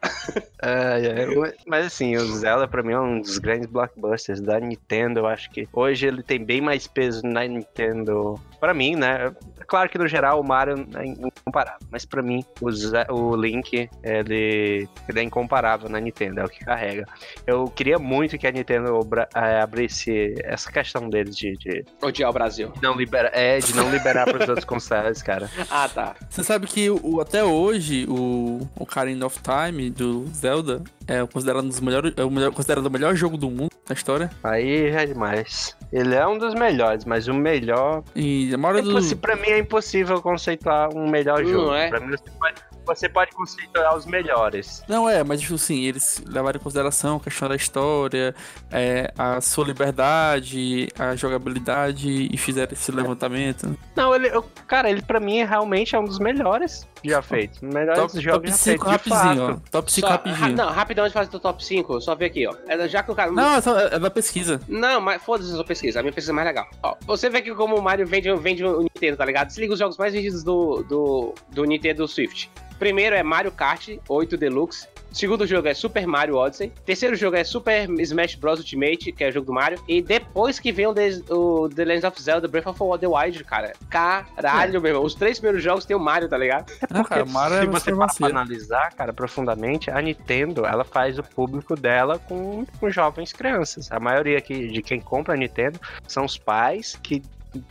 Ai, 0.61 1.05
ai, 1.11 1.53
Mas 1.67 1.85
assim, 1.87 2.15
o 2.15 2.25
Zelda 2.37 2.67
pra 2.67 2.81
mim 2.81 2.93
é 2.93 2.99
um 2.99 3.19
dos 3.21 3.37
grandes 3.39 3.67
blockbusters 3.67 4.39
da 4.39 4.59
Nintendo. 4.59 5.19
Eu 5.19 5.27
acho 5.27 5.49
que 5.51 5.67
hoje 5.73 6.07
ele 6.07 6.23
tem 6.23 6.43
bem 6.43 6.61
mais 6.61 6.87
peso 6.87 7.21
na 7.25 7.43
Nintendo. 7.45 8.39
Pra 8.59 8.73
mim, 8.73 8.95
né? 8.95 9.33
É 9.59 9.63
Claro 9.65 9.89
que 9.89 9.97
no 9.97 10.07
geral 10.07 10.39
o 10.39 10.43
Mario 10.43 10.85
é 10.95 11.05
incomparável, 11.05 11.79
mas 11.89 12.03
pra 12.05 12.21
mim 12.21 12.43
o, 12.59 12.71
Ze- 12.71 13.00
o 13.09 13.35
Link 13.35 13.89
ele, 14.03 14.87
ele 15.07 15.19
é 15.19 15.23
incomparável 15.23 15.89
na 15.89 15.99
Nintendo, 15.99 16.39
é 16.41 16.45
o 16.45 16.49
que 16.49 16.63
carrega. 16.65 17.05
Eu 17.45 17.65
queria 17.65 17.97
muito 17.99 18.37
que 18.37 18.47
a 18.47 18.51
Nintendo 18.51 18.99
eh, 19.35 19.59
abrisse 19.61 20.33
essa 20.43 20.71
questão 20.71 21.09
deles 21.09 21.35
de, 21.35 21.53
de 21.57 21.85
Odiar 22.01 22.29
o 22.29 22.33
Brasil. 22.33 22.71
não 22.81 22.95
liberar, 22.95 23.31
é, 23.33 23.59
de 23.59 23.75
não 23.75 23.89
liberar 23.91 24.25
pros 24.25 24.47
outros 24.47 24.65
consoles, 24.65 25.21
cara. 25.21 25.49
Ah, 25.69 25.87
tá. 25.87 26.15
Você 26.29 26.43
sabe 26.43 26.67
que 26.67 26.89
o, 26.89 27.21
até 27.21 27.43
hoje 27.43 28.05
o 28.09 28.31
o 28.31 28.83
Ocarina 28.83 29.25
of 29.25 29.39
Time 29.41 29.89
do 29.89 30.25
Zelda 30.27 30.83
é 31.07 31.25
considerado 31.25 31.63
um 31.63 31.67
dos 31.67 31.79
melhores, 31.79 32.13
é 32.17 32.23
o 32.23 32.29
melhor, 32.31 32.51
considerado 32.51 32.85
o 32.85 32.89
melhor 32.91 33.15
jogo 33.15 33.37
do 33.37 33.49
mundo 33.49 33.71
da 33.87 33.93
história. 33.93 34.29
Aí 34.43 34.87
é 34.89 35.05
demais. 35.05 35.75
Ele 35.91 36.15
é 36.15 36.25
um 36.27 36.37
dos 36.37 36.53
melhores, 36.53 37.03
mas 37.05 37.27
o 37.27 37.33
melhor 37.33 38.03
E 38.15 38.53
a 38.53 38.57
maioria 38.57 38.81
É 38.81 38.93
do 38.93 39.17
Pra 39.17 39.35
mim 39.35 39.47
é 39.49 39.59
impossível 39.59 40.21
conceituar 40.21 40.95
um 40.95 41.09
melhor 41.09 41.43
Não 41.43 41.49
jogo. 41.51 41.73
é? 41.73 41.89
Pra 41.89 41.99
mim 41.99 42.11
você 42.11 42.23
pode, 42.39 42.61
você 42.95 43.09
pode 43.09 43.31
conceituar 43.31 43.95
os 43.95 44.05
melhores. 44.05 44.83
Não, 44.87 45.09
é, 45.09 45.23
mas 45.23 45.41
tipo 45.41 45.55
assim, 45.55 45.83
eles 45.85 46.21
levaram 46.25 46.59
em 46.59 46.63
consideração 46.63 47.17
a 47.17 47.19
questão 47.19 47.49
da 47.49 47.55
história, 47.55 48.33
é, 48.71 49.11
a 49.17 49.39
sua 49.41 49.65
liberdade, 49.65 50.87
a 50.97 51.15
jogabilidade 51.15 52.29
e 52.31 52.37
fizeram 52.37 52.73
esse 52.73 52.91
levantamento. 52.91 53.77
Não, 53.95 54.13
ele, 54.15 54.27
eu- 54.27 54.43
cara, 54.67 54.89
ele 54.89 55.01
pra 55.01 55.19
mim 55.19 55.43
realmente 55.43 55.95
é 55.95 55.99
um 55.99 56.05
dos 56.05 56.19
melhores 56.19 56.87
já 57.03 57.21
feitos. 57.21 57.59
Melhores 57.61 57.95
Top, 58.01 58.19
jogos 58.19 58.41
top 58.41 58.47
já 58.49 58.53
5 58.53 58.85
feitos, 58.85 59.03
de 59.05 59.09
rapidinho. 59.13 59.61
Top 59.71 59.91
5 59.91 60.07
Só- 60.07 60.11
rapidinho. 60.13 60.39
ra- 60.41 60.49
não, 60.49 60.69
rapidão 60.71 61.07
de 61.07 61.13
fazer 61.13 61.35
o 61.35 61.39
top 61.39 61.65
5, 61.65 62.01
só 62.01 62.15
ver 62.15 62.25
aqui, 62.25 62.47
ó. 62.47 62.53
É, 62.67 62.87
Já 62.87 63.03
que 63.03 63.11
o 63.11 63.15
cara. 63.15 63.31
Não, 63.31 63.55
é, 63.55 63.61
só- 63.61 63.79
é 63.79 63.99
da 63.99 64.09
pesquisa. 64.09 64.59
Não, 64.67 64.99
mas 65.01 65.21
foda-se 65.23 65.51
a 65.51 65.55
sua 65.55 65.63
pesquisa, 65.65 65.99
a 65.99 66.03
minha 66.03 66.11
pesquisa 66.13 66.31
é 66.31 66.35
mais 66.35 66.47
legal. 66.47 66.67
Ó, 66.83 66.95
você 67.05 67.29
vê 67.29 67.41
que 67.41 67.53
como 67.55 67.77
o 67.77 67.81
Mario 67.81 68.05
vende, 68.07 68.33
vende 68.35 68.65
o 68.65 68.81
Nintendo, 68.81 69.17
tá 69.17 69.25
ligado? 69.25 69.49
Se 69.49 69.59
liga 69.61 69.73
os 69.73 69.79
jogos 69.79 69.97
mais 69.97 70.13
vendidos 70.13 70.43
do, 70.43 70.83
do, 70.83 71.33
do 71.49 71.63
Nintendo 71.63 72.07
Swift. 72.07 72.49
Primeiro 72.79 73.15
é 73.15 73.21
Mario 73.21 73.51
Kart 73.51 73.89
8 74.09 74.35
Deluxe. 74.37 74.87
Segundo 75.11 75.45
jogo 75.45 75.67
é 75.67 75.73
Super 75.73 76.07
Mario 76.07 76.35
Odyssey. 76.37 76.71
Terceiro 76.85 77.15
jogo 77.15 77.35
é 77.35 77.43
Super 77.43 77.89
Smash 77.99 78.35
Bros. 78.35 78.59
Ultimate, 78.59 79.11
que 79.11 79.23
é 79.23 79.29
o 79.29 79.31
jogo 79.31 79.47
do 79.47 79.53
Mario. 79.53 79.77
E 79.87 80.01
depois 80.01 80.59
que 80.59 80.71
vem 80.71 80.87
o, 80.87 80.93
The- 80.93 81.21
o 81.29 81.67
The 81.69 81.83
Legend 81.85 82.05
of 82.07 82.21
Zelda 82.21 82.47
Breath 82.47 82.67
of 82.67 82.79
the 82.99 83.07
Wild, 83.07 83.43
cara. 83.43 83.73
Caralho, 83.89 84.81
meu 84.81 84.91
irmão. 84.91 85.03
Os 85.03 85.13
três 85.15 85.37
primeiros 85.39 85.63
jogos 85.63 85.83
tem 85.85 85.95
o 85.95 85.99
Mario, 85.99 86.29
tá 86.29 86.37
ligado? 86.37 86.71
Não, 86.89 87.03
cara, 87.03 87.25
Mario 87.25 87.57
Se 87.57 87.63
é 87.63 87.65
você 87.67 87.91
parar 87.95 88.13
pra 88.13 88.27
analisar, 88.27 88.93
cara, 88.93 89.11
profundamente, 89.11 89.91
a 89.91 90.01
Nintendo, 90.01 90.65
ela 90.65 90.83
faz 90.83 91.17
o 91.19 91.23
público 91.23 91.75
dela 91.75 92.17
com, 92.19 92.65
com 92.79 92.89
jovens 92.89 93.33
crianças. 93.33 93.91
A 93.91 93.99
maioria 93.99 94.37
aqui 94.37 94.67
de 94.69 94.81
quem 94.81 95.01
compra 95.01 95.33
a 95.33 95.37
Nintendo 95.37 95.79
são 96.07 96.23
os 96.25 96.37
pais 96.37 96.97
que 97.01 97.21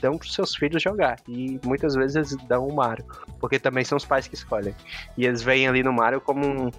dão 0.01 0.18
pros 0.18 0.34
seus 0.34 0.55
filhos 0.55 0.82
jogar. 0.82 1.16
E 1.26 1.59
muitas 1.64 1.95
vezes 1.95 2.16
eles 2.16 2.36
dão 2.47 2.66
o 2.66 2.74
Mario. 2.74 3.05
Porque 3.41 3.59
também 3.59 3.82
são 3.84 3.97
os 3.97 4.05
pais 4.05 4.28
que 4.28 4.34
escolhem. 4.34 4.74
E 5.16 5.24
eles 5.24 5.41
veem 5.43 5.66
ali 5.66 5.82
no 5.82 5.93
Mario 5.93 6.20
como 6.20 6.47
um 6.47 6.70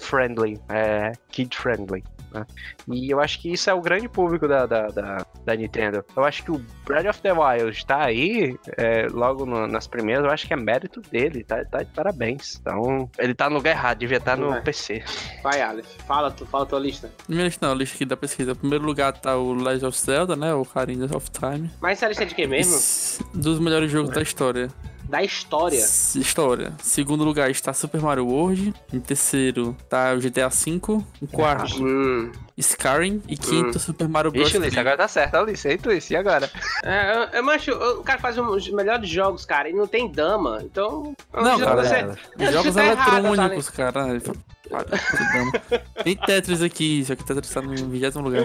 friendly, 0.00 0.60
é, 0.68 1.12
kid 1.30 1.56
friendly. 1.56 2.02
né? 2.32 2.44
E 2.88 3.10
eu 3.10 3.20
acho 3.20 3.40
que 3.40 3.52
isso 3.52 3.70
é 3.70 3.74
o 3.74 3.80
grande 3.80 4.08
público 4.08 4.46
da, 4.46 4.66
da, 4.66 4.88
da, 4.88 5.26
da 5.44 5.56
Nintendo. 5.56 6.04
Eu 6.16 6.24
acho 6.24 6.42
que 6.44 6.50
o 6.50 6.60
Breath 6.84 7.06
of 7.06 7.20
the 7.22 7.32
Wild 7.32 7.86
tá 7.86 8.04
aí, 8.04 8.56
é, 8.76 9.06
logo 9.10 9.46
no- 9.46 9.66
nas 9.66 9.86
primeiras, 9.86 10.24
eu 10.24 10.30
acho 10.30 10.46
que 10.46 10.52
é 10.52 10.56
mérito 10.56 11.00
dele, 11.00 11.42
tá, 11.44 11.64
tá 11.64 11.82
de 11.82 11.90
parabéns. 11.92 12.56
Então, 12.60 13.08
ele 13.18 13.34
tá 13.34 13.48
no 13.48 13.56
lugar 13.56 13.70
errado, 13.70 13.98
devia 13.98 14.18
estar 14.18 14.36
no 14.36 14.50
Não 14.50 14.56
é. 14.56 14.60
PC. 14.60 15.02
Vai, 15.42 15.60
Aleph. 15.62 15.86
Fala, 16.06 16.30
tu, 16.30 16.44
fala 16.46 16.64
a 16.64 16.66
tua 16.66 16.78
lista. 16.80 17.10
Primeiro 17.26 17.46
lista 17.48 17.66
não, 17.66 17.72
a 17.72 17.76
lista 17.76 17.94
aqui 17.94 18.04
da 18.04 18.16
pesquisa. 18.16 18.52
Em 18.52 18.56
primeiro 18.56 18.84
lugar 18.84 19.12
tá 19.12 19.36
o 19.36 19.52
Legend 19.54 19.86
of 19.86 19.98
Zelda, 19.98 20.36
né? 20.36 20.52
O 20.54 20.60
Ocarina 20.62 21.06
of 21.16 21.30
Time. 21.30 21.70
Mas 21.80 21.98
essa 21.98 22.08
lista 22.08 22.24
é 22.24 22.26
de 22.26 22.34
quem 22.34 22.46
mesmo? 22.46 22.76
Dos 23.34 23.58
melhores 23.58 23.90
jogos 23.90 24.10
da 24.10 24.20
história. 24.22 24.68
Da 25.08 25.22
história. 25.22 25.76
S- 25.78 26.18
História. 26.20 26.72
Segundo 26.82 27.24
lugar 27.24 27.50
está 27.50 27.72
Super 27.72 28.00
Mario 28.00 28.26
World. 28.26 28.74
Em 28.92 29.00
terceiro 29.00 29.76
tá 29.88 30.12
o 30.14 30.20
GTA 30.20 30.48
V. 30.48 30.70
Em 31.22 31.26
quarto, 31.26 31.82
Hum. 31.82 32.32
Skyrim. 32.56 33.22
E 33.28 33.36
quinto, 33.36 33.78
Super 33.78 34.08
Mario 34.08 34.30
Bros. 34.32 34.48
Ixi, 34.48 34.56
Ulisses, 34.56 34.72
3. 34.74 34.86
agora 34.86 34.96
tá 34.96 35.08
certo, 35.08 35.34
ó, 35.36 35.42
Ulisses. 35.42 35.64
Eita, 35.66 35.88
Ulisses, 35.88 36.10
e 36.10 36.16
agora? 36.16 36.50
É, 36.82 37.14
eu, 37.16 37.20
eu 37.38 37.42
macho, 37.44 37.70
o 37.72 38.02
cara 38.02 38.18
faz 38.18 38.38
os 38.38 38.70
melhores 38.70 39.08
jogos, 39.08 39.44
cara, 39.44 39.68
e 39.68 39.72
não 39.72 39.86
tem 39.86 40.10
dama, 40.10 40.60
então. 40.64 41.14
Não, 41.32 41.58
já- 41.58 41.64
cara, 41.64 41.82
você- 41.84 42.44
é, 42.44 42.52
jogos 42.52 42.74
tá 42.74 42.84
errado, 42.84 43.26
eletrônicos, 43.26 43.70
cara. 43.70 44.20
Tem 46.02 46.16
Tetris 46.16 46.62
aqui, 46.62 47.04
só 47.04 47.14
que 47.16 47.24
Tetris 47.24 47.52
tá 47.52 47.62
no 47.62 47.74
vigésimo 47.88 48.24
lugar. 48.28 48.44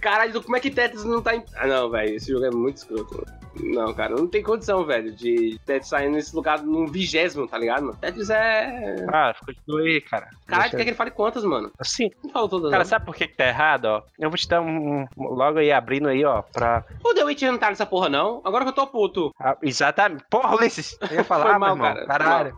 Caralho, 0.00 0.42
como 0.42 0.56
é 0.56 0.60
que 0.60 0.70
Tetris 0.70 1.04
não 1.04 1.22
tá 1.22 1.34
em. 1.34 1.42
Ah, 1.56 1.66
não, 1.66 1.88
velho, 1.90 2.14
esse 2.14 2.30
jogo 2.30 2.44
é 2.44 2.50
muito 2.50 2.76
escroto. 2.76 3.24
Não, 3.58 3.94
cara, 3.94 4.16
não 4.16 4.26
tem 4.26 4.42
condição, 4.42 4.84
velho, 4.84 5.12
de 5.12 5.58
Tetris 5.64 5.88
sair 5.88 6.10
nesse 6.10 6.34
lugar 6.34 6.60
no 6.60 6.86
vigésimo, 6.88 7.46
tá 7.46 7.56
ligado, 7.56 7.84
mano? 7.86 7.96
Tetris 7.98 8.28
é. 8.28 9.06
Ah, 9.08 9.32
continua 9.46 9.80
aí, 9.80 10.00
cara. 10.00 10.28
Caralho, 10.46 10.70
tu 10.70 10.70
Deixa- 10.72 10.76
quer 10.76 10.82
que 10.84 10.90
ele 10.90 10.96
fale 10.96 11.10
quantas, 11.12 11.44
mano? 11.44 11.70
Assim, 11.78 12.10
Não 12.22 12.30
falou 12.30 12.48
todas, 12.48 12.70
cara, 12.70 12.82
não. 12.82 12.88
sabe 12.90 13.06
por 13.06 13.14
que, 13.14 13.28
que 13.28 13.36
tá 13.36 13.46
errado, 13.46 13.84
ó? 13.86 14.02
Eu 14.18 14.28
vou 14.28 14.36
te 14.36 14.46
dar 14.48 14.60
um. 14.60 15.06
Logo 15.16 15.58
aí, 15.60 15.70
abrindo 15.72 16.08
aí, 16.08 16.22
ó, 16.24 16.42
pra. 16.42 16.84
O 17.02 17.14
The 17.14 17.24
Witcher 17.24 17.50
não 17.52 17.58
tá 17.58 17.70
nessa 17.70 17.86
porra, 17.86 18.08
não? 18.10 18.42
Agora 18.44 18.64
que 18.64 18.70
eu 18.70 18.74
tô 18.74 18.86
puto. 18.88 19.32
Ah, 19.40 19.56
exatamente. 19.62 20.24
Porra, 20.28 20.54
Ulisses! 20.56 20.98
Eu 21.10 21.16
ia 21.18 21.24
falar, 21.24 21.50
Foi 21.50 21.58
mal, 21.58 21.76
meu 21.76 21.86
irmão. 21.86 22.04
cara, 22.06 22.18
Caralho. 22.18 22.56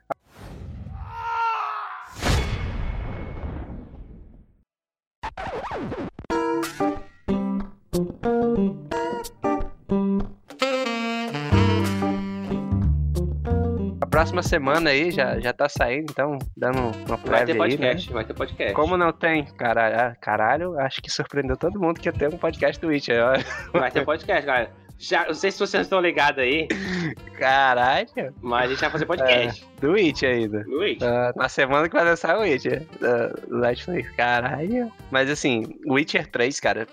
Próxima 14.16 14.42
semana 14.42 14.88
aí 14.88 15.10
já, 15.10 15.38
já 15.38 15.52
tá 15.52 15.68
saindo, 15.68 16.06
então, 16.10 16.38
dando 16.56 16.78
uma 16.78 17.18
Vai 17.18 17.44
ter 17.44 17.54
prévia 17.54 17.54
aí, 17.54 17.58
né? 17.58 17.76
podcast, 17.76 18.12
vai 18.14 18.24
ter 18.24 18.32
podcast. 18.32 18.72
Como 18.72 18.96
não 18.96 19.12
tem? 19.12 19.44
Caralho, 19.44 19.94
ah, 19.94 20.16
caralho, 20.18 20.80
acho 20.80 21.02
que 21.02 21.10
surpreendeu 21.10 21.54
todo 21.54 21.78
mundo 21.78 22.00
que 22.00 22.10
ter 22.10 22.32
um 22.32 22.38
podcast 22.38 22.80
do 22.80 22.88
Witcher. 22.88 23.22
Vai 23.74 23.90
ter 23.90 24.06
podcast, 24.06 24.46
galera. 24.46 24.70
Já, 24.98 25.26
não 25.26 25.34
sei 25.34 25.50
se 25.50 25.58
vocês 25.58 25.82
estão 25.82 26.00
ligados 26.00 26.42
aí, 26.42 26.66
Caralho. 27.38 28.08
mas 28.40 28.64
a 28.64 28.68
gente 28.68 28.80
vai 28.80 28.88
fazer 28.88 29.04
podcast. 29.04 29.68
Do 29.82 29.92
Witcher 29.92 30.34
ainda. 30.34 30.64
Do 30.64 30.78
Witcher. 30.78 31.06
Ah, 31.06 31.32
na 31.36 31.50
semana 31.50 31.86
que 31.86 31.94
vai 31.94 32.04
lançar 32.06 32.38
o 32.38 32.40
Witcher. 32.40 32.86
Uh, 33.02 33.58
Netflix. 33.58 34.10
Caralho. 34.12 34.90
Mas 35.10 35.28
assim, 35.28 35.78
Witcher 35.86 36.26
3, 36.28 36.58
cara. 36.58 36.86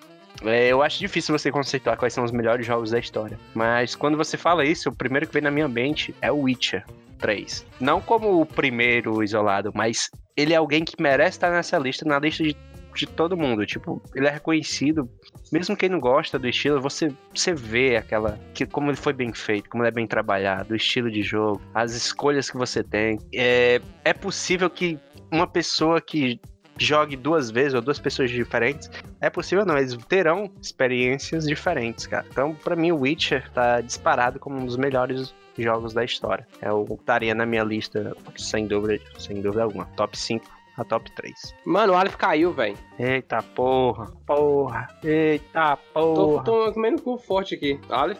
é, 0.44 0.68
eu 0.68 0.84
acho 0.84 1.00
difícil 1.00 1.40
você 1.40 1.50
conceituar 1.50 1.96
quais 1.96 2.14
são 2.14 2.26
os 2.26 2.34
melhores 2.34 2.66
jogos 2.66 2.92
da 2.92 3.00
história. 3.00 3.40
Mas 3.54 3.96
quando 3.96 4.18
você 4.18 4.36
fala 4.36 4.66
isso, 4.66 4.90
o 4.90 4.94
primeiro 4.94 5.26
que 5.26 5.34
vem 5.34 5.44
na 5.44 5.52
minha 5.52 5.70
mente 5.70 6.14
é 6.22 6.30
o 6.30 6.42
Witcher 6.42 6.84
3. 7.20 7.66
Não 7.80 8.02
como 8.02 8.42
o 8.42 8.46
primeiro 8.46 9.24
isolado, 9.24 9.72
mas 9.74 10.10
ele 10.36 10.54
é 10.54 10.58
alguém 10.58 10.84
que 10.84 11.02
merece 11.02 11.38
estar 11.38 11.52
nessa 11.52 11.78
lista, 11.78 12.06
na 12.06 12.20
lista 12.20 12.44
de, 12.44 12.56
de 12.96 13.08
todo 13.08 13.38
mundo. 13.38 13.66
Tipo, 13.66 14.02
ele 14.16 14.28
é 14.28 14.32
reconhecido. 14.32 15.10
Mesmo 15.52 15.78
quem 15.78 15.90
não 15.90 16.00
gosta 16.00 16.40
do 16.40 16.48
estilo, 16.48 16.82
você, 16.82 17.12
você 17.34 17.54
vê 17.54 17.98
aquela. 17.98 18.40
Que, 18.54 18.66
como 18.66 18.90
ele 18.90 18.98
foi 18.98 19.14
bem 19.14 19.34
feito, 19.34 19.70
como 19.70 19.84
ele 19.84 19.90
é 19.90 19.92
bem 19.92 20.08
trabalhado, 20.08 20.74
o 20.74 20.76
estilo 20.76 21.12
de 21.12 21.22
jogo, 21.22 21.62
as 21.74 21.94
escolhas 21.94 22.50
que 22.50 22.58
você 22.58 22.84
tem. 22.84 23.20
É, 23.34 23.82
é 24.04 24.14
possível 24.14 24.70
que 24.70 25.00
uma 25.32 25.48
pessoa 25.48 26.02
que 26.02 26.40
jogue 26.78 27.16
duas 27.16 27.52
vezes 27.52 27.74
ou 27.74 27.82
duas 27.82 28.00
pessoas 28.00 28.32
diferentes, 28.32 28.90
é 29.22 29.30
possível 29.30 29.66
não, 29.66 29.78
eles 29.78 29.96
terão 30.08 30.52
experiências 30.62 31.46
diferentes, 31.46 32.08
cara. 32.08 32.26
Então, 32.30 32.56
pra 32.56 32.76
mim, 32.76 32.92
o 32.92 33.02
Witcher 33.02 33.50
tá 33.52 33.82
disparado 33.82 34.40
como 34.40 34.58
um 34.58 34.66
dos 34.66 34.78
melhores 34.78 35.34
jogos 35.62 35.94
da 35.94 36.04
história. 36.04 36.48
É 36.62 36.72
o 36.72 36.86
que 36.86 36.94
estaria 36.94 37.36
na 37.36 37.46
minha 37.46 37.64
lista, 37.64 38.16
sem 38.38 38.66
dúvida, 38.68 39.04
sem 39.20 39.42
dúvida 39.42 39.64
alguma. 39.64 39.86
Top 39.96 40.18
5 40.18 40.46
a 40.78 40.84
top 40.84 41.12
3. 41.12 41.34
Mano, 41.66 41.94
o 41.94 41.96
Aleph 41.96 42.16
caiu, 42.16 42.52
velho. 42.52 42.78
Eita 42.98 43.44
porra, 43.44 44.08
porra, 44.26 44.88
eita 45.04 45.78
Tô, 45.94 46.14
porra. 46.16 46.44
tô 46.44 46.74
comendo 46.74 47.02
cu 47.02 47.18
forte 47.18 47.56
aqui. 47.56 47.80
Aleph. 47.90 48.20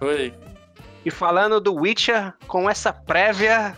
Oi. 0.00 0.32
E 1.04 1.10
falando 1.10 1.60
do 1.60 1.74
Witcher, 1.74 2.32
com 2.46 2.68
essa 2.68 2.92
prévia, 2.92 3.76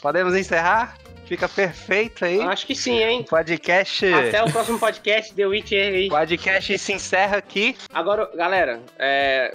podemos 0.00 0.34
encerrar? 0.34 0.96
Fica 1.26 1.46
perfeito 1.46 2.24
aí. 2.24 2.40
Acho 2.40 2.66
que 2.66 2.74
sim, 2.74 3.02
hein? 3.02 3.22
Podcast. 3.28 4.06
Até 4.06 4.42
o 4.42 4.50
próximo 4.50 4.78
podcast, 4.78 5.34
The 5.34 5.46
Witcher 5.46 5.94
aí. 5.94 6.08
Podcast 6.08 6.78
se 6.78 6.92
encerra 6.94 7.36
aqui. 7.36 7.76
Agora, 7.92 8.30
galera, 8.34 8.80
é, 8.98 9.52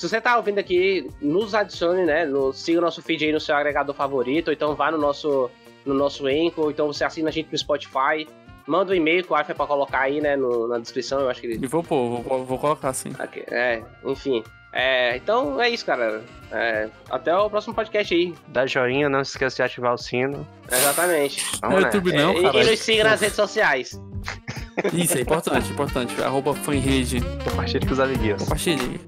se 0.00 0.08
você 0.08 0.20
tá 0.20 0.36
ouvindo 0.38 0.58
aqui, 0.58 1.06
nos 1.20 1.54
adicione, 1.54 2.04
né? 2.06 2.24
No, 2.24 2.52
siga 2.54 2.78
o 2.78 2.82
nosso 2.82 3.02
feed 3.02 3.24
aí 3.26 3.32
no 3.32 3.40
seu 3.40 3.54
agregador 3.54 3.94
favorito, 3.94 4.48
ou 4.48 4.54
então 4.54 4.74
vá 4.74 4.90
no 4.90 4.96
nosso, 4.96 5.50
no 5.84 5.92
nosso 5.92 6.26
Anchor, 6.26 6.64
ou 6.64 6.70
então 6.70 6.86
você 6.86 7.04
assina 7.04 7.28
a 7.28 7.32
gente 7.32 7.50
no 7.52 7.58
Spotify. 7.58 8.26
Manda 8.66 8.92
um 8.92 8.94
e-mail 8.94 9.22
que 9.24 9.30
o 9.32 9.36
Alfa 9.36 9.52
é 9.52 9.54
pra 9.54 9.66
colocar 9.66 10.00
aí, 10.00 10.20
né, 10.20 10.36
no- 10.36 10.68
na 10.68 10.78
descrição, 10.78 11.20
eu 11.20 11.28
acho 11.28 11.40
que 11.40 11.48
ele... 11.48 11.58
E 11.62 11.66
vou 11.66 11.82
pôr, 11.82 12.22
vou, 12.22 12.44
vou 12.44 12.58
colocar 12.58 12.88
assim. 12.90 13.10
aqui- 13.18 13.44
É, 13.48 13.82
enfim. 14.04 14.42
É, 14.72 15.16
então 15.16 15.60
é 15.60 15.68
isso, 15.68 15.84
galera. 15.84 16.22
É, 16.52 16.88
até 17.10 17.36
o 17.36 17.50
próximo 17.50 17.74
podcast 17.74 18.14
aí. 18.14 18.32
Dá 18.48 18.64
joinha, 18.66 19.08
não 19.08 19.22
se 19.24 19.32
esqueça 19.32 19.56
de 19.56 19.62
ativar 19.62 19.92
o 19.92 19.98
sino. 19.98 20.46
Exatamente. 20.70 21.44
Não 21.60 21.70
Vamos 21.70 21.84
é 21.84 21.86
YouTube 21.88 22.12
nessa. 22.12 22.24
não, 22.24 22.34
e, 22.34 22.38
e 22.38 22.42
cara. 22.52 22.64
nos 22.70 22.78
siga 22.78 23.04
nas 23.04 23.20
redes 23.20 23.36
sociais. 23.36 24.00
Isso 24.94 25.18
é 25.18 25.22
importante, 25.22 25.70
importante. 25.72 26.22
Arroba 26.22 26.54
fanrede. 26.54 27.20
Compartilhe 27.44 27.84
com 27.86 27.92
os 27.92 28.00
amiguinhos. 28.00 28.42
Compartilhe. 28.42 29.00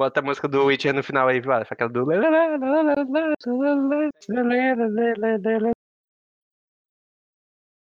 Bota 0.00 0.20
a 0.20 0.22
música 0.22 0.48
do 0.48 0.64
Witcher 0.64 0.94
no 0.94 1.02
final 1.02 1.28
aí, 1.28 1.40
vai. 1.42 1.62
Aquela 1.68 1.90
do. 1.90 2.06